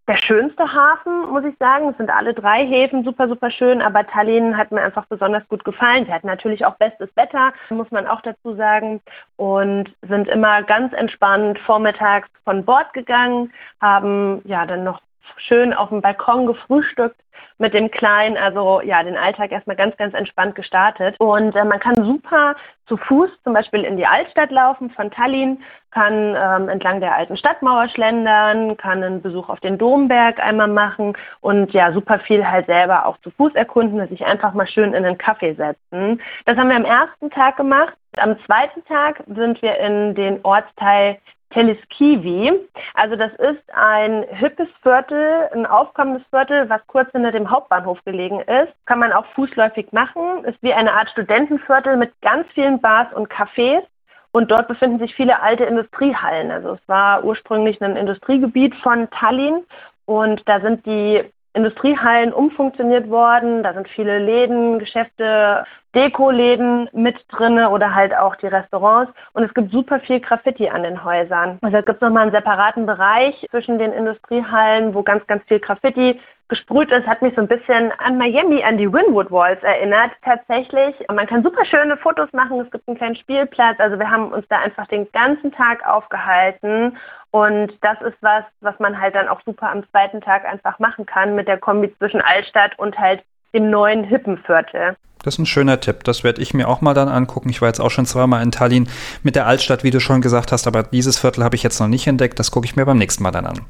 der 0.08 0.18
schönste 0.18 0.74
Hafen, 0.74 1.30
muss 1.32 1.46
ich 1.46 1.56
sagen. 1.58 1.90
Es 1.90 1.98
sind 1.98 2.10
alle 2.10 2.34
drei 2.34 2.66
Häfen 2.66 3.04
super, 3.04 3.28
super 3.28 3.50
schön, 3.50 3.82
aber 3.82 4.06
Tallinn 4.06 4.58
hat 4.58 4.72
mir 4.72 4.82
einfach 4.82 5.06
besonders 5.06 5.48
gut 5.48 5.64
gefallen. 5.64 6.06
Sie 6.06 6.14
hatten 6.14 6.28
natürlich 6.28 6.66
auch 6.66 6.76
bestes 6.76 7.10
Wetter, 7.16 7.54
muss 7.70 7.90
man 7.92 8.08
auch 8.08 8.22
dazu 8.22 8.56
sagen, 8.56 9.02
und 9.38 9.94
sind 10.02 10.28
immer 10.28 10.64
ganz 10.64 10.94
entspannt 10.94 11.58
vormittags 11.60 12.28
von 12.44 12.66
Bord 12.66 12.92
gegangen, 12.94 13.54
haben 13.80 14.42
ja 14.46 14.66
dann 14.66 14.84
noch 14.84 15.02
schön 15.38 15.74
auf 15.74 15.90
dem 15.90 16.02
Balkon 16.02 16.46
gefrühstückt 16.46 17.20
mit 17.58 17.74
dem 17.74 17.92
Kleinen, 17.92 18.38
also 18.38 18.82
ja, 18.82 19.04
den 19.04 19.18
Alltag 19.18 19.52
erstmal 19.52 19.76
ganz, 19.76 19.96
ganz 19.98 20.14
entspannt 20.14 20.56
gestartet. 20.56 21.16
Und 21.20 21.56
äh, 21.56 21.64
man 21.64 21.80
kann 21.80 21.96
super 21.96 22.56
zu 22.88 22.98
Fuß 22.98 23.30
zum 23.44 23.54
Beispiel 23.54 23.84
in 23.84 23.96
die 23.96 24.06
Altstadt 24.06 24.52
laufen 24.52 24.90
von 24.90 25.12
Tallinn, 25.12 25.62
kann 25.92 26.36
ähm, 26.36 26.70
entlang 26.70 27.00
der 27.00 27.16
alten 27.16 27.38
Stadtmauer 27.38 27.88
schlendern, 27.90 28.76
kann 28.78 29.04
einen 29.04 29.22
Besuch 29.22 29.50
auf 29.50 29.60
den 29.60 29.78
Domberg 29.78 30.40
einmal 30.40 30.68
machen 30.68 31.16
und 31.42 31.72
ja, 31.72 31.94
super 31.94 32.20
viel 32.20 32.46
halt 32.46 32.66
selber 32.66 33.06
auch 33.06 33.18
zu 33.20 33.30
Fuß 33.32 33.54
erkunden, 33.56 34.06
sich 34.10 34.26
einfach 34.26 34.54
mal 34.54 34.68
schön 34.68 34.94
in 34.94 35.06
einen 35.06 35.18
Kaffee 35.18 35.54
setzen. 35.54 36.22
Das 36.46 36.58
haben 36.58 36.70
wir 36.70 36.76
am 36.76 36.86
ersten 36.86 37.30
Tag 37.30 37.58
gemacht. 37.58 37.94
Am 38.18 38.38
zweiten 38.46 38.84
Tag 38.86 39.24
sind 39.28 39.62
wir 39.62 39.78
in 39.78 40.16
den 40.16 40.40
Ortsteil 40.44 41.18
Teleskivi. 41.54 42.52
Also 42.94 43.16
das 43.16 43.32
ist 43.34 43.64
ein 43.74 44.24
hippes 44.30 44.68
Viertel, 44.82 45.50
ein 45.54 45.66
aufkommendes 45.66 46.24
Viertel, 46.30 46.70
was 46.70 46.86
kurz 46.88 47.12
hinter 47.12 47.32
dem 47.32 47.50
Hauptbahnhof 47.50 48.04
gelegen 48.06 48.40
ist. 48.42 48.74
Kann 48.86 49.00
man 49.00 49.14
auch 49.14 49.26
fußläufig 49.36 49.92
machen. 49.92 50.44
Ist 50.46 50.62
wie 50.62 50.74
eine 50.74 50.94
Art 50.94 51.10
Studentenviertel 51.12 51.98
mit 51.98 52.12
ganz 52.22 52.48
vielen 52.54 52.82
Bars 52.82 53.14
und 53.14 53.30
Cafés. 53.30 53.84
Und 54.32 54.50
dort 54.50 54.68
befinden 54.68 54.98
sich 54.98 55.14
viele 55.14 55.42
alte 55.42 55.64
Industriehallen. 55.64 56.50
Also 56.50 56.72
es 56.72 56.88
war 56.88 57.24
ursprünglich 57.24 57.80
ein 57.82 57.96
Industriegebiet 57.96 58.74
von 58.76 59.08
Tallinn 59.12 59.64
und 60.06 60.42
da 60.50 60.60
sind 60.60 60.86
die 60.86 61.24
Industriehallen 61.54 62.34
umfunktioniert 62.34 63.10
worden. 63.10 63.64
Da 63.64 63.74
sind 63.74 63.88
viele 63.90 64.20
Läden, 64.20 64.80
Geschäfte, 64.80 65.66
Dekoläden 65.96 66.90
mit 66.94 67.16
drinne 67.30 67.70
oder 67.70 67.94
halt 67.94 68.16
auch 68.16 68.36
die 68.38 68.48
Restaurants. 68.48 69.14
Und 69.34 69.44
es 69.44 69.54
gibt 69.54 69.72
super 69.72 70.00
viel 70.00 70.20
Graffiti 70.20 70.70
an 70.70 70.84
den 70.84 71.04
Häusern. 71.04 71.60
Also 71.62 71.78
es 71.78 71.86
gibt 71.86 72.02
nochmal 72.02 72.24
einen 72.24 72.32
separaten 72.32 72.86
Bereich 72.86 73.46
zwischen 73.52 73.78
den 73.78 73.92
Industriehallen, 73.92 74.96
wo 74.96 75.04
ganz, 75.04 75.26
ganz 75.28 75.44
viel 75.46 75.60
Graffiti 75.60 76.20
gesprüht 76.50 76.92
ist, 76.92 77.08
hat 77.08 77.22
mich 77.22 77.34
so 77.36 77.42
ein 77.42 77.48
bisschen 77.48 77.92
an 78.00 78.18
Miami, 78.18 78.64
an 78.64 78.78
die 78.78 78.92
Winwood 78.92 79.32
Walls 79.32 79.62
erinnert. 79.64 80.12
Tatsächlich, 80.24 80.96
man 81.14 81.28
kann 81.28 81.44
super 81.44 81.66
schöne 81.66 81.98
Fotos 81.98 82.32
machen. 82.34 82.60
Es 82.60 82.72
gibt 82.72 82.88
einen 82.88 82.98
kleinen 82.98 83.16
Spielplatz. 83.16 83.80
Also 83.80 83.98
wir 83.98 84.10
haben 84.10 84.32
uns 84.32 84.46
da 84.50 84.60
einfach 84.60 84.88
den 84.88 85.12
ganzen 85.12 85.52
Tag 85.52 85.86
aufgehalten. 85.88 86.98
Und 87.32 87.74
das 87.82 88.00
ist 88.02 88.18
was, 88.22 88.44
was 88.62 88.78
man 88.80 89.00
halt 89.00 89.16
dann 89.16 89.28
auch 89.28 89.42
super 89.46 89.72
am 89.72 89.90
zweiten 89.90 90.22
Tag 90.22 90.46
einfach 90.46 90.78
machen 90.80 91.06
kann 91.06 91.36
mit 91.36 91.48
der 91.48 91.58
Kombi 91.58 91.94
zwischen 91.98 92.22
Altstadt 92.22 92.78
und 92.78 92.98
halt 92.98 93.24
dem 93.54 93.70
neuen 93.70 94.04
Hippenviertel. 94.04 94.96
Das 95.24 95.36
ist 95.36 95.40
ein 95.40 95.46
schöner 95.46 95.80
Tipp. 95.80 96.04
Das 96.04 96.24
werde 96.24 96.42
ich 96.42 96.54
mir 96.54 96.68
auch 96.68 96.82
mal 96.82 96.94
dann 96.94 97.08
angucken. 97.08 97.50
Ich 97.50 97.62
war 97.62 97.70
jetzt 97.70 97.80
auch 97.80 97.92
schon 97.92 98.06
zweimal 98.06 98.44
in 98.44 98.52
Tallinn 98.52 98.90
mit 99.24 99.36
der 99.36 99.48
Altstadt, 99.48 99.84
wie 99.84 99.92
du 99.92 100.00
schon 100.00 100.22
gesagt 100.22 100.52
hast, 100.52 100.68
aber 100.68 100.84
dieses 100.84 101.18
Viertel 101.18 101.44
habe 101.44 101.56
ich 101.56 101.64
jetzt 101.64 101.80
noch 101.80 101.88
nicht 101.88 102.06
entdeckt. 102.08 102.38
Das 102.40 102.52
gucke 102.52 102.66
ich 102.66 102.76
mir 102.76 102.86
beim 102.86 102.98
nächsten 102.98 103.24
Mal 103.24 103.32
dann 103.32 103.46
an. 103.46 103.62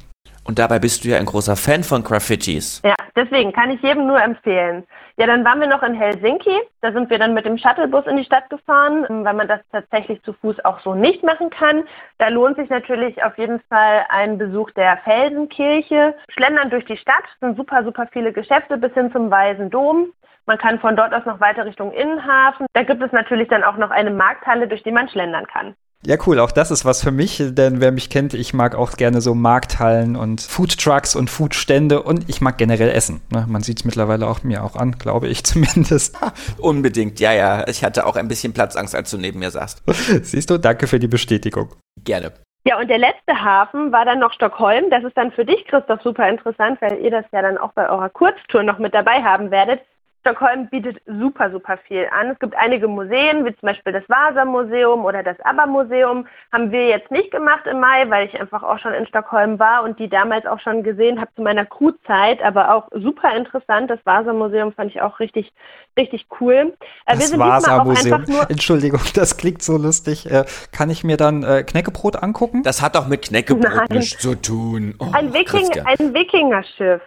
Und 0.46 0.60
dabei 0.60 0.80
bist 0.80 1.04
du 1.04 1.10
ja 1.10 1.18
ein 1.18 1.26
großer 1.26 1.56
Fan 1.56 1.84
von 1.84 2.04
Graffitis. 2.04 2.82
Ja, 2.84 2.96
deswegen 3.16 3.54
kann 3.54 3.72
ich 3.72 3.82
jedem 3.82 4.08
nur 4.08 4.22
empfehlen. 4.22 4.86
Ja, 5.18 5.28
dann 5.28 5.46
waren 5.46 5.60
wir 5.60 5.68
noch 5.68 5.84
in 5.84 5.94
Helsinki. 5.94 6.60
Da 6.82 6.92
sind 6.92 7.10
wir 7.10 7.20
dann 7.20 7.34
mit 7.34 7.46
dem 7.46 7.58
Shuttlebus 7.58 8.08
in 8.08 8.18
die 8.18 8.26
Stadt 8.26 8.50
gefahren, 8.50 9.06
weil 9.24 9.34
man 9.34 9.48
das 9.48 9.60
tatsächlich 9.72 10.22
zu 10.24 10.34
Fuß 10.34 10.66
auch 10.66 10.80
so 10.82 10.96
nicht 10.96 11.24
machen 11.24 11.50
kann. 11.52 11.84
Da 12.18 12.30
lohnt 12.30 12.58
sich 12.58 12.70
natürlich 12.70 13.24
auf 13.24 13.38
jeden 13.38 13.62
Fall 13.70 14.06
ein 14.10 14.38
Besuch 14.38 14.72
der 14.72 14.98
Felsenkirche. 15.04 16.16
Schlendern 16.30 16.72
durch 16.72 16.86
die 16.86 16.98
Stadt, 16.98 17.24
sind 17.40 17.56
super, 17.58 17.84
super 17.84 18.08
viele 18.12 18.34
Geschäfte 18.34 18.78
bis 18.78 18.94
hin 18.94 19.12
zum 19.12 19.30
Weißen 19.30 19.70
Dom. 19.70 20.12
Man 20.46 20.58
kann 20.58 20.80
von 20.80 20.96
dort 20.96 21.14
aus 21.14 21.26
noch 21.26 21.40
weiter 21.40 21.66
Richtung 21.66 21.92
Innenhafen. 21.94 22.66
Da 22.74 22.84
gibt 22.84 23.02
es 23.02 23.12
natürlich 23.12 23.48
dann 23.48 23.64
auch 23.64 23.78
noch 23.78 23.92
eine 23.92 24.12
Markthalle, 24.12 24.68
durch 24.68 24.84
die 24.84 24.92
man 24.92 25.08
schlendern 25.08 25.48
kann. 25.48 25.76
Ja, 26.06 26.18
cool. 26.28 26.40
Auch 26.40 26.52
das 26.52 26.70
ist 26.70 26.84
was 26.84 27.02
für 27.02 27.12
mich, 27.12 27.42
denn 27.42 27.80
wer 27.80 27.94
mich 27.94 28.10
kennt, 28.10 28.34
ich 28.34 28.54
mag 28.54 28.76
auch 28.76 28.92
gerne 28.98 29.22
so 29.22 29.34
Markthallen 29.34 30.18
und 30.18 30.42
Foodtrucks 30.42 31.16
und 31.16 31.30
Foodstände 31.30 32.04
und 32.04 32.30
ich 32.30 32.42
mag 32.42 32.58
generell 32.58 32.90
Essen. 32.90 33.22
Ne? 33.32 33.46
Man 33.48 33.62
sieht 33.62 33.80
es 33.80 33.86
mittlerweile 33.86 34.28
auch 34.28 34.44
mir 34.44 34.66
auch 34.66 34.76
an, 34.76 34.94
glaube 34.94 35.30
ich 35.30 35.44
zumindest. 35.46 36.18
Unbedingt, 36.58 37.22
ja, 37.22 37.32
ja. 37.32 37.66
Ich 37.70 37.86
hatte 37.86 38.06
auch 38.06 38.18
ein 38.18 38.28
bisschen 38.28 38.54
Platzangst, 38.54 38.96
als 38.96 39.12
du 39.12 39.18
neben 39.18 39.40
mir 39.40 39.52
saßt. 39.52 39.84
Siehst 40.24 40.50
du, 40.50 40.58
danke 40.58 40.88
für 40.88 41.00
die 41.00 41.08
Bestätigung. 41.08 41.70
Gerne. 42.04 42.34
Ja, 42.66 42.80
und 42.80 42.90
der 42.90 42.98
letzte 42.98 43.42
Hafen 43.42 43.92
war 43.92 44.06
dann 44.06 44.20
noch 44.20 44.34
Stockholm. 44.34 44.90
Das 44.90 45.04
ist 45.04 45.18
dann 45.18 45.32
für 45.32 45.46
dich, 45.46 45.66
Christoph, 45.68 46.02
super 46.02 46.28
interessant, 46.30 46.82
weil 46.82 46.98
ihr 47.00 47.12
das 47.12 47.26
ja 47.32 47.42
dann 47.42 47.58
auch 47.58 47.74
bei 47.74 47.90
eurer 47.90 48.10
Kurztour 48.10 48.64
noch 48.64 48.80
mit 48.80 48.94
dabei 48.94 49.24
haben 49.24 49.52
werdet. 49.52 49.82
Stockholm 50.24 50.70
bietet 50.70 51.02
super, 51.06 51.52
super 51.52 51.78
viel 51.86 52.08
an. 52.18 52.30
Es 52.30 52.40
gibt 52.40 52.56
einige 52.56 52.88
Museen, 52.88 53.44
wie 53.44 53.54
zum 53.58 53.68
Beispiel 53.68 53.92
das 53.92 54.08
Vasa-Museum 54.08 55.04
oder 55.04 55.22
das 55.22 55.38
ABBA-Museum. 55.42 56.26
Haben 56.54 56.72
wir 56.72 56.88
jetzt 56.88 57.12
nicht 57.12 57.30
gemacht 57.32 57.66
im 57.70 57.82
Mai, 57.82 58.10
weil 58.10 58.28
ich 58.28 58.40
einfach 58.40 58.64
auch 58.64 58.80
schon 58.80 58.94
in 58.94 59.06
Stockholm 59.06 59.60
war 59.60 59.84
und 59.84 60.00
die 60.00 60.08
damals 60.08 60.46
auch 60.46 60.62
schon 60.62 60.82
gesehen 60.82 61.20
habe 61.20 61.30
zu 61.36 61.42
meiner 61.42 61.66
Crewzeit. 61.66 62.42
Aber 62.42 62.74
auch 62.74 62.88
super 62.94 63.36
interessant. 63.36 63.90
Das 63.90 64.00
Vasa-Museum 64.06 64.72
fand 64.72 64.92
ich 64.92 65.02
auch 65.02 65.20
richtig, 65.20 65.52
richtig 65.98 66.28
cool. 66.40 66.74
Äh, 67.06 67.18
das 67.18 67.38
Vasa-Museum. 67.38 68.24
Entschuldigung, 68.48 69.02
das 69.16 69.36
klingt 69.36 69.62
so 69.62 69.76
lustig. 69.76 70.32
Äh, 70.32 70.46
kann 70.72 70.90
ich 70.90 71.04
mir 71.04 71.18
dann 71.18 71.44
äh, 71.44 71.64
Knäckebrot 71.64 72.16
angucken? 72.16 72.64
Das 72.64 72.82
hat 72.82 72.96
doch 72.96 73.08
mit 73.08 73.24
Knäckebrot 73.24 73.90
nichts 73.90 74.22
zu 74.22 74.36
tun. 74.36 74.96
Oh, 75.00 75.08
ein, 75.12 75.34
Wiking, 75.34 75.70
ein 75.84 76.14
Wikingerschiff. 76.14 77.02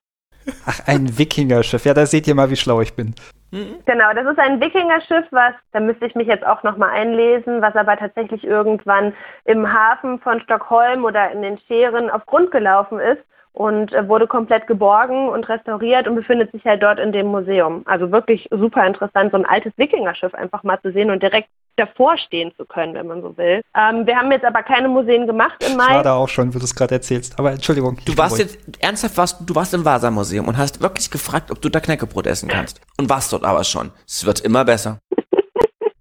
Ach, 0.66 0.80
ein 0.86 1.18
Wikingerschiff. 1.18 1.84
Ja, 1.84 1.94
da 1.94 2.06
seht 2.06 2.26
ihr 2.28 2.34
mal, 2.34 2.50
wie 2.50 2.56
schlau 2.56 2.80
ich 2.80 2.94
bin. 2.94 3.14
Genau, 3.50 4.12
das 4.14 4.26
ist 4.26 4.38
ein 4.38 4.60
Wikingerschiff, 4.60 5.24
was, 5.30 5.54
da 5.72 5.80
müsste 5.80 6.06
ich 6.06 6.14
mich 6.14 6.26
jetzt 6.26 6.44
auch 6.44 6.62
nochmal 6.62 6.90
einlesen, 6.90 7.62
was 7.62 7.74
aber 7.76 7.96
tatsächlich 7.96 8.44
irgendwann 8.44 9.14
im 9.44 9.72
Hafen 9.72 10.18
von 10.18 10.40
Stockholm 10.40 11.04
oder 11.04 11.30
in 11.30 11.42
den 11.42 11.58
Scheren 11.66 12.10
auf 12.10 12.26
Grund 12.26 12.50
gelaufen 12.50 12.98
ist 12.98 13.22
und 13.52 13.92
äh, 13.94 14.06
wurde 14.08 14.26
komplett 14.26 14.66
geborgen 14.66 15.28
und 15.28 15.48
restauriert 15.48 16.06
und 16.06 16.16
befindet 16.16 16.52
sich 16.52 16.64
halt 16.64 16.82
dort 16.82 16.98
in 16.98 17.12
dem 17.12 17.28
Museum. 17.28 17.82
Also 17.86 18.12
wirklich 18.12 18.48
super 18.50 18.86
interessant, 18.86 19.30
so 19.30 19.38
ein 19.38 19.46
altes 19.46 19.72
Wikingerschiff 19.78 20.34
einfach 20.34 20.62
mal 20.62 20.80
zu 20.82 20.92
sehen 20.92 21.10
und 21.10 21.22
direkt 21.22 21.48
davor 21.76 22.18
stehen 22.18 22.52
zu 22.56 22.64
können, 22.64 22.94
wenn 22.94 23.06
man 23.06 23.22
so 23.22 23.36
will. 23.36 23.62
Ähm, 23.76 24.06
wir 24.06 24.16
haben 24.16 24.30
jetzt 24.32 24.44
aber 24.44 24.62
keine 24.62 24.88
Museen 24.88 25.26
gemacht 25.26 25.62
im 25.68 25.76
Mai. 25.76 25.84
Ich 25.84 25.90
war 25.90 26.02
da 26.02 26.14
auch 26.14 26.28
schon, 26.28 26.52
wie 26.54 26.58
du 26.58 26.64
es 26.64 26.74
gerade 26.74 26.94
erzählst. 26.94 27.38
Aber 27.38 27.52
Entschuldigung. 27.52 27.98
Du 28.04 28.16
warst 28.16 28.38
jetzt, 28.38 28.58
ernsthaft 28.80 29.16
warst, 29.16 29.38
du 29.46 29.54
warst 29.54 29.74
im 29.74 29.84
Vasa-Museum 29.84 30.48
und 30.48 30.56
hast 30.56 30.80
wirklich 30.80 31.10
gefragt, 31.10 31.50
ob 31.50 31.60
du 31.60 31.68
da 31.68 31.80
Knäckebrot 31.80 32.26
essen 32.26 32.48
kannst. 32.48 32.80
Und 32.98 33.08
warst 33.08 33.32
dort 33.32 33.44
aber 33.44 33.64
schon. 33.64 33.92
Es 34.06 34.24
wird 34.24 34.40
immer 34.40 34.64
besser. 34.64 34.98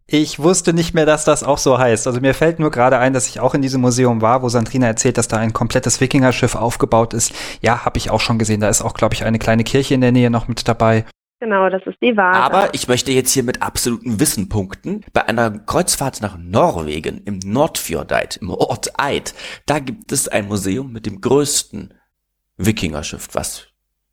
Ich 0.08 0.38
wusste 0.38 0.72
nicht 0.72 0.94
mehr, 0.94 1.08
dass 1.08 1.26
das 1.26 1.44
auch 1.44 1.58
so 1.58 1.80
heißt. 1.80 2.06
Also 2.06 2.22
mir 2.22 2.36
fällt 2.36 2.60
nur 2.60 2.70
gerade 2.70 3.00
ein, 3.00 3.12
dass 3.12 3.28
ich 3.28 3.40
auch 3.40 3.56
in 3.56 3.64
diesem 3.64 3.82
Museum 3.82 4.22
war, 4.22 4.44
wo 4.44 4.50
Sandrina 4.50 4.86
erzählt, 4.86 5.18
dass 5.18 5.28
da 5.28 5.38
ein 5.38 5.52
komplettes 5.52 6.00
Wikingerschiff 6.00 6.54
aufgebaut 6.54 7.16
ist. 7.16 7.34
Ja, 7.62 7.86
habe 7.86 7.98
ich 7.98 8.12
auch 8.12 8.20
schon 8.20 8.38
gesehen. 8.38 8.62
Da 8.62 8.70
ist 8.70 8.84
auch, 8.84 8.94
glaube 8.94 9.16
ich, 9.16 9.26
eine 9.26 9.40
kleine 9.40 9.64
Kirche 9.64 9.96
in 9.96 10.02
der 10.02 10.12
Nähe 10.12 10.30
noch 10.30 10.48
mit 10.48 10.68
dabei. 10.68 11.06
Genau, 11.46 11.70
das 11.70 11.84
ist 11.86 12.02
die 12.02 12.18
Wahrheit. 12.18 12.42
Aber 12.42 12.74
ich 12.74 12.88
möchte 12.88 13.12
jetzt 13.12 13.32
hier 13.32 13.44
mit 13.44 13.62
absoluten 13.62 14.20
Wissen 14.20 14.50
punkten. 14.50 15.06
Bei 15.14 15.28
einer 15.28 15.52
Kreuzfahrt 15.52 16.20
nach 16.20 16.40
Norwegen 16.40 17.22
im 17.24 17.38
Nordfjordeit, 17.38 18.38
im 18.38 18.50
Ort 18.50 19.00
Eid, 19.00 19.36
da 19.68 19.78
gibt 19.78 20.12
es 20.12 20.28
ein 20.28 20.48
Museum 20.48 20.92
mit 20.92 21.06
dem 21.06 21.22
größten 21.22 21.94
Wikingerschiff, 22.58 23.28
was 23.34 23.68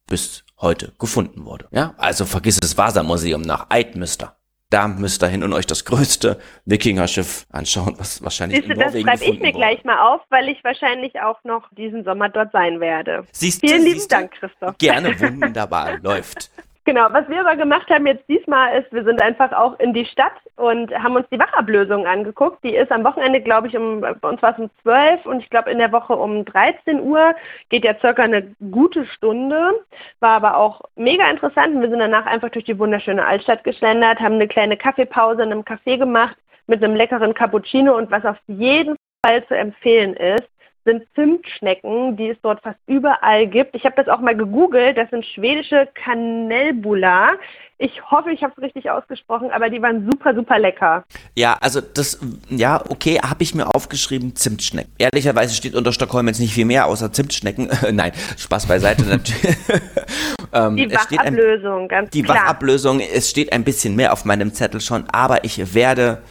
bis 0.07 0.45
heute 0.61 0.93
gefunden 0.99 1.47
wurde. 1.47 1.69
Ja, 1.71 1.95
also 1.97 2.27
vergiss 2.27 2.61
das 2.61 2.77
Vasa-Museum 2.77 3.41
nach 3.41 3.71
Eidmüster 3.71 4.37
da 4.69 4.89
müsst 4.89 5.23
ihr 5.23 5.29
hin 5.29 5.43
und 5.43 5.53
euch 5.53 5.67
das 5.67 5.85
größte 5.85 6.41
Wikingerschiff 6.65 7.47
anschauen, 7.51 7.95
was 7.99 8.23
wahrscheinlich 8.23 8.61
Siehst 8.61 8.71
in 8.71 8.79
Norwegen 8.79 9.07
das 9.07 9.21
schreibe 9.21 9.35
ich 9.35 9.41
mir 9.41 9.49
wurde. 9.49 9.59
gleich 9.59 9.85
mal 9.85 10.15
auf, 10.15 10.23
weil 10.31 10.49
ich 10.49 10.65
wahrscheinlich 10.65 11.21
auch 11.21 11.45
noch 11.45 11.69
diesen 11.77 12.05
Sommer 12.05 12.31
dort 12.31 12.53
sein 12.53 12.81
werde. 12.81 13.27
Siehst 13.33 13.61
Vielen 13.61 13.85
du, 13.85 13.91
lieben 13.91 14.09
Dank, 14.09 14.33
Christoph. 14.33 14.79
Gerne, 14.79 15.21
wunderbar, 15.21 15.99
läuft. 16.03 16.51
Genau, 16.85 17.07
was 17.13 17.29
wir 17.29 17.41
aber 17.41 17.55
gemacht 17.55 17.89
haben 17.91 18.09
jetzt 18.09 18.29
diesmal 18.29 18.81
ist, 18.81 18.93
wir 18.93 19.05
sind 19.05 19.23
einfach 19.23 19.53
auch 19.53 19.79
in 19.79 19.95
die 19.95 20.05
Stadt 20.05 20.33
und 20.57 20.93
haben 20.93 21.15
uns 21.15 21.29
die 21.31 21.39
Wachablösung 21.39 22.07
angeguckt. 22.07 22.65
Die 22.65 22.75
ist 22.75 22.91
am 22.91 23.05
Wochenende, 23.05 23.41
glaube 23.41 23.69
ich, 23.69 23.77
um, 23.77 24.01
bei 24.01 24.29
uns 24.29 24.43
war 24.43 24.53
es 24.53 24.59
um 24.59 24.71
12 24.83 25.25
und 25.27 25.41
ich 25.41 25.49
glaube 25.49 25.71
in 25.71 25.79
der 25.79 25.93
Woche 25.93 26.15
um 26.15 26.45
13 26.45 27.01
Uhr. 27.01 27.37
Geht 27.69 27.85
ja 27.85 27.95
circa 28.01 28.25
eine 28.25 28.57
gute 28.73 29.07
Stunde. 29.07 29.85
War 30.19 30.31
aber 30.31 30.57
auch 30.57 30.81
mega 30.97 31.31
interessant. 31.31 31.81
Wir 31.81 31.89
sind 31.89 32.01
danach 32.01 32.27
einfach 32.27 32.51
durch 32.51 32.65
die 32.65 32.79
wunderschöne 32.79 33.25
Altstadt 33.25 33.63
geschlendert, 33.63 34.19
haben 34.19 34.35
eine 34.35 34.49
kleine 34.49 34.77
Kaffeepause 34.77 35.45
in 35.45 35.53
einem 35.53 35.63
Café 35.63 35.99
gemacht 35.99 36.37
mit 36.67 36.83
einem 36.83 36.97
leckeren 36.97 37.33
Cappuccino 37.33 37.97
und 37.97 38.11
was 38.11 38.25
auf 38.25 38.39
jeden 38.49 38.97
Fall 39.25 39.47
zu 39.47 39.57
empfehlen 39.57 40.15
ist, 40.15 40.49
sind 40.85 41.03
Zimtschnecken, 41.15 42.17
die 42.17 42.31
es 42.31 42.39
dort 42.43 42.63
fast 42.63 42.79
überall 42.87 43.47
gibt. 43.47 43.75
Ich 43.75 43.85
habe 43.85 43.95
das 43.97 44.09
auch 44.09 44.21
mal 44.21 44.37
gegoogelt. 44.37 44.97
Das 44.97 45.11
sind 45.11 45.25
schwedische 45.25 45.89
Kanelbula. 45.95 47.33
Ich 47.79 48.01
hoffe, 48.11 48.31
ich 48.31 48.43
habe 48.43 48.53
es 48.57 48.63
richtig 48.63 48.91
ausgesprochen, 48.91 49.51
aber 49.51 49.69
die 49.69 49.83
waren 49.83 50.09
super, 50.09 50.35
super 50.35 50.59
lecker. 50.59 51.05
Ja, 51.37 51.59
also 51.61 51.81
das, 51.81 52.21
ja, 52.49 52.81
okay, 52.89 53.19
habe 53.19 53.43
ich 53.43 53.57
mir 53.57 53.75
aufgeschrieben, 53.75 54.37
Zimtschnecken. 54.37 54.93
Ehrlicherweise 54.99 55.55
steht 55.55 55.75
unter 55.75 55.93
Stockholm 55.93 56.29
jetzt 56.29 56.39
nicht 56.39 56.55
viel 56.55 56.65
mehr 56.65 56.87
außer 56.87 57.13
Zimtschnecken. 57.13 57.69
Nein, 57.93 58.13
Spaß 58.37 58.67
beiseite 58.67 59.03
natürlich. 59.03 59.57
ähm, 60.53 60.77
die 60.77 60.93
Wachablösung, 60.93 61.89
ganz 61.89 62.11
die 62.11 62.23
klar. 62.23 62.37
Die 62.37 62.43
Wachablösung, 62.43 63.01
es 63.01 63.29
steht 63.31 63.53
ein 63.53 63.65
bisschen 63.65 63.97
mehr 63.97 64.13
auf 64.13 64.25
meinem 64.25 64.55
Zettel 64.55 64.81
schon, 64.81 65.05
aber 65.11 65.45
ich 65.45 65.75
werde, 65.75 66.23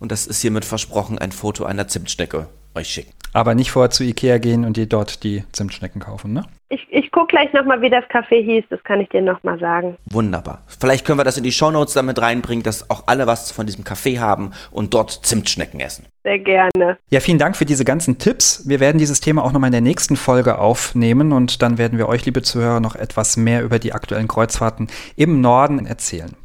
und 0.00 0.12
das 0.12 0.26
ist 0.26 0.42
hiermit 0.42 0.66
versprochen, 0.66 1.18
ein 1.18 1.32
Foto 1.32 1.64
einer 1.64 1.88
Zimtschnecke 1.88 2.48
euch 2.74 2.88
schicken. 2.88 3.12
Aber 3.32 3.54
nicht 3.54 3.70
vorher 3.70 3.90
zu 3.90 4.02
Ikea 4.02 4.38
gehen 4.38 4.64
und 4.64 4.76
dir 4.76 4.86
dort 4.86 5.22
die 5.22 5.44
Zimtschnecken 5.52 6.00
kaufen, 6.00 6.32
ne? 6.32 6.44
Ich, 6.72 6.86
ich 6.90 7.10
gucke 7.10 7.28
gleich 7.28 7.52
nochmal, 7.52 7.82
wie 7.82 7.90
das 7.90 8.04
Café 8.04 8.44
hieß, 8.44 8.64
das 8.70 8.82
kann 8.84 9.00
ich 9.00 9.08
dir 9.08 9.22
nochmal 9.22 9.58
sagen. 9.58 9.96
Wunderbar. 10.08 10.62
Vielleicht 10.66 11.04
können 11.04 11.18
wir 11.18 11.24
das 11.24 11.36
in 11.36 11.42
die 11.42 11.50
Shownotes 11.50 11.94
damit 11.94 12.20
reinbringen, 12.20 12.62
dass 12.62 12.90
auch 12.90 13.04
alle 13.06 13.26
was 13.26 13.50
von 13.50 13.66
diesem 13.66 13.82
Café 13.82 14.20
haben 14.20 14.52
und 14.70 14.94
dort 14.94 15.10
Zimtschnecken 15.10 15.80
essen. 15.80 16.06
Sehr 16.22 16.38
gerne. 16.38 16.96
Ja, 17.10 17.18
vielen 17.18 17.38
Dank 17.38 17.56
für 17.56 17.64
diese 17.64 17.84
ganzen 17.84 18.18
Tipps. 18.18 18.68
Wir 18.68 18.78
werden 18.78 18.98
dieses 18.98 19.20
Thema 19.20 19.44
auch 19.44 19.52
nochmal 19.52 19.68
in 19.68 19.72
der 19.72 19.80
nächsten 19.80 20.16
Folge 20.16 20.58
aufnehmen 20.58 21.32
und 21.32 21.60
dann 21.60 21.76
werden 21.76 21.98
wir 21.98 22.08
euch, 22.08 22.24
liebe 22.24 22.42
Zuhörer, 22.42 22.78
noch 22.78 22.94
etwas 22.94 23.36
mehr 23.36 23.64
über 23.64 23.80
die 23.80 23.92
aktuellen 23.92 24.28
Kreuzfahrten 24.28 24.88
im 25.16 25.40
Norden 25.40 25.86
erzählen. 25.86 26.36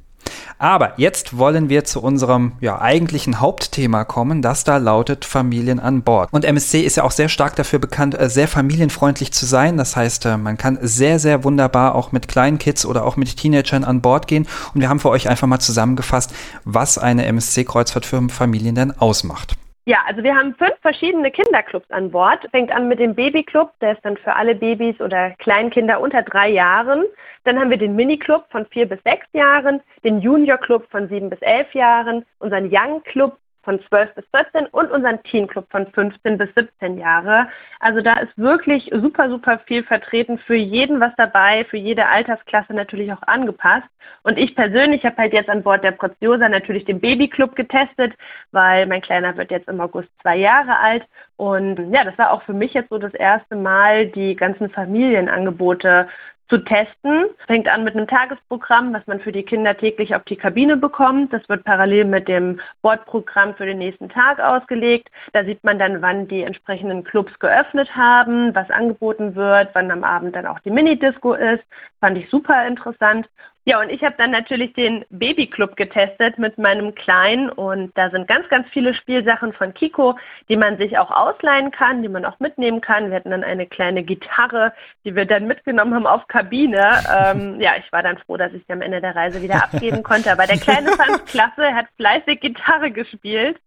Aber 0.57 0.93
jetzt 0.97 1.37
wollen 1.37 1.69
wir 1.69 1.83
zu 1.83 2.01
unserem 2.01 2.53
ja, 2.61 2.79
eigentlichen 2.79 3.41
Hauptthema 3.41 4.05
kommen, 4.05 4.41
das 4.41 4.63
da 4.63 4.77
lautet 4.77 5.25
Familien 5.25 5.79
an 5.79 6.03
Bord. 6.03 6.29
Und 6.31 6.45
MSC 6.45 6.81
ist 6.81 6.97
ja 6.97 7.03
auch 7.03 7.11
sehr 7.11 7.29
stark 7.29 7.55
dafür 7.55 7.79
bekannt, 7.79 8.19
äh, 8.19 8.29
sehr 8.29 8.47
familienfreundlich 8.47 9.33
zu 9.33 9.45
sein. 9.45 9.77
Das 9.77 9.95
heißt, 9.95 10.25
äh, 10.25 10.37
man 10.37 10.57
kann 10.57 10.77
sehr, 10.81 11.19
sehr 11.19 11.43
wunderbar 11.43 11.95
auch 11.95 12.11
mit 12.11 12.27
kleinen 12.27 12.57
Kids 12.57 12.85
oder 12.85 13.05
auch 13.05 13.17
mit 13.17 13.35
Teenagern 13.35 13.83
an 13.83 14.01
Bord 14.01 14.27
gehen. 14.27 14.47
Und 14.73 14.81
wir 14.81 14.89
haben 14.89 14.99
für 14.99 15.09
euch 15.09 15.29
einfach 15.29 15.47
mal 15.47 15.59
zusammengefasst, 15.59 16.33
was 16.63 16.97
eine 16.97 17.25
MSC-Kreuzfahrt 17.25 18.05
für 18.05 18.21
Familien 18.29 18.75
denn 18.75 18.91
ausmacht. 18.97 19.55
Ja, 19.87 19.99
also 20.07 20.23
wir 20.23 20.35
haben 20.35 20.55
fünf 20.55 20.73
verschiedene 20.81 21.29
Kinderclubs 21.29 21.89
an 21.91 22.09
Bord. 22.09 22.39
Fängt 22.49 22.71
an 22.71 22.87
mit 22.87 22.99
dem 22.99 23.13
Babyclub, 23.13 23.71
der 23.81 23.91
ist 23.91 24.03
dann 24.03 24.17
für 24.17 24.35
alle 24.35 24.55
Babys 24.55 24.99
oder 24.99 25.31
Kleinkinder 25.37 25.99
unter 25.99 26.23
drei 26.23 26.49
Jahren. 26.49 27.03
Dann 27.45 27.59
haben 27.59 27.69
wir 27.69 27.77
den 27.77 27.95
Miniclub 27.95 28.45
von 28.49 28.65
vier 28.67 28.87
bis 28.87 29.01
sechs 29.03 29.27
Jahren, 29.33 29.81
den 30.03 30.19
Junior 30.19 30.57
Club 30.57 30.87
von 30.91 31.07
sieben 31.07 31.29
bis 31.29 31.41
elf 31.41 31.73
Jahren, 31.73 32.25
unseren 32.39 32.69
Young 32.71 33.01
Club 33.03 33.37
von 33.65 33.81
12 33.89 34.13
bis 34.15 34.25
14 34.33 34.67
und 34.67 34.91
unseren 34.91 35.21
Teen 35.23 35.47
Club 35.47 35.65
von 35.71 35.87
15 35.91 36.37
bis 36.37 36.49
17 36.55 36.97
Jahre. 36.97 37.49
Also 37.79 37.99
da 37.99 38.19
ist 38.19 38.37
wirklich 38.37 38.89
super, 38.93 39.29
super 39.29 39.59
viel 39.65 39.83
vertreten, 39.83 40.37
für 40.37 40.55
jeden 40.55 41.01
was 41.01 41.11
dabei, 41.17 41.65
für 41.65 41.77
jede 41.77 42.07
Altersklasse 42.07 42.73
natürlich 42.73 43.11
auch 43.11 43.23
angepasst. 43.23 43.87
Und 44.23 44.37
ich 44.37 44.55
persönlich 44.55 45.03
habe 45.03 45.17
halt 45.17 45.33
jetzt 45.33 45.49
an 45.49 45.63
Bord 45.63 45.83
der 45.83 45.91
Proziosa 45.91 46.47
natürlich 46.47 46.85
den 46.85 47.01
Babyclub 47.01 47.55
getestet, 47.55 48.13
weil 48.51 48.85
mein 48.85 49.01
Kleiner 49.01 49.35
wird 49.35 49.51
jetzt 49.51 49.67
im 49.67 49.81
August 49.81 50.09
zwei 50.21 50.37
Jahre 50.37 50.77
alt. 50.79 51.03
Und 51.37 51.91
ja, 51.91 52.03
das 52.03 52.17
war 52.17 52.31
auch 52.31 52.43
für 52.43 52.53
mich 52.53 52.73
jetzt 52.73 52.89
so 52.89 52.97
das 52.97 53.13
erste 53.13 53.55
Mal, 53.55 54.07
die 54.07 54.35
ganzen 54.35 54.69
Familienangebote 54.69 56.07
zu 56.49 56.59
testen. 56.59 57.25
Es 57.39 57.45
fängt 57.45 57.67
an 57.67 57.83
mit 57.83 57.95
einem 57.95 58.07
Tagesprogramm, 58.07 58.93
was 58.93 59.05
man 59.07 59.19
für 59.19 59.31
die 59.31 59.43
Kinder 59.43 59.75
täglich 59.75 60.15
auf 60.15 60.23
die 60.25 60.35
Kabine 60.35 60.77
bekommt. 60.77 61.33
Das 61.33 61.47
wird 61.49 61.63
parallel 61.63 62.05
mit 62.05 62.27
dem 62.27 62.59
Bordprogramm 62.81 63.55
für 63.55 63.65
den 63.65 63.79
nächsten 63.79 64.09
Tag 64.09 64.39
ausgelegt. 64.39 65.09
Da 65.33 65.43
sieht 65.43 65.63
man 65.63 65.79
dann, 65.79 66.01
wann 66.01 66.27
die 66.27 66.43
entsprechenden 66.43 67.03
Clubs 67.03 67.37
geöffnet 67.39 67.95
haben, 67.95 68.53
was 68.53 68.69
angeboten 68.69 69.35
wird, 69.35 69.69
wann 69.73 69.91
am 69.91 70.03
Abend 70.03 70.35
dann 70.35 70.45
auch 70.45 70.59
die 70.59 70.71
Minidisco 70.71 71.33
ist. 71.33 71.63
Fand 71.99 72.17
ich 72.17 72.29
super 72.29 72.67
interessant. 72.67 73.27
Ja, 73.67 73.81
und 73.81 73.89
ich 73.89 74.03
habe 74.03 74.13
dann 74.15 74.29
natürlich 74.29 74.73
den 74.73 75.05
Babyclub 75.09 75.75
getestet 75.75 76.37
mit 76.37 76.59
meinem 76.59 76.93
Kleinen 76.93 77.49
und 77.49 77.97
da 77.97 78.11
sind 78.11 78.27
ganz, 78.27 78.47
ganz 78.47 78.67
viele 78.69 78.93
Spielsachen 78.93 79.53
von 79.53 79.73
Kiko, 79.73 80.19
die 80.49 80.55
man 80.55 80.77
sich 80.77 80.99
auch 80.99 81.09
ausleihen 81.09 81.71
kann, 81.71 82.03
die 82.03 82.07
man 82.07 82.25
auch 82.25 82.39
mitnehmen 82.39 82.79
kann. 82.79 83.09
Wir 83.09 83.17
hatten 83.17 83.31
dann 83.31 83.43
eine 83.43 83.65
kleine 83.65 84.03
Gitarre, 84.03 84.71
die 85.03 85.15
wir 85.15 85.25
dann 85.25 85.47
mitgenommen 85.47 85.95
haben 85.95 86.05
auf 86.05 86.27
Kabine. 86.27 87.03
Ähm, 87.11 87.59
ja, 87.59 87.71
ich 87.79 87.91
war 87.91 88.03
dann 88.03 88.19
froh, 88.19 88.37
dass 88.37 88.53
ich 88.53 88.63
sie 88.67 88.73
am 88.73 88.83
Ende 88.83 89.01
der 89.01 89.15
Reise 89.15 89.41
wieder 89.41 89.55
abgeben 89.63 90.03
konnte. 90.03 90.31
Aber 90.31 90.45
der 90.45 90.59
Kleine 90.59 90.91
fand 90.91 91.25
klasse, 91.25 91.63
er 91.63 91.75
hat 91.75 91.87
fleißig 91.97 92.41
Gitarre 92.41 92.91
gespielt. 92.91 93.57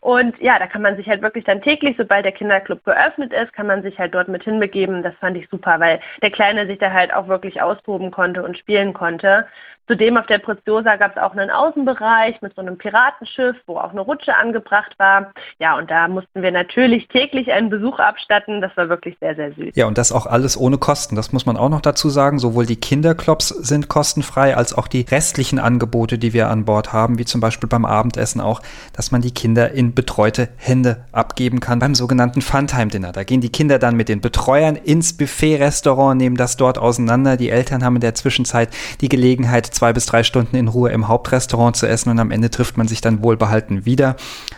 Und 0.00 0.38
ja, 0.40 0.58
da 0.58 0.66
kann 0.66 0.82
man 0.82 0.96
sich 0.96 1.08
halt 1.08 1.22
wirklich 1.22 1.44
dann 1.44 1.60
täglich, 1.60 1.96
sobald 1.98 2.24
der 2.24 2.32
Kinderclub 2.32 2.84
geöffnet 2.84 3.32
ist, 3.32 3.52
kann 3.52 3.66
man 3.66 3.82
sich 3.82 3.98
halt 3.98 4.14
dort 4.14 4.28
mit 4.28 4.44
hinbegeben. 4.44 5.02
Das 5.02 5.14
fand 5.16 5.36
ich 5.36 5.48
super, 5.50 5.80
weil 5.80 6.00
der 6.22 6.30
Kleine 6.30 6.66
sich 6.66 6.78
da 6.78 6.92
halt 6.92 7.12
auch 7.12 7.26
wirklich 7.26 7.60
austoben 7.60 8.10
konnte 8.12 8.42
und 8.44 8.56
spielen 8.56 8.92
konnte. 8.94 9.46
Zudem 9.88 10.18
auf 10.18 10.26
der 10.26 10.38
Preziosa 10.38 10.96
gab 10.96 11.16
es 11.16 11.22
auch 11.22 11.32
einen 11.32 11.50
Außenbereich 11.50 12.42
mit 12.42 12.54
so 12.54 12.60
einem 12.60 12.76
Piratenschiff, 12.76 13.56
wo 13.66 13.78
auch 13.78 13.90
eine 13.90 14.02
Rutsche 14.02 14.36
angebracht 14.36 14.94
war. 14.98 15.32
Ja, 15.58 15.78
und 15.78 15.90
da 15.90 16.06
mussten 16.08 16.42
wir 16.42 16.52
natürlich 16.52 17.08
täglich 17.08 17.50
einen 17.50 17.70
Besuch 17.70 17.98
abstatten. 17.98 18.60
Das 18.60 18.76
war 18.76 18.90
wirklich 18.90 19.16
sehr, 19.18 19.34
sehr 19.34 19.52
süß. 19.54 19.74
Ja, 19.74 19.86
und 19.86 19.96
das 19.96 20.12
auch 20.12 20.26
alles 20.26 20.58
ohne 20.58 20.76
Kosten. 20.76 21.16
Das 21.16 21.32
muss 21.32 21.46
man 21.46 21.56
auch 21.56 21.70
noch 21.70 21.80
dazu 21.80 22.10
sagen. 22.10 22.38
Sowohl 22.38 22.66
die 22.66 22.76
Kinderclubs 22.76 23.48
sind 23.48 23.88
kostenfrei, 23.88 24.54
als 24.54 24.76
auch 24.76 24.88
die 24.88 25.06
restlichen 25.10 25.58
Angebote, 25.58 26.18
die 26.18 26.34
wir 26.34 26.50
an 26.50 26.66
Bord 26.66 26.92
haben, 26.92 27.18
wie 27.18 27.24
zum 27.24 27.40
Beispiel 27.40 27.68
beim 27.68 27.86
Abendessen 27.86 28.42
auch, 28.42 28.60
dass 28.92 29.10
man 29.10 29.22
die 29.22 29.32
Kinder 29.32 29.70
in 29.70 29.94
betreute 29.94 30.50
Hände 30.56 31.06
abgeben 31.12 31.60
kann 31.60 31.78
beim 31.78 31.94
sogenannten 31.94 32.42
Funtime-Dinner. 32.42 33.12
Da 33.12 33.24
gehen 33.24 33.40
die 33.40 33.50
Kinder 33.50 33.78
dann 33.78 33.96
mit 33.96 34.10
den 34.10 34.20
Betreuern 34.20 34.76
ins 34.76 35.16
Buffet-Restaurant, 35.16 36.18
nehmen 36.18 36.36
das 36.36 36.58
dort 36.58 36.76
auseinander. 36.76 37.38
Die 37.38 37.48
Eltern 37.48 37.82
haben 37.82 37.94
in 37.94 38.02
der 38.02 38.14
Zwischenzeit 38.14 38.68
die 39.00 39.08
Gelegenheit, 39.08 39.77
zwei 39.78 39.92
bis 39.92 40.06
drei 40.06 40.24
Stunden 40.24 40.56
in 40.56 40.68
Ruhe 40.68 40.90
im 40.90 41.06
Hauptrestaurant 41.06 41.76
zu 41.76 41.86
essen 41.86 42.10
und 42.10 42.18
am 42.18 42.32
Ende 42.32 42.50
trifft 42.50 42.76
man 42.76 42.88
sich 42.88 43.00
dann 43.00 43.22
wohlbehalten 43.22 43.86
wieder. 43.86 44.16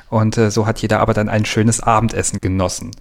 Und 0.08 0.38
äh, 0.38 0.50
so 0.50 0.66
hat 0.66 0.78
jeder 0.80 1.00
aber 1.00 1.12
dann 1.12 1.28
ein 1.28 1.44
schönes 1.44 1.82
Abendessen 1.82 2.40
genossen. 2.40 2.92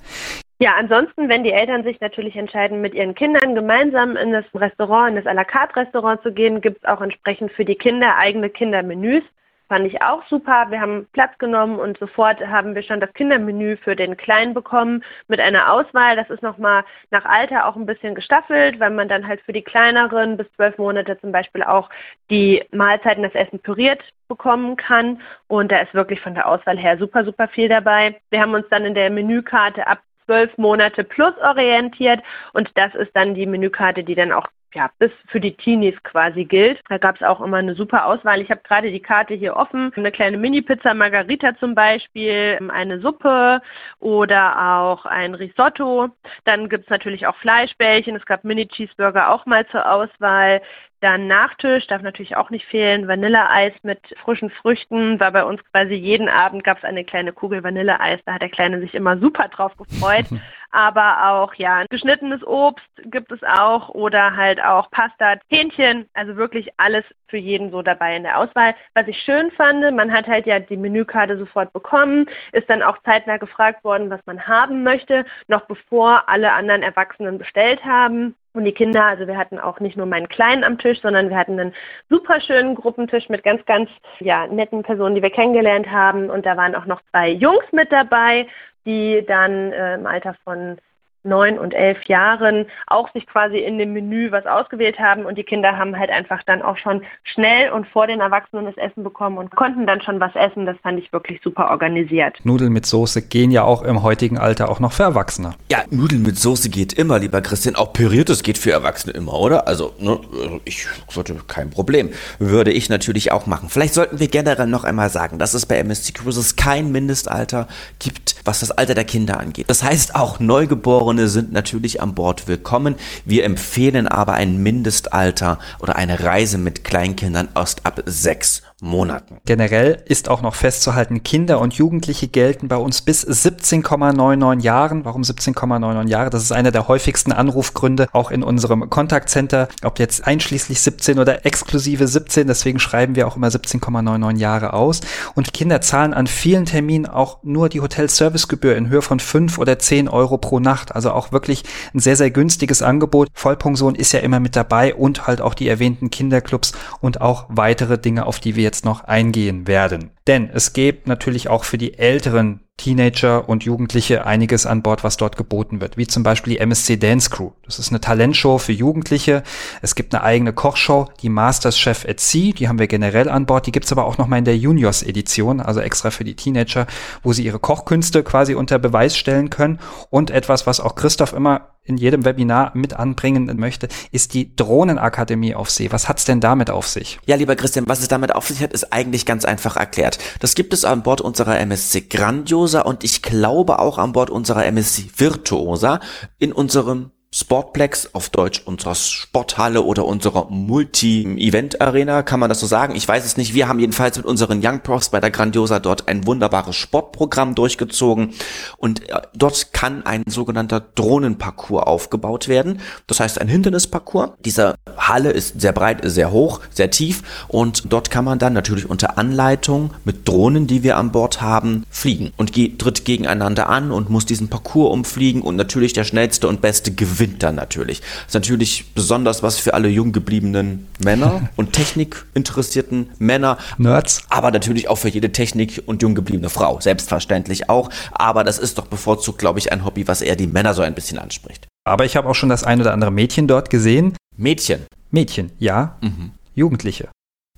Ja, 0.62 0.74
ansonsten, 0.78 1.30
wenn 1.30 1.46
die 1.46 1.54
Eltern 1.54 1.84
sich 1.84 2.02
natürlich 2.02 2.36
entscheiden, 2.36 2.82
mit 2.82 2.94
ihren 2.94 3.16
Kindern 3.16 3.56
gemeinsam 3.56 4.18
in 4.18 4.34
das 4.34 4.44
Restaurant, 4.54 5.12
in 5.12 5.16
das 5.16 5.26
à 5.26 5.34
la 5.34 5.46
carte 5.46 5.78
Restaurant 5.78 6.22
zu 6.22 6.34
gehen, 6.34 6.60
gibt 6.60 6.84
es 6.84 6.90
auch 6.90 7.00
entsprechend 7.00 7.54
für 7.54 7.64
die 7.64 7.76
Kinder 7.76 8.18
eigene 8.18 8.50
Kindermenüs. 8.50 9.24
Fand 9.70 9.86
ich 9.86 10.02
auch 10.02 10.26
super. 10.28 10.66
Wir 10.70 10.82
haben 10.82 11.08
Platz 11.14 11.38
genommen 11.38 11.80
und 11.80 11.98
sofort 12.00 12.46
haben 12.46 12.76
wir 12.76 12.84
schon 12.84 13.00
das 13.00 13.14
Kindermenü 13.14 13.78
für 13.78 13.96
den 13.96 14.18
Kleinen 14.18 14.54
bekommen 14.54 15.04
mit 15.28 15.40
einer 15.40 15.72
Auswahl. 15.72 16.16
Das 16.16 16.30
ist 16.30 16.44
nochmal 16.44 16.84
nach 17.12 17.24
Alter 17.24 17.68
auch 17.68 17.76
ein 17.76 17.86
bisschen 17.86 18.16
gestaffelt, 18.16 18.80
weil 18.80 18.90
man 18.90 19.08
dann 19.08 19.28
halt 19.28 19.42
für 19.42 19.54
die 19.54 19.62
Kleineren 19.62 20.36
bis 20.36 20.52
zwölf 20.56 20.78
Monate 20.80 21.20
zum 21.22 21.32
Beispiel 21.32 21.64
auch 21.64 21.90
die 22.30 22.64
Mahlzeiten, 22.72 23.24
das 23.24 23.36
Essen 23.36 23.60
püriert 23.60 24.02
bekommen 24.28 24.76
kann. 24.76 25.22
Und 25.48 25.72
da 25.72 25.80
ist 25.80 25.94
wirklich 25.94 26.20
von 26.20 26.34
der 26.34 26.48
Auswahl 26.48 26.78
her 26.78 26.98
super, 26.98 27.24
super 27.24 27.48
viel 27.48 27.70
dabei. 27.70 28.20
Wir 28.32 28.42
haben 28.42 28.54
uns 28.54 28.68
dann 28.70 28.86
in 28.86 28.96
der 28.96 29.10
Menükarte 29.10 29.88
ab 29.88 30.00
zwölf 30.26 30.56
Monate 30.58 31.04
plus 31.04 31.34
orientiert 31.42 32.22
und 32.54 32.70
das 32.76 32.94
ist 32.94 33.10
dann 33.16 33.34
die 33.34 33.48
Menükarte, 33.48 34.04
die 34.04 34.14
dann 34.14 34.32
auch 34.32 34.46
ja, 34.74 34.90
bis 35.00 35.12
für 35.28 35.40
die 35.40 35.56
Teenies 35.56 35.96
quasi 36.04 36.46
gilt. 36.46 36.80
Da 36.90 36.98
gab 36.98 37.16
es 37.16 37.24
auch 37.24 37.42
immer 37.42 37.58
eine 37.58 37.76
super 37.76 38.06
Auswahl. 38.06 38.42
Ich 38.42 38.52
habe 38.52 38.62
gerade 38.64 38.92
die 38.92 39.00
Karte 39.00 39.34
hier 39.34 39.56
offen. 39.56 39.92
Eine 39.96 40.12
kleine 40.12 40.38
Mini-Pizza 40.38 40.94
Margarita 40.94 41.56
zum 41.58 41.76
Beispiel, 41.76 42.60
eine 42.70 43.00
Suppe 43.00 43.62
oder 44.00 44.78
auch 44.78 45.06
ein 45.06 45.34
Risotto. 45.34 46.10
Dann 46.46 46.70
gibt 46.70 46.86
es 46.86 46.90
natürlich 46.90 47.26
auch 47.26 47.36
Fleischbällchen. 47.38 48.16
Es 48.16 48.26
gab 48.26 48.44
Mini-Cheeseburger 48.44 49.32
auch 49.32 49.46
mal 49.46 49.66
zur 49.68 49.90
Auswahl. 49.92 50.62
Dann 51.02 51.28
Nachtisch 51.28 51.88
darf 51.88 52.02
natürlich 52.02 52.36
auch 52.36 52.50
nicht 52.50 52.66
fehlen. 52.66 53.08
Vanilleeis 53.08 53.74
mit 53.84 54.00
frischen 54.24 54.50
Früchten 54.50 55.20
war 55.20 55.32
bei 55.32 55.44
uns 55.46 55.62
quasi 55.72 55.94
jeden 55.94 56.28
Abend 56.28 56.64
gab 56.64 56.78
es 56.78 56.84
eine 56.84 57.06
kleine 57.06 57.32
Kugel 57.32 57.64
Vanilleeis. 57.64 58.20
Da 58.26 58.34
hat 58.34 58.42
der 58.42 58.50
Kleine 58.50 58.80
sich 58.82 58.94
immer 58.94 59.18
super 59.18 59.48
drauf 59.48 59.76
gefreut. 59.78 60.26
Aber 60.72 61.32
auch 61.32 61.54
ja 61.56 61.86
geschnittenes 61.90 62.46
Obst 62.46 62.86
gibt 63.06 63.32
es 63.32 63.42
auch 63.44 63.90
oder 63.90 64.36
halt 64.36 64.62
auch 64.62 64.92
Pasta, 64.92 65.36
Hähnchen. 65.48 66.08
Also 66.14 66.36
wirklich 66.36 66.70
alles 66.78 67.06
für 67.30 67.38
jeden 67.38 67.72
so 67.72 67.82
dabei 67.82 68.16
in 68.16 68.24
der 68.24 68.38
Auswahl. 68.40 68.76
Was 68.94 69.08
ich 69.08 69.18
schön 69.22 69.52
fand, 69.52 69.82
man 69.96 70.12
hat 70.12 70.28
halt 70.28 70.46
ja 70.46 70.60
die 70.60 70.78
Menükarte 70.78 71.38
sofort 71.38 71.72
bekommen, 71.74 72.28
ist 72.52 72.70
dann 72.70 72.82
auch 72.82 72.98
zeitnah 73.04 73.38
gefragt 73.38 73.84
worden, 73.84 74.10
was 74.10 74.20
man 74.26 74.48
haben 74.48 74.84
möchte, 74.84 75.26
noch 75.48 75.66
bevor 75.66 76.28
alle 76.28 76.52
anderen 76.52 76.84
Erwachsenen 76.84 77.38
bestellt 77.38 77.84
haben. 77.86 78.36
Und 78.54 78.66
die 78.66 78.72
Kinder, 78.72 79.06
also 79.06 79.28
wir 79.28 79.38
hatten 79.38 79.60
auch 79.60 79.80
nicht 79.80 79.96
nur 79.96 80.08
meinen 80.08 80.28
Kleinen 80.28 80.64
am 80.64 80.80
Tisch, 80.80 81.00
sondern 81.02 81.30
wir 81.30 81.38
hatten 81.38 81.60
einen 81.60 81.74
super 82.10 82.42
schönen 82.42 82.74
Gruppentisch 82.74 83.30
mit 83.30 83.44
ganz, 83.44 83.64
ganz 83.66 83.90
ja, 84.20 84.48
netten 84.48 84.82
Personen, 84.82 85.16
die 85.16 85.22
wir 85.22 85.30
kennengelernt 85.30 85.90
haben. 85.90 86.32
Und 86.32 86.46
da 86.46 86.58
waren 86.58 86.76
auch 86.76 86.86
noch 86.86 87.02
zwei 87.12 87.30
Jungs 87.30 87.64
mit 87.72 87.92
dabei, 87.92 88.48
die 88.86 89.24
dann 89.28 89.72
äh, 89.72 89.96
im 89.96 90.08
Alter 90.08 90.36
von 90.44 90.78
neun 91.24 91.60
und 91.60 91.74
elf 91.74 92.04
Jahren 92.06 92.66
auch 92.88 93.12
sich 93.14 93.28
quasi 93.28 93.58
in 93.58 93.78
dem 93.78 93.94
Menü 93.94 94.32
was 94.32 94.46
ausgewählt 94.46 95.00
haben 95.00 95.26
und 95.26 95.38
die 95.38 95.44
Kinder 95.44 95.78
haben 95.78 95.98
halt 95.98 96.10
einfach 96.10 96.42
dann 96.44 96.62
auch 96.62 96.78
schon 96.78 97.04
schnell 97.24 97.72
und 97.72 97.88
vor 97.88 98.08
den 98.08 98.22
Erwachsenen 98.22 98.66
das 98.66 98.78
Essen 98.78 99.04
bekommen 99.04 99.38
und 99.38 99.56
konnten 99.56 99.86
dann 99.86 100.02
schon 100.02 100.20
was 100.20 100.36
essen. 100.36 100.66
Das 100.66 100.78
fand 100.82 101.00
ich 101.00 101.12
wirklich 101.12 101.42
super 101.44 101.70
organisiert. 101.70 102.38
Nudeln 102.44 102.72
mit 102.72 102.86
Soße 102.86 103.28
gehen 103.28 103.52
ja 103.52 103.64
auch 103.64 103.82
im 103.82 104.04
heutigen 104.04 104.38
Alter 104.38 104.70
auch 104.70 104.80
noch 104.80 104.94
für 104.94 105.04
Erwachsene. 105.04 105.56
Ja, 105.72 105.80
Nudeln 105.90 106.24
mit 106.24 106.38
Soße 106.38 106.70
geht 106.70 106.94
immer, 106.94 107.20
lieber 107.20 107.42
Christian. 107.42 107.76
Auch 107.76 107.94
püriertes 107.94 108.44
geht 108.44 108.58
für 108.58 108.72
Erwachsene 108.72 109.14
immer, 109.14 109.34
oder? 109.34 109.68
Also, 109.68 109.94
ne, 110.00 110.20
ich 110.66 110.88
sollte 111.10 111.36
kein 111.48 111.70
Problem. 111.70 112.10
Würde 112.40 112.72
ich 112.72 112.90
natürlich 112.90 113.32
auch 113.32 113.46
machen. 113.46 113.70
Vielleicht 113.70 113.94
sollten 113.94 114.20
wir 114.20 114.28
generell 114.28 114.68
noch 114.68 114.84
einmal 114.84 115.10
sagen, 115.10 115.38
dass 115.40 115.54
es 115.54 115.66
bei 115.66 115.78
MSC 115.78 116.14
Cruises 116.14 116.56
kein 116.56 116.92
Mindestalter 116.92 117.68
gibt, 118.00 118.39
was 118.46 118.60
das 118.62 118.72
Alter 118.72 118.96
der 118.96 119.06
Kinder 119.06 119.40
angeht. 119.40 119.70
Das 119.70 119.84
heißt, 119.84 120.16
auch 120.16 120.40
Neugeborene 120.40 121.28
sind 121.28 121.52
natürlich 121.52 122.02
an 122.02 122.16
Bord 122.16 122.48
willkommen. 122.48 122.96
Wir 123.26 123.44
empfehlen 123.44 124.08
aber 124.08 124.34
ein 124.34 124.62
Mindestalter 124.62 125.60
oder 125.80 125.96
eine 125.96 126.24
Reise 126.24 126.58
mit 126.58 126.84
Kleinkindern 126.84 127.50
erst 127.56 127.86
ab 127.86 128.02
sechs 128.06 128.62
Monaten. 128.82 129.38
Generell 129.46 130.04
ist 130.06 130.30
auch 130.30 130.42
noch 130.42 130.56
festzuhalten, 130.56 131.24
Kinder 131.24 131.60
und 131.60 131.74
Jugendliche 131.74 132.28
gelten 132.28 132.70
bei 132.70 132.78
uns 132.78 133.02
bis 133.02 133.28
17,99 133.28 134.62
Jahren. 134.62 135.04
Warum 135.04 135.24
17,99 135.24 136.08
Jahre? 136.08 136.30
Das 136.30 136.44
ist 136.44 136.54
einer 136.54 136.72
der 136.72 136.88
häufigsten 136.88 137.34
Anrufgründe, 137.34 138.08
auch 138.14 138.32
in 138.32 138.42
unserem 138.42 138.90
Kontaktcenter, 138.90 139.68
ob 139.84 140.00
jetzt 140.00 140.26
einschließlich 140.26 140.80
17 140.80 141.20
oder 141.20 141.46
exklusive 141.46 142.08
17. 142.08 142.48
Deswegen 142.48 142.80
schreiben 142.80 143.16
wir 143.16 143.28
auch 143.28 143.36
immer 143.36 143.50
17,99 143.50 144.38
Jahre 144.38 144.74
aus. 144.74 145.02
Und 145.36 145.52
Kinder 145.54 145.82
zahlen 145.82 146.14
an 146.14 146.28
vielen 146.28 146.66
Terminen 146.66 147.06
auch 147.06 147.40
nur 147.44 147.68
die 147.68 147.82
Hotelservicegebühr 147.82 148.78
in 148.78 148.88
Höhe 148.88 149.02
von 149.02 149.20
5 149.20 149.58
oder 149.58 149.78
10 149.78 150.08
Euro 150.08 150.38
pro 150.38 150.60
Nacht. 150.60 150.96
Also 150.96 151.12
auch 151.12 151.34
wirklich 151.34 151.64
ein 151.94 152.00
sehr, 152.00 152.16
sehr 152.16 152.32
günstiges 152.32 152.82
Angebot. 152.82 153.28
Vollpension 153.34 153.96
ist 153.96 154.14
ja 154.14 154.20
immer 154.22 154.40
mit 154.40 154.56
dabei 154.56 154.96
und 154.96 155.28
halt 155.28 155.42
auch 155.42 155.54
die 155.54 155.68
erwähnten 155.68 156.10
Kinderclubs 156.10 156.72
und 157.02 157.20
auch 157.20 157.46
weitere 157.50 157.98
Dinge, 157.98 158.26
auf 158.26 158.40
die 158.40 158.56
wir 158.56 158.69
jetzt 158.70 158.86
noch 158.86 159.04
eingehen 159.04 159.66
werden. 159.66 160.12
Denn 160.28 160.48
es 160.54 160.74
gibt 160.74 161.08
natürlich 161.08 161.50
auch 161.50 161.64
für 161.64 161.80
die 161.80 161.98
älteren 161.98 162.62
Teenager 162.78 163.50
und 163.50 163.66
Jugendliche 163.66 164.26
einiges 164.26 164.66
an 164.66 164.84
Bord, 164.84 165.04
was 165.04 165.18
dort 165.18 165.36
geboten 165.36 165.82
wird, 165.82 165.98
wie 165.98 166.08
zum 166.08 166.24
Beispiel 166.24 166.54
die 166.54 166.60
MSC 166.60 166.98
Dance 166.98 167.30
Crew. 167.30 167.52
Das 167.66 167.78
ist 167.80 167.90
eine 167.90 168.00
Talentshow 168.00 168.58
für 168.58 168.72
Jugendliche. 168.72 169.44
Es 169.82 169.96
gibt 169.96 170.14
eine 170.14 170.24
eigene 170.24 170.54
Kochshow, 170.54 171.10
die 171.22 171.30
Masters 171.30 171.78
Chef 171.78 172.06
at 172.08 172.20
Sea, 172.20 172.54
die 172.54 172.70
haben 172.70 172.80
wir 172.80 172.88
generell 172.88 173.28
an 173.28 173.48
Bord. 173.48 173.66
Die 173.66 173.72
gibt's 173.72 173.92
aber 173.92 174.06
auch 174.06 174.18
noch 174.18 174.28
mal 174.28 174.38
in 174.38 174.46
der 174.46 174.58
Juniors 174.58 175.04
Edition, 175.04 175.60
also 175.60 175.82
extra 175.82 176.12
für 176.12 176.24
die 176.24 176.36
Teenager, 176.36 176.88
wo 177.22 177.34
sie 177.34 177.44
ihre 177.44 177.60
Kochkünste 177.60 178.24
quasi 178.24 178.54
unter 178.54 178.80
Beweis 178.80 179.18
stellen 179.18 179.50
können. 179.50 179.80
Und 180.10 180.32
etwas, 180.32 180.66
was 180.66 180.80
auch 180.80 180.96
Christoph 180.96 181.34
immer 181.34 181.72
in 181.90 181.98
jedem 181.98 182.24
Webinar 182.24 182.72
mit 182.76 182.94
anbringen 182.94 183.52
möchte, 183.58 183.90
ist 184.12 184.34
die 184.34 184.56
Drohnenakademie 184.56 185.56
auf 185.56 185.70
See. 185.70 185.92
Was 185.92 186.08
hat's 186.08 186.24
denn 186.24 186.40
damit 186.40 186.70
auf 186.70 186.88
sich? 186.88 187.20
Ja, 187.26 187.36
lieber 187.36 187.56
Christian, 187.56 187.88
was 187.88 188.00
es 188.00 188.08
damit 188.08 188.34
auf 188.34 188.48
sich 188.48 188.62
hat, 188.62 188.72
ist 188.74 188.94
eigentlich 188.94 189.26
ganz 189.26 189.44
einfach 189.44 189.76
erklärt. 189.76 190.20
Das 190.40 190.56
gibt 190.56 190.74
es 190.74 190.86
an 190.86 191.04
Bord 191.04 191.20
unserer 191.20 191.60
MSC 191.60 192.02
Grandiosa 192.02 192.82
und 192.82 193.04
ich 193.04 193.24
glaube 193.24 193.80
auch 193.80 193.98
an 193.98 194.14
Bord 194.14 194.30
unserer 194.30 194.66
MSC 194.66 195.10
Virtuosa 195.18 196.00
in 196.38 196.54
unserem 196.54 197.12
Sportplex, 197.32 198.10
auf 198.14 198.30
Deutsch 198.32 198.64
unserer 198.66 198.96
Sporthalle 198.96 199.84
oder 199.84 200.06
unserer 200.06 200.48
Multi-Event-Arena, 200.50 202.24
kann 202.24 202.40
man 202.40 202.50
das 202.50 202.60
so 202.60 202.66
sagen? 202.66 202.96
Ich 202.96 203.08
weiß 203.08 203.24
es 203.24 203.38
nicht. 203.38 203.54
Wir 203.54 203.68
haben 203.68 203.80
jedenfalls 203.80 204.18
mit 204.18 204.26
unseren 204.26 204.66
Young 204.66 204.80
Profs 204.82 205.10
bei 205.10 205.20
der 205.20 205.30
Grandiosa 205.30 205.80
dort 205.80 206.08
ein 206.08 206.26
wunderbares 206.26 206.76
Sportprogramm 206.76 207.54
durchgezogen 207.54 208.34
und 208.78 209.08
äh, 209.10 209.22
dort 209.36 209.74
kann 209.74 210.08
ein 210.08 210.24
sogenannter 210.26 210.80
Drohnenparcours 210.80 211.84
aufgebaut 211.84 212.48
werden. 212.48 212.82
Das 213.06 213.20
heißt 213.20 213.40
ein 213.40 213.48
Hindernisparcours. 213.48 214.32
Diese 214.44 214.74
Halle 214.98 215.30
ist 215.30 215.62
sehr 215.62 215.72
breit, 215.72 216.02
sehr 216.06 216.32
hoch, 216.32 216.62
sehr 216.72 216.90
tief 216.90 217.22
und 217.48 217.94
dort 217.94 218.10
kann 218.10 218.26
man 218.26 218.40
dann 218.40 218.54
natürlich 218.54 218.90
unter 218.90 219.20
Anleitung 219.20 219.94
mit 220.04 220.28
Drohnen, 220.28 220.66
die 220.66 220.82
wir 220.82 220.98
an 220.98 221.12
Bord 221.12 221.44
haben, 221.44 221.86
fliegen 221.92 222.34
und 222.38 222.54
tritt 222.80 223.06
gegeneinander 223.06 223.70
an 223.70 223.92
und 223.92 224.10
muss 224.10 224.26
diesen 224.26 224.50
Parcours 224.50 224.92
umfliegen 224.92 225.44
und 225.44 225.58
natürlich 225.58 225.94
der 225.94 226.06
schnellste 226.06 226.48
und 226.48 226.62
beste 226.62 226.92
gewinnt 226.92 227.19
gewinnt 227.20 227.44
dann 227.44 227.56
natürlich. 227.56 228.00
Das 228.00 228.28
ist 228.28 228.34
natürlich 228.36 228.94
besonders 228.94 229.44
was 229.44 229.58
für 229.58 229.74
alle 229.74 229.90
jung 229.90 230.12
gebliebenen 230.14 230.88
Männer 231.04 231.50
und 231.58 231.74
technikinteressierten 231.74 233.10
Männer. 233.20 233.58
Nerds. 233.78 234.24
Aber 234.30 234.52
natürlich 234.52 234.88
auch 234.88 234.98
für 234.98 235.10
jede 235.10 235.32
Technik- 235.32 235.84
und 235.86 236.02
jung 236.02 236.16
gebliebene 236.16 236.50
Frau. 236.50 236.80
Selbstverständlich 236.80 237.70
auch. 237.70 237.90
Aber 238.12 238.44
das 238.44 238.58
ist 238.58 238.78
doch 238.78 238.88
bevorzugt, 238.88 239.38
glaube 239.38 239.60
ich, 239.60 239.72
ein 239.72 239.84
Hobby, 239.84 240.08
was 240.08 240.22
eher 240.22 240.38
die 240.38 240.48
Männer 240.48 240.74
so 240.74 240.82
ein 240.82 240.96
bisschen 240.96 241.20
anspricht. 241.20 241.68
Aber 241.86 242.06
ich 242.06 242.16
habe 242.16 242.30
auch 242.30 242.36
schon 242.36 242.50
das 242.50 242.64
ein 242.64 242.80
oder 242.80 242.94
andere 242.94 243.12
Mädchen 243.12 243.48
dort 243.48 243.70
gesehen. 243.70 244.16
Mädchen. 244.38 244.86
Mädchen, 245.12 245.52
ja. 245.60 245.98
Mhm. 246.02 246.32
Jugendliche. 246.56 247.10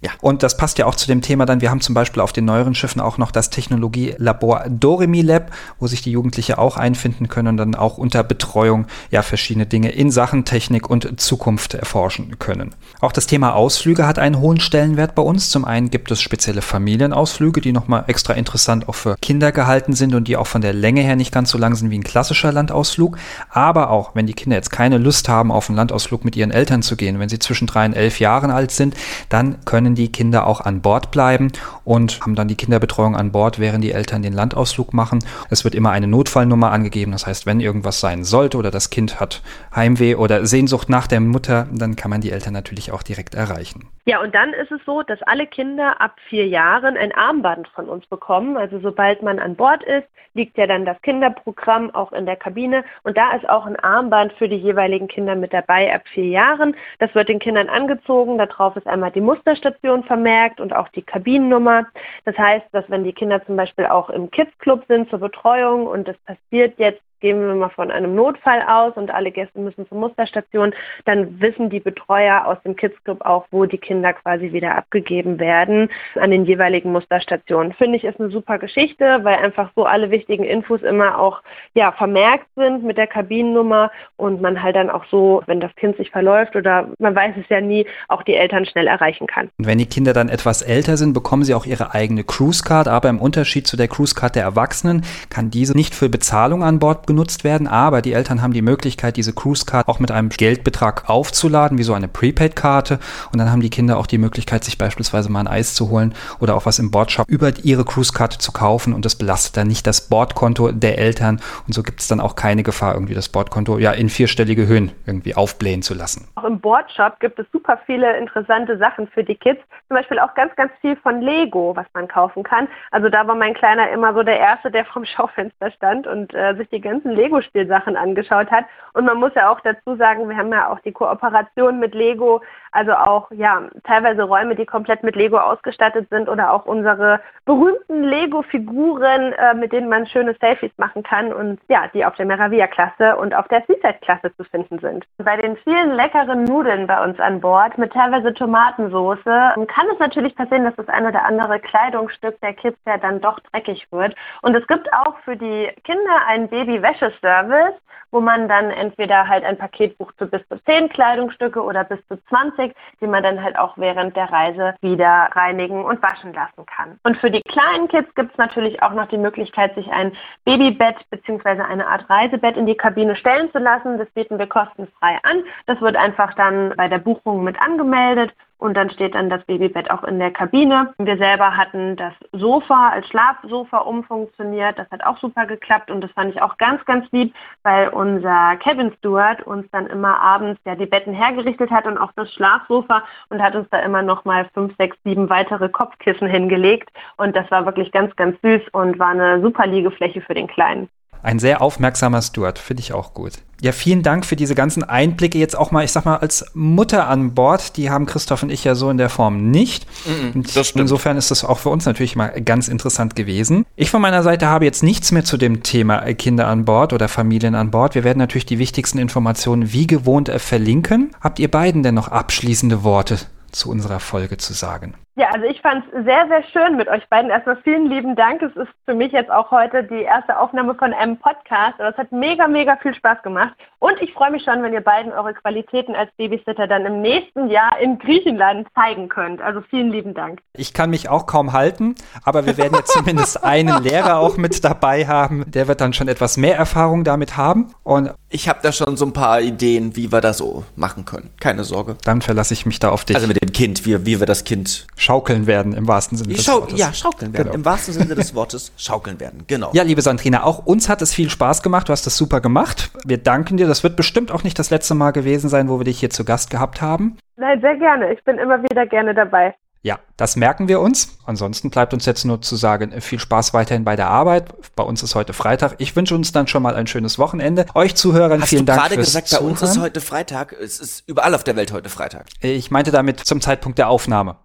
Ja. 0.02 0.10
Und 0.20 0.42
das 0.42 0.58
passt 0.58 0.80
ja 0.80 0.88
auch 0.88 0.96
zu 0.96 1.06
dem 1.08 1.22
Thema 1.22 1.46
dann, 1.46 1.62
wir 1.62 1.70
haben 1.70 1.82
zum 1.82 1.94
Beispiel 1.94 2.22
auf 2.22 2.34
den 2.34 2.46
neueren 2.46 2.74
Schiffen 2.74 3.00
auch 3.02 3.20
noch 3.20 3.32
das 3.32 3.52
Technologielabor 3.52 4.66
Doremi 4.68 5.22
Lab, 5.22 5.52
wo 5.80 5.86
sich 5.86 6.02
die 6.02 6.12
Jugendliche 6.12 6.58
auch 6.58 6.76
einfinden 6.76 7.28
können 7.28 7.50
und 7.50 7.58
dann 7.58 7.76
auch 7.76 8.00
unter 8.00 8.24
Betreuung 8.24 8.88
ja 9.12 9.22
verschiedene 9.22 9.68
Dinge 9.68 9.92
in 9.92 10.10
Sachen 10.10 10.44
Technik 10.44 10.90
und 10.90 11.22
Zukunft 11.22 11.76
erforschen 11.76 12.40
können. 12.40 12.74
Auch 13.00 13.12
das 13.12 13.28
Thema 13.28 13.54
Ausflüge 13.54 14.08
hat 14.08 14.18
einen 14.18 14.40
hohen 14.40 14.60
Stellenwert 14.60 15.14
bei 15.14 15.22
uns. 15.22 15.52
Zum 15.52 15.66
einen 15.66 15.92
gibt 15.92 16.10
es 16.10 16.20
spezielle 16.20 16.64
Familienausflüge, 16.64 17.62
die 17.62 17.72
nochmal 17.72 18.06
extra 18.08 18.34
interessant 18.34 18.90
auch 18.90 18.96
für 18.96 19.16
Kinder 19.22 19.52
gehalten 19.52 19.94
sind 19.94 20.16
und 20.16 20.28
die 20.28 20.36
auch 20.36 20.48
von 20.48 20.62
der 20.62 20.74
Länge 20.74 21.02
her 21.02 21.16
nicht 21.16 21.32
ganz 21.32 21.52
so 21.52 21.60
lang 21.60 21.76
sind 21.76 21.92
wie 21.92 22.00
ein 22.00 22.04
klassischer 22.04 22.52
Landausflug. 22.52 23.18
Aber 23.50 23.92
auch, 23.92 24.16
wenn 24.16 24.26
die 24.26 24.34
Kinder 24.34 24.56
jetzt 24.56 24.72
keine 24.72 24.98
Lust 24.98 25.30
haben, 25.30 25.52
auf 25.52 25.70
einen 25.70 25.78
Landausflug 25.78 26.26
mit 26.26 26.36
ihren 26.36 26.52
Eltern 26.52 26.82
zu 26.82 26.96
gehen, 26.96 27.20
wenn 27.20 27.30
sie 27.30 27.40
zwischen 27.40 27.68
drei 27.68 27.86
und 27.86 27.94
elf 27.94 28.20
Jahren 28.20 28.50
alt 28.50 28.72
sind, 28.72 28.96
dann 29.30 29.64
können 29.66 29.91
können 29.92 29.96
die 29.96 30.12
Kinder 30.12 30.48
auch 30.48 30.62
an 30.62 30.82
Bord 30.82 31.12
bleiben 31.12 31.52
und 31.84 32.22
haben 32.22 32.36
dann 32.36 32.48
die 32.48 32.56
Kinderbetreuung 32.56 33.18
an 33.18 33.34
Bord, 33.34 33.60
während 33.60 33.84
die 33.84 33.92
Eltern 33.92 34.22
den 34.22 34.32
Landausflug 34.32 34.94
machen. 34.94 35.20
Es 35.50 35.66
wird 35.66 35.76
immer 35.76 35.92
eine 35.92 36.08
Notfallnummer 36.08 36.72
angegeben. 36.72 37.12
Das 37.12 37.28
heißt, 37.28 37.46
wenn 37.46 37.60
irgendwas 37.60 38.00
sein 38.00 38.24
sollte 38.24 38.58
oder 38.58 38.72
das 38.72 38.90
Kind 38.90 39.20
hat 39.20 39.42
Heimweh 39.76 40.16
oder 40.16 40.46
Sehnsucht 40.46 40.88
nach 40.88 41.08
der 41.08 41.20
Mutter, 41.20 41.68
dann 41.74 41.98
kann 41.98 42.10
man 42.10 42.22
die 42.22 42.32
Eltern 42.32 42.54
natürlich 42.54 42.94
auch 42.94 43.04
direkt 43.04 43.36
erreichen. 43.36 43.90
Ja, 44.06 44.22
und 44.22 44.34
dann 44.34 44.54
ist 44.54 44.72
es 44.72 44.80
so, 44.86 45.04
dass 45.04 45.22
alle 45.24 45.46
Kinder 45.46 46.00
ab 46.00 46.16
vier 46.30 46.48
Jahren 46.48 46.96
ein 46.96 47.14
Armband 47.14 47.68
von 47.76 47.90
uns 47.90 48.06
bekommen. 48.08 48.56
Also 48.56 48.80
sobald 48.80 49.22
man 49.22 49.40
an 49.40 49.56
Bord 49.56 49.84
ist, 49.84 50.08
liegt 50.34 50.58
ja 50.58 50.66
dann 50.66 50.86
das 50.86 51.02
Kinderprogramm 51.02 51.94
auch 51.94 52.12
in 52.14 52.26
der 52.26 52.36
Kabine. 52.36 52.84
Und 53.04 53.18
da 53.18 53.34
ist 53.34 53.48
auch 53.50 53.66
ein 53.66 53.76
Armband 53.78 54.34
für 54.34 54.48
die 54.48 54.56
jeweiligen 54.56 55.08
Kinder 55.08 55.36
mit 55.36 55.54
dabei 55.54 55.94
ab 55.94 56.04
vier 56.14 56.28
Jahren. 56.28 56.76
Das 57.00 57.14
wird 57.16 57.30
den 57.30 57.40
Kindern 57.40 57.70
angezogen. 57.70 58.38
Darauf 58.38 58.76
ist 58.76 58.88
einmal 58.88 59.12
die 59.12 59.22
Musterstation 59.22 59.81
Musterstation 59.82 60.04
vermerkt 60.04 60.60
und 60.60 60.74
auch 60.74 60.88
die 60.90 61.02
Kabinennummer. 61.02 61.88
Das 62.26 62.38
heißt, 62.38 62.66
dass 62.72 62.90
wenn 62.90 63.04
die 63.04 63.14
Kinder 63.14 63.44
zum 63.46 63.56
Beispiel 63.56 63.86
auch 63.86 64.10
im 64.10 64.30
Kids 64.32 64.52
Club 64.60 64.84
sind 64.88 65.10
zur 65.10 65.20
Betreuung 65.20 65.88
und 65.88 66.08
es 66.08 66.18
passiert 66.20 66.78
jetzt 66.78 67.02
gehen 67.22 67.40
wir 67.40 67.56
mal 67.56 67.70
von 67.70 67.92
einem 67.92 68.16
Notfall 68.16 68.62
aus 68.68 68.94
und 68.98 69.12
alle 69.12 69.32
Gäste 69.32 69.60
müssen 69.60 69.88
zur 69.88 69.98
Musterstation, 69.98 70.74
dann 71.06 71.40
wissen 71.40 71.70
die 71.70 71.80
Betreuer 71.80 72.46
aus 72.46 72.58
dem 72.64 72.76
Kids 72.76 73.02
Club 73.04 73.22
auch, 73.22 73.46
wo 73.52 73.66
die 73.66 73.78
Kinder 73.78 74.14
quasi 74.14 74.52
wieder 74.52 74.76
abgegeben 74.76 75.40
werden 75.40 75.90
an 76.20 76.32
den 76.32 76.46
jeweiligen 76.46 76.92
Musterstationen. 76.92 77.74
Finde 77.74 77.98
ich 77.98 78.04
ist 78.04 78.20
eine 78.20 78.30
super 78.30 78.58
Geschichte, 78.58 79.20
weil 79.24 79.36
einfach 79.36 79.72
so 79.76 79.86
alle 79.86 80.12
wichtigen 80.12 80.44
Infos 80.44 80.82
immer 80.82 81.20
auch 81.20 81.42
ja, 81.74 81.92
vermerkt 81.92 82.48
sind 82.56 82.84
mit 82.84 82.98
der 82.98 83.08
Kabinennummer 83.08 83.92
und 84.18 84.42
man 84.42 84.62
halt 84.62 84.76
dann 84.76 84.90
auch 84.90 85.06
so, 85.10 85.42
wenn 85.46 85.60
das 85.60 85.74
Kind 85.76 85.98
sich 85.98 86.10
verläuft 86.10 86.56
oder 86.56 86.90
man 87.00 87.16
weiß 87.16 87.36
es 87.40 87.48
ja 87.50 87.62
nie, 87.62 87.86
auch 88.08 88.24
die 88.24 88.36
Eltern 88.36 88.66
schnell 88.66 88.88
erreichen 88.88 89.28
kann. 89.28 89.50
Und 89.58 89.68
wenn 89.68 89.78
die 89.78 89.86
Kinder 89.86 90.14
dann 90.14 90.30
etwas 90.30 90.62
älter 90.62 90.98
sind, 90.98 91.14
bekommen 91.14 91.44
sie 91.44 91.54
auch 91.54 91.66
ihre 91.66 91.94
eigene 91.94 92.24
Cruise 92.24 92.64
Card, 92.64 92.88
aber 92.88 93.10
im 93.10 93.20
Unterschied 93.20 93.68
zu 93.68 93.78
der 93.78 93.88
Cruise 93.88 94.16
Card 94.16 94.36
der 94.36 94.44
Erwachsenen 94.44 95.04
kann 95.30 95.50
diese 95.50 95.76
nicht 95.76 95.94
für 95.94 96.10
Bezahlung 96.10 96.64
an 96.64 96.80
Bord 96.80 97.08
genutzt 97.12 97.44
werden, 97.44 97.68
aber 97.68 98.02
die 98.02 98.14
Eltern 98.14 98.42
haben 98.42 98.54
die 98.54 98.62
Möglichkeit, 98.62 99.18
diese 99.18 99.34
Cruise 99.34 99.66
Card 99.66 99.90
auch 99.90 100.00
mit 100.00 100.12
einem 100.12 100.30
Geldbetrag 100.30 101.10
aufzuladen, 101.10 101.78
wie 101.78 101.84
so 101.84 101.94
eine 101.94 102.08
Prepaid-Karte. 102.08 103.00
Und 103.34 103.38
dann 103.38 103.52
haben 103.52 103.60
die 103.60 103.70
Kinder 103.70 103.98
auch 103.98 104.08
die 104.08 104.18
Möglichkeit, 104.18 104.64
sich 104.64 104.78
beispielsweise 104.78 105.30
mal 105.30 105.42
ein 105.42 105.48
Eis 105.48 105.76
zu 105.76 105.90
holen 105.90 106.14
oder 106.40 106.56
auch 106.56 106.66
was 106.66 106.80
im 106.80 106.90
Bordshop 106.90 107.28
über 107.30 107.52
ihre 107.64 107.84
Cruise-Karte 107.84 108.38
zu 108.38 108.54
kaufen. 108.54 108.94
Und 108.94 109.04
das 109.04 109.18
belastet 109.18 109.58
dann 109.58 109.68
nicht 109.68 109.86
das 109.88 110.08
Bordkonto 110.08 110.72
der 110.72 111.00
Eltern. 111.00 111.42
Und 111.68 111.74
so 111.74 111.84
gibt 111.84 112.00
es 112.00 112.08
dann 112.08 112.22
auch 112.22 112.36
keine 112.36 112.64
Gefahr, 112.64 112.94
irgendwie 112.94 113.14
das 113.14 113.28
Bordkonto 113.28 113.78
ja 113.78 113.92
in 113.92 114.08
vierstellige 114.08 114.68
Höhen 114.68 114.94
irgendwie 115.06 115.36
aufblähen 115.36 115.82
zu 115.82 115.94
lassen. 115.94 116.30
Auch 116.36 116.46
im 116.46 116.62
Bordshop 116.62 117.20
gibt 117.20 117.40
es 117.40 117.46
super 117.52 117.78
viele 117.86 118.18
interessante 118.18 118.78
Sachen 118.78 119.08
für 119.08 119.26
die 119.26 119.36
Kids. 119.36 119.60
Zum 119.90 119.98
Beispiel 119.98 120.20
auch 120.20 120.34
ganz, 120.36 120.56
ganz 120.56 120.72
viel 120.80 120.96
von 120.96 121.20
Lego, 121.20 121.76
was 121.76 121.88
man 121.94 122.08
kaufen 122.08 122.44
kann. 122.44 122.70
Also 122.92 123.10
da 123.10 123.28
war 123.28 123.36
mein 123.36 123.54
Kleiner 123.54 123.90
immer 123.92 124.14
so 124.14 124.24
der 124.24 124.40
Erste, 124.40 124.72
der 124.72 124.86
vom 124.86 125.04
Schaufenster 125.04 125.72
stand 125.72 126.08
und 126.08 126.34
äh, 126.34 126.56
sich 126.56 126.70
die 126.70 126.80
ganzen 126.80 127.01
Lego 127.10 127.42
Lego-Spielsachen 127.42 127.96
angeschaut 127.96 128.52
hat. 128.52 128.66
Und 128.94 129.06
man 129.06 129.18
muss 129.18 129.32
ja 129.36 129.50
auch 129.50 129.60
dazu 129.62 129.96
sagen, 129.96 130.28
wir 130.30 130.38
haben 130.38 130.52
ja 130.52 130.70
auch 130.70 130.80
die 130.80 130.92
Kooperation 130.92 131.80
mit 131.80 131.96
Lego, 131.96 132.42
also 132.72 132.94
auch 132.94 133.32
ja 133.32 133.64
teilweise 133.86 134.24
Räume, 134.24 134.56
die 134.56 134.66
komplett 134.66 135.04
mit 135.04 135.16
Lego 135.16 135.38
ausgestattet 135.38 136.08
sind 136.10 136.28
oder 136.28 136.54
auch 136.54 136.66
unsere 136.66 137.22
berühmten 137.46 138.04
Lego-Figuren, 138.04 139.34
äh, 139.34 139.54
mit 139.54 139.72
denen 139.72 139.90
man 139.90 140.08
schöne 140.08 140.36
Selfies 140.40 140.72
machen 140.78 141.04
kann 141.04 141.32
und 141.34 141.60
ja, 141.70 141.88
die 141.94 142.06
auf 142.06 142.16
der 142.16 142.26
Meravia-Klasse 142.26 143.16
und 143.18 143.34
auf 143.34 143.48
der 143.48 143.64
Seaside-Klasse 143.68 144.36
zu 144.36 144.44
finden 144.44 144.80
sind. 144.80 145.06
Bei 145.18 145.38
den 145.38 145.56
vielen 145.58 145.92
leckeren 145.92 146.44
Nudeln 146.44 146.88
bei 146.88 147.02
uns 147.04 147.20
an 147.20 147.40
Bord 147.40 147.78
mit 147.78 147.94
teilweise 147.94 148.34
Tomatensauce 148.34 149.24
kann 149.24 149.88
es 149.94 150.00
natürlich 150.00 150.36
passieren, 150.36 150.66
dass 150.66 150.76
das 150.76 150.90
ein 150.90 151.06
oder 151.06 151.24
andere 151.24 151.60
Kleidungsstück 151.60 152.40
der 152.42 152.54
Kids 152.54 152.78
ja 152.86 152.98
dann 152.98 153.22
doch 153.22 153.40
dreckig 153.52 153.88
wird. 153.92 154.16
Und 154.42 154.56
es 154.56 154.66
gibt 154.68 154.92
auch 154.94 155.18
für 155.24 155.38
die 155.38 155.70
Kinder 155.84 156.26
einen 156.28 156.50
Baby-Wäscheservice, 156.92 157.76
wo 158.12 158.20
man 158.20 158.50
dann 158.50 158.72
entweder 158.72 159.28
halt 159.28 159.46
ein 159.46 159.58
Paket 159.58 159.98
bucht 159.98 160.16
für 160.18 160.26
bis 160.26 160.42
zu 160.50 160.62
10 160.66 160.90
Kleidungsstücke 160.90 161.62
oder 161.62 161.84
bis 161.86 162.00
zu 162.08 162.18
20, 162.28 162.76
die 163.00 163.08
man 163.08 163.24
dann 163.24 163.42
halt 163.42 163.58
auch 163.58 163.78
während 163.78 164.16
der 164.18 164.30
Reise 164.32 164.76
wieder 164.82 165.30
reinigen 165.32 165.86
und 165.86 166.02
waschen 166.04 166.34
lassen 166.34 166.66
kann. 166.66 167.00
Und 167.04 167.18
für 167.18 167.32
die 167.32 167.42
kleinen 167.42 167.88
Kids 167.88 168.14
gibt 168.16 168.34
es 168.34 168.38
natürlich 168.38 168.84
auch 168.84 168.92
noch 168.94 169.08
die 169.08 169.18
Möglichkeit, 169.18 169.76
sich 169.76 169.90
ein 169.92 170.12
Babybett 170.44 171.10
bzw. 171.10 171.62
eine 171.62 171.88
Art 171.88 172.10
Reisebett 172.10 172.58
in 172.58 172.66
die 172.66 172.76
Kabine 172.76 173.16
stellen 173.16 173.52
zu 173.52 173.60
lassen. 173.60 173.98
Das 173.98 174.10
bieten 174.10 174.38
wir 174.38 174.48
kostenfrei 174.48 175.18
an. 175.24 175.44
Das 175.68 175.80
wird 175.80 175.96
einfach 175.96 176.34
dann 176.34 176.74
bei 176.76 176.90
der 176.90 177.00
Buchung 177.00 177.44
mit 177.44 177.62
angemeldet 177.62 178.34
und 178.62 178.76
dann 178.76 178.92
steht 178.92 179.16
dann 179.16 179.30
das 179.30 179.44
Babybett 179.46 179.90
auch 179.90 180.04
in 180.04 180.20
der 180.20 180.30
Kabine. 180.30 180.94
Wir 181.00 181.18
selber 181.18 181.58
hatten 181.58 181.96
das 181.96 182.14
Sofa 182.32 182.90
als 182.90 183.08
Schlafsofa 183.08 183.80
umfunktioniert. 183.80 184.78
Das 184.78 184.90
hat 184.92 185.04
auch 185.04 185.18
super 185.18 185.48
geklappt 185.48 185.90
und 185.90 186.02
das 186.02 186.12
fand 186.12 186.36
ich 186.36 186.42
auch 186.42 186.58
ganz, 186.58 186.86
ganz 186.86 187.12
lieb, 187.12 187.34
weil 187.64 187.90
unser 187.90 188.56
Cabin 188.58 188.94
Steward 189.00 189.42
uns 189.48 189.66
dann 189.72 189.88
immer 189.88 190.22
abends 190.22 190.62
ja 190.64 190.76
die 190.76 190.86
Betten 190.86 191.14
hergerichtet 191.14 191.72
hat 191.72 191.88
und 191.88 191.98
auch 191.98 192.12
das 192.16 192.32
Schlafsofa 192.34 193.04
und 193.30 193.42
hat 193.42 193.56
uns 193.56 193.68
da 193.72 193.80
immer 193.80 194.04
noch 194.04 194.26
mal 194.26 194.48
fünf, 194.54 194.78
sechs, 194.78 194.96
sieben 195.04 195.28
weitere 195.32 195.68
Kopfkissen 195.68 196.28
hingelegt 196.28 196.92
und 197.18 197.36
das 197.36 197.50
war 197.50 197.66
wirklich 197.66 197.92
ganz, 197.92 198.16
ganz 198.16 198.40
süß 198.42 198.62
und 198.74 199.00
war 199.00 199.10
eine 199.10 199.42
super 199.42 199.66
Liegefläche 199.66 200.22
für 200.22 200.36
den 200.36 200.46
Kleinen. 200.46 200.88
Ein 201.24 201.40
sehr 201.40 201.62
aufmerksamer 201.62 202.22
Steward, 202.22 202.60
finde 202.60 202.82
ich 202.82 202.94
auch 202.94 203.14
gut. 203.14 203.34
Ja, 203.62 203.72
vielen 203.72 204.02
Dank 204.02 204.26
für 204.26 204.36
diese 204.36 204.56
ganzen 204.56 204.84
Einblicke 204.84 205.38
jetzt 205.38 205.56
auch 205.56 205.70
mal, 205.70 205.84
ich 205.84 205.92
sag 205.92 206.04
mal, 206.04 206.18
als 206.18 206.46
Mutter 206.56 207.08
an 207.08 207.36
Bord. 207.36 207.78
Die 207.78 207.92
haben 207.92 208.08
Christoph 208.08 208.42
und 208.42 208.52
ich 208.52 208.64
ja 208.64 208.74
so 208.74 208.90
in 208.90 208.98
der 208.98 209.10
Form 209.10 209.52
nicht. 209.52 209.86
Mm 210.06 210.40
-mm, 210.40 210.80
insofern 210.80 211.16
ist 211.16 211.30
das 211.30 211.44
auch 211.44 211.60
für 211.60 211.70
uns 211.70 211.86
natürlich 211.86 212.16
mal 212.16 212.30
ganz 212.42 212.68
interessant 212.68 213.16
gewesen. 213.16 213.66
Ich 213.76 213.92
von 213.92 214.02
meiner 214.02 214.24
Seite 214.24 214.48
habe 214.48 214.66
jetzt 214.66 214.82
nichts 214.82 215.12
mehr 215.12 215.24
zu 215.24 215.38
dem 215.38 215.62
Thema 215.62 216.00
Kinder 216.14 216.48
an 216.48 216.66
Bord 216.66 216.92
oder 216.92 217.08
Familien 217.08 217.54
an 217.54 217.70
Bord. 217.70 217.94
Wir 217.94 218.04
werden 218.04 218.18
natürlich 218.18 218.48
die 218.48 218.58
wichtigsten 218.58 218.98
Informationen 218.98 219.72
wie 219.72 219.86
gewohnt 219.86 220.32
verlinken. 220.38 221.12
Habt 221.22 221.38
ihr 221.38 221.52
beiden 221.52 221.84
denn 221.84 221.94
noch 221.94 222.08
abschließende 222.08 222.84
Worte 222.84 223.20
zu 223.52 223.70
unserer 223.70 224.00
Folge 224.00 224.38
zu 224.38 224.54
sagen? 224.54 224.96
Ja, 225.16 225.30
also 225.32 225.46
ich 225.46 225.60
fand 225.62 225.84
es 225.88 226.06
sehr, 226.06 226.26
sehr 226.30 226.44
schön 226.54 226.78
mit 226.78 226.88
euch 226.88 227.08
beiden. 227.10 227.32
Erstmal 227.32 227.58
vielen 227.64 227.88
lieben 227.88 228.16
Dank. 228.16 228.42
Es 228.42 228.56
ist 228.56 228.72
für 228.86 228.94
mich 228.94 229.12
jetzt 229.12 229.30
auch 229.30 229.52
heute 229.52 229.84
die 229.84 230.04
erste 230.04 230.40
Aufnahme 230.40 230.74
von 230.76 230.94
einem 230.94 231.18
Podcast. 231.18 231.80
Aber 231.80 231.90
es 231.90 231.98
hat 231.98 232.14
mega, 232.14 232.48
mega 232.48 232.78
viel 232.78 232.96
Spaß 232.96 233.22
gemacht. 233.22 233.54
Und 233.80 234.02
ich 234.02 234.14
freue 234.14 234.32
mich 234.32 234.44
schon, 234.46 234.64
wenn 234.64 234.72
ihr 234.72 234.82
beiden 234.82 235.12
eure 235.12 235.34
Qualitäten 235.34 235.96
als 235.96 236.10
Babysitter 236.16 236.66
dann 236.66 236.86
im 236.86 237.02
nächsten 237.02 237.50
Jahr 237.50 237.78
in 237.80 238.00
Griechenland 238.00 238.70
zeigen 238.74 239.10
könnt. 239.10 239.42
Also 239.42 239.60
vielen 239.70 239.92
lieben 239.92 240.14
Dank. 240.14 240.40
Ich 240.56 240.74
kann 240.74 240.90
mich 240.90 241.10
auch 241.10 241.26
kaum 241.26 241.52
halten, 241.52 241.96
aber 242.24 242.46
wir 242.46 242.58
werden 242.58 242.76
jetzt 242.78 242.94
zumindest 242.94 243.44
einen 243.44 243.84
Lehrer 243.84 244.20
auch 244.20 244.38
mit 244.38 244.64
dabei 244.64 245.08
haben. 245.08 245.44
Der 245.52 245.68
wird 245.68 245.82
dann 245.82 245.92
schon 245.92 246.08
etwas 246.08 246.38
mehr 246.38 246.56
Erfahrung 246.56 247.04
damit 247.04 247.36
haben. 247.36 247.74
Und 247.84 248.14
ich 248.30 248.48
habe 248.48 248.60
da 248.64 248.72
schon 248.72 248.96
so 248.96 249.06
ein 249.06 249.14
paar 249.14 249.42
Ideen, 249.42 249.98
wie 249.98 250.12
wir 250.14 250.22
das 250.22 250.38
so 250.38 250.64
machen 250.78 251.04
können. 251.04 251.32
Keine 251.42 251.66
Sorge. 251.66 251.98
Dann 252.06 252.22
verlasse 252.22 252.54
ich 252.54 252.66
mich 252.66 252.80
da 252.80 252.90
auf 252.90 253.04
dich. 253.04 253.18
Also 253.18 253.28
mit 253.28 253.42
dem 253.42 253.52
Kind, 253.52 253.86
wie, 253.86 254.06
wie 254.06 254.20
wir 254.22 254.26
das 254.26 254.46
Kind 254.46 254.88
schaukeln 255.02 255.48
werden 255.48 255.74
im 255.74 255.88
wahrsten 255.88 256.18
Sinne 256.18 256.34
des 256.34 256.44
Schau 256.44 256.62
Wortes. 256.62 256.80
Ja, 256.80 256.94
schaukeln 256.94 257.34
werden. 257.34 257.46
Genau. 257.46 257.56
Im 257.56 257.66
wahrsten 257.66 257.94
Sinne 257.94 258.16
des 258.16 258.36
Wortes 258.36 258.72
schaukeln 258.78 259.20
werden. 259.20 259.44
Genau. 259.48 259.72
Ja, 259.74 259.84
liebe 259.84 260.02
Sandrina, 260.02 260.44
auch 260.44 260.66
uns 260.66 260.90
hat 260.90 261.02
es 261.02 261.14
viel 261.14 261.30
Spaß 261.30 261.64
gemacht. 261.64 261.90
Du 261.90 261.92
hast 261.92 262.06
das 262.06 262.16
super 262.16 262.40
gemacht. 262.40 262.92
Wir 263.04 263.18
danken 263.18 263.58
dir. 263.58 263.68
Das 263.68 263.84
wird 263.84 263.96
bestimmt 263.96 264.32
auch 264.32 264.44
nicht 264.44 264.60
das 264.60 264.70
letzte 264.70 264.94
Mal 264.94 265.12
gewesen 265.12 265.50
sein, 265.50 265.70
wo 265.70 265.80
wir 265.80 265.86
dich 265.86 266.00
hier 266.00 266.12
zu 266.12 266.24
Gast 266.24 266.52
gehabt 266.52 266.82
haben. 266.82 267.18
Nein, 267.36 267.60
sehr 267.62 267.78
gerne. 267.78 268.14
Ich 268.14 268.24
bin 268.24 268.38
immer 268.38 268.62
wieder 268.62 268.86
gerne 268.86 269.16
dabei. 269.16 269.56
Ja, 269.84 269.98
das 270.16 270.36
merken 270.36 270.68
wir 270.68 270.80
uns. 270.80 271.18
Ansonsten 271.26 271.72
bleibt 271.72 271.96
uns 271.96 272.06
jetzt 272.06 272.24
nur 272.24 272.40
zu 272.40 272.56
sagen, 272.56 273.02
viel 273.02 273.18
Spaß 273.18 273.56
weiterhin 273.56 273.84
bei 273.84 273.96
der 273.96 274.10
Arbeit. 274.10 274.54
Bei 274.76 274.84
uns 274.84 275.02
ist 275.02 275.16
heute 275.16 275.34
Freitag. 275.34 275.74
Ich 275.80 275.96
wünsche 275.96 276.14
uns 276.14 276.32
dann 276.32 276.46
schon 276.46 276.62
mal 276.62 276.76
ein 276.76 276.86
schönes 276.86 277.18
Wochenende. 277.18 277.66
Euch 277.74 277.96
Zuhörern 277.96 278.42
Hast 278.42 278.50
vielen 278.50 278.68
du 278.68 278.74
Dank 278.74 278.82
gerade 278.82 278.96
fürs 278.96 279.08
gesagt, 279.08 279.30
Zuhören. 279.30 279.46
bei 279.46 279.52
uns 279.52 279.62
ist 279.64 279.80
heute 279.82 280.00
Freitag. 280.00 280.54
Es 280.54 280.80
ist 280.80 281.04
überall 281.08 281.34
auf 281.34 281.44
der 281.44 281.56
Welt 281.56 281.74
heute 281.74 281.90
Freitag. 281.90 282.28
Ich 282.42 282.70
meinte 282.70 282.92
damit 282.92 283.22
zum 283.22 283.42
Zeitpunkt 283.42 283.80
der 283.80 283.90
Aufnahme. 283.90 284.36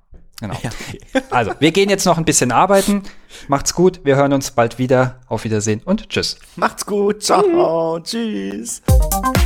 Genau. 0.41 0.55
Ja. 0.63 0.71
Also, 1.31 1.53
wir 1.59 1.73
gehen 1.73 1.89
jetzt 1.91 2.05
noch 2.05 2.19
ein 2.19 2.25
bisschen 2.25 2.53
arbeiten. 2.53 3.03
Macht's 3.49 3.75
gut. 3.75 4.01
Wir 4.05 4.17
hören 4.17 4.33
uns 4.33 4.51
bald 4.51 4.79
wieder. 4.79 5.21
Auf 5.29 5.45
Wiedersehen 5.45 5.81
und 5.85 6.09
tschüss. 6.09 6.39
Macht's 6.57 6.85
gut. 6.87 7.23
Ciao. 7.23 7.99
Tschüss. 8.01 8.83
Tschüss. 8.87 9.43